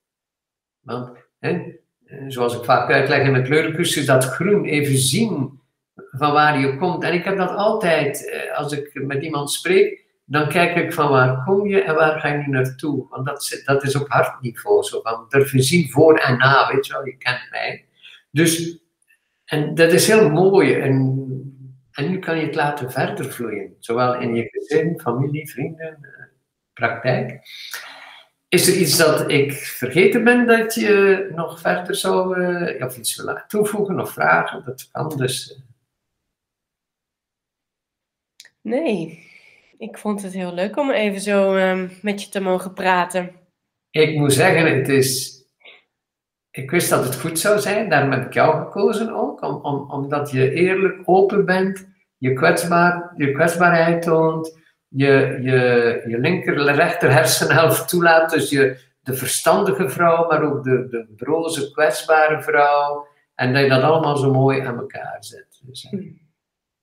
Want, 0.80 1.10
eh, 1.38 1.58
zoals 2.28 2.56
ik 2.56 2.64
vaak 2.64 2.90
uitleg 2.90 3.24
in 3.24 3.30
mijn 3.30 3.44
kleurencursus, 3.44 4.06
dat 4.06 4.24
groen, 4.24 4.64
even 4.64 4.98
zien 4.98 5.60
van 5.94 6.32
waar 6.32 6.60
je 6.60 6.76
komt. 6.76 7.02
En 7.02 7.12
ik 7.12 7.24
heb 7.24 7.36
dat 7.36 7.50
altijd, 7.50 8.40
als 8.54 8.72
ik 8.72 8.90
met 8.94 9.22
iemand 9.22 9.50
spreek, 9.50 10.04
dan 10.24 10.48
kijk 10.48 10.76
ik 10.76 10.92
van 10.92 11.10
waar 11.10 11.44
kom 11.44 11.66
je 11.66 11.82
en 11.82 11.94
waar 11.94 12.20
ga 12.20 12.28
je 12.28 12.48
naartoe. 12.48 13.06
Want 13.08 13.26
dat, 13.26 13.62
dat 13.64 13.82
is 13.82 13.96
op 13.96 14.08
hartniveau, 14.08 14.82
zo 14.82 15.00
van 15.00 15.26
durven 15.28 15.62
zien 15.62 15.90
voor 15.90 16.18
en 16.18 16.38
na, 16.38 16.72
weet 16.72 16.86
je 16.86 16.92
wel, 16.92 17.06
je 17.06 17.16
kent 17.16 17.48
mij. 17.50 17.84
Dus, 18.30 18.78
en 19.44 19.74
dat 19.74 19.92
is 19.92 20.06
heel 20.06 20.30
mooi 20.30 20.74
en, 20.74 21.16
en 21.98 22.10
nu 22.10 22.18
kan 22.18 22.38
je 22.38 22.46
het 22.46 22.54
laten 22.54 22.92
verder 22.92 23.32
vloeien, 23.32 23.76
zowel 23.80 24.20
in 24.20 24.34
je 24.34 24.48
gezin, 24.48 25.00
familie, 25.00 25.50
vrienden, 25.50 25.98
eh, 26.02 26.24
praktijk. 26.72 27.40
Is 28.48 28.68
er 28.68 28.76
iets 28.76 28.96
dat 28.96 29.30
ik 29.30 29.52
vergeten 29.52 30.24
ben 30.24 30.46
dat 30.46 30.74
je 30.74 31.28
nog 31.34 31.60
verder 31.60 31.94
zou, 31.94 32.40
uh, 32.40 32.84
of 32.84 32.96
iets 32.96 33.16
wil 33.16 33.38
toevoegen 33.46 34.00
of 34.00 34.12
vragen? 34.12 34.64
Dat 34.64 34.88
kan 34.92 35.16
dus. 35.16 35.54
Eh. 35.54 35.60
Nee, 38.60 39.26
ik 39.78 39.98
vond 39.98 40.22
het 40.22 40.32
heel 40.32 40.54
leuk 40.54 40.76
om 40.76 40.90
even 40.90 41.20
zo 41.20 41.54
ehm, 41.54 41.88
met 42.02 42.22
je 42.22 42.28
te 42.28 42.40
mogen 42.40 42.72
praten. 42.72 43.30
Ik 43.90 44.16
moet 44.16 44.32
zeggen, 44.32 44.76
het 44.76 44.88
is. 44.88 45.37
Ik 46.58 46.70
wist 46.70 46.90
dat 46.90 47.04
het 47.04 47.20
goed 47.20 47.38
zou 47.38 47.58
zijn, 47.58 47.88
daarom 47.88 48.10
heb 48.10 48.26
ik 48.26 48.32
jou 48.32 48.64
gekozen 48.64 49.14
ook, 49.14 49.42
om, 49.42 49.54
om, 49.54 49.90
omdat 49.90 50.30
je 50.30 50.50
eerlijk, 50.50 51.00
open 51.04 51.44
bent, 51.44 51.88
je, 52.16 52.32
kwetsbaar, 52.32 53.12
je 53.16 53.32
kwetsbaarheid 53.32 54.02
toont, 54.02 54.58
je, 54.88 55.38
je, 55.42 56.02
je 56.06 56.18
linker, 56.18 56.74
rechter 56.74 57.12
hersenhelft 57.12 57.88
toelaat, 57.88 58.30
dus 58.30 58.50
je, 58.50 58.78
de 59.02 59.14
verstandige 59.14 59.88
vrouw, 59.88 60.26
maar 60.26 60.42
ook 60.42 60.64
de, 60.64 60.86
de 60.90 61.08
broze, 61.16 61.70
kwetsbare 61.70 62.42
vrouw, 62.42 63.06
en 63.34 63.52
dat 63.52 63.62
je 63.62 63.68
dat 63.68 63.82
allemaal 63.82 64.16
zo 64.16 64.32
mooi 64.32 64.60
aan 64.60 64.78
elkaar 64.78 65.16
zet. 65.20 65.60
Dus, 65.62 65.86
hmm. 65.90 66.20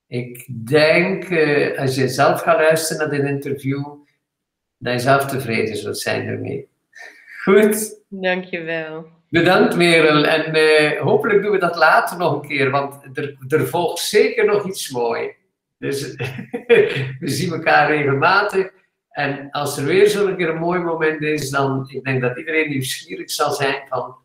Ik 0.08 0.48
denk, 0.68 1.30
uh, 1.30 1.80
als 1.80 1.96
je 1.96 2.08
zelf 2.08 2.42
gaat 2.42 2.60
luisteren 2.60 3.10
naar 3.10 3.20
dit 3.20 3.30
interview, 3.30 3.86
dat 4.78 4.94
je 4.94 5.00
zelf 5.00 5.26
tevreden 5.26 5.76
zult 5.78 5.98
zijn 5.98 6.28
ermee. 6.28 6.70
Goed? 7.44 8.04
Dankjewel. 8.10 9.14
Bedankt 9.36 9.76
Merel 9.76 10.26
en 10.26 10.56
uh, 10.56 11.02
hopelijk 11.02 11.42
doen 11.42 11.52
we 11.52 11.58
dat 11.58 11.76
later 11.76 12.18
nog 12.18 12.34
een 12.34 12.48
keer, 12.48 12.70
want 12.70 13.18
er, 13.18 13.38
er 13.48 13.68
volgt 13.68 14.00
zeker 14.04 14.46
nog 14.46 14.68
iets 14.68 14.90
moois. 14.90 15.34
Dus 15.78 16.16
we 17.20 17.28
zien 17.28 17.52
elkaar 17.52 17.88
regelmatig. 17.88 18.72
En 19.10 19.52
als 19.52 19.78
er 19.78 19.86
weer 19.86 20.10
zo'n 20.10 20.36
keer 20.36 20.50
een 20.50 20.58
mooi 20.58 20.80
moment 20.80 21.22
is, 21.22 21.50
dan 21.50 21.90
ik 21.90 22.04
denk 22.04 22.22
dat 22.22 22.38
iedereen 22.38 22.70
nieuwsgierig 22.70 23.32
zal 23.32 23.52
zijn 23.52 23.84
van 23.90 24.16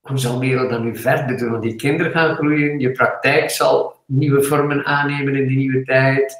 hoe 0.00 0.18
zal 0.18 0.38
Merel 0.38 0.68
dan 0.68 0.84
nu 0.84 0.96
verder 0.96 1.38
doen? 1.38 1.50
Want 1.50 1.62
die 1.62 1.76
kinderen 1.76 2.12
gaan 2.12 2.34
groeien, 2.34 2.78
je 2.78 2.92
praktijk 2.92 3.50
zal 3.50 4.02
nieuwe 4.06 4.42
vormen 4.42 4.84
aannemen 4.84 5.34
in 5.34 5.46
die 5.46 5.56
nieuwe 5.56 5.84
tijd. 5.84 6.36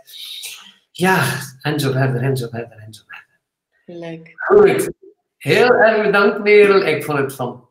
Ja, 0.92 1.24
en 1.60 1.80
zo 1.80 1.92
verder, 1.92 2.22
en 2.22 2.36
zo 2.36 2.48
verder, 2.50 2.78
en 2.78 2.94
zo 2.94 3.02
verder. 3.06 4.00
Leuk. 4.08 4.32
Goed. 4.34 4.90
Heel 5.36 5.74
erg 5.74 6.04
bedankt, 6.04 6.42
Merel. 6.42 6.86
Ik 6.86 7.04
vond 7.04 7.18
het 7.18 7.34
fantastisch 7.34 7.64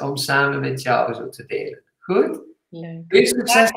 om 0.00 0.16
samen 0.16 0.60
met 0.60 0.82
jou 0.82 1.14
zo 1.14 1.28
te 1.28 1.46
delen. 1.46 1.82
Goed? 1.98 2.40
Leuk. 2.68 3.04
Veel 3.08 3.26
succes 3.26 3.70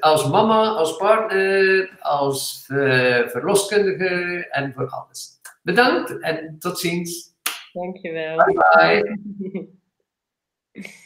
als 0.00 0.28
mama, 0.28 0.68
als 0.68 0.96
partner, 0.96 1.98
als 2.00 2.64
eh, 2.68 3.28
verloskundige 3.28 4.46
en 4.50 4.72
voor 4.72 4.88
alles. 4.88 5.40
Bedankt 5.62 6.20
en 6.20 6.56
tot 6.58 6.78
ziens. 6.78 7.34
Dankjewel. 7.72 8.36
Bye 8.36 8.54
bye. 8.54 9.68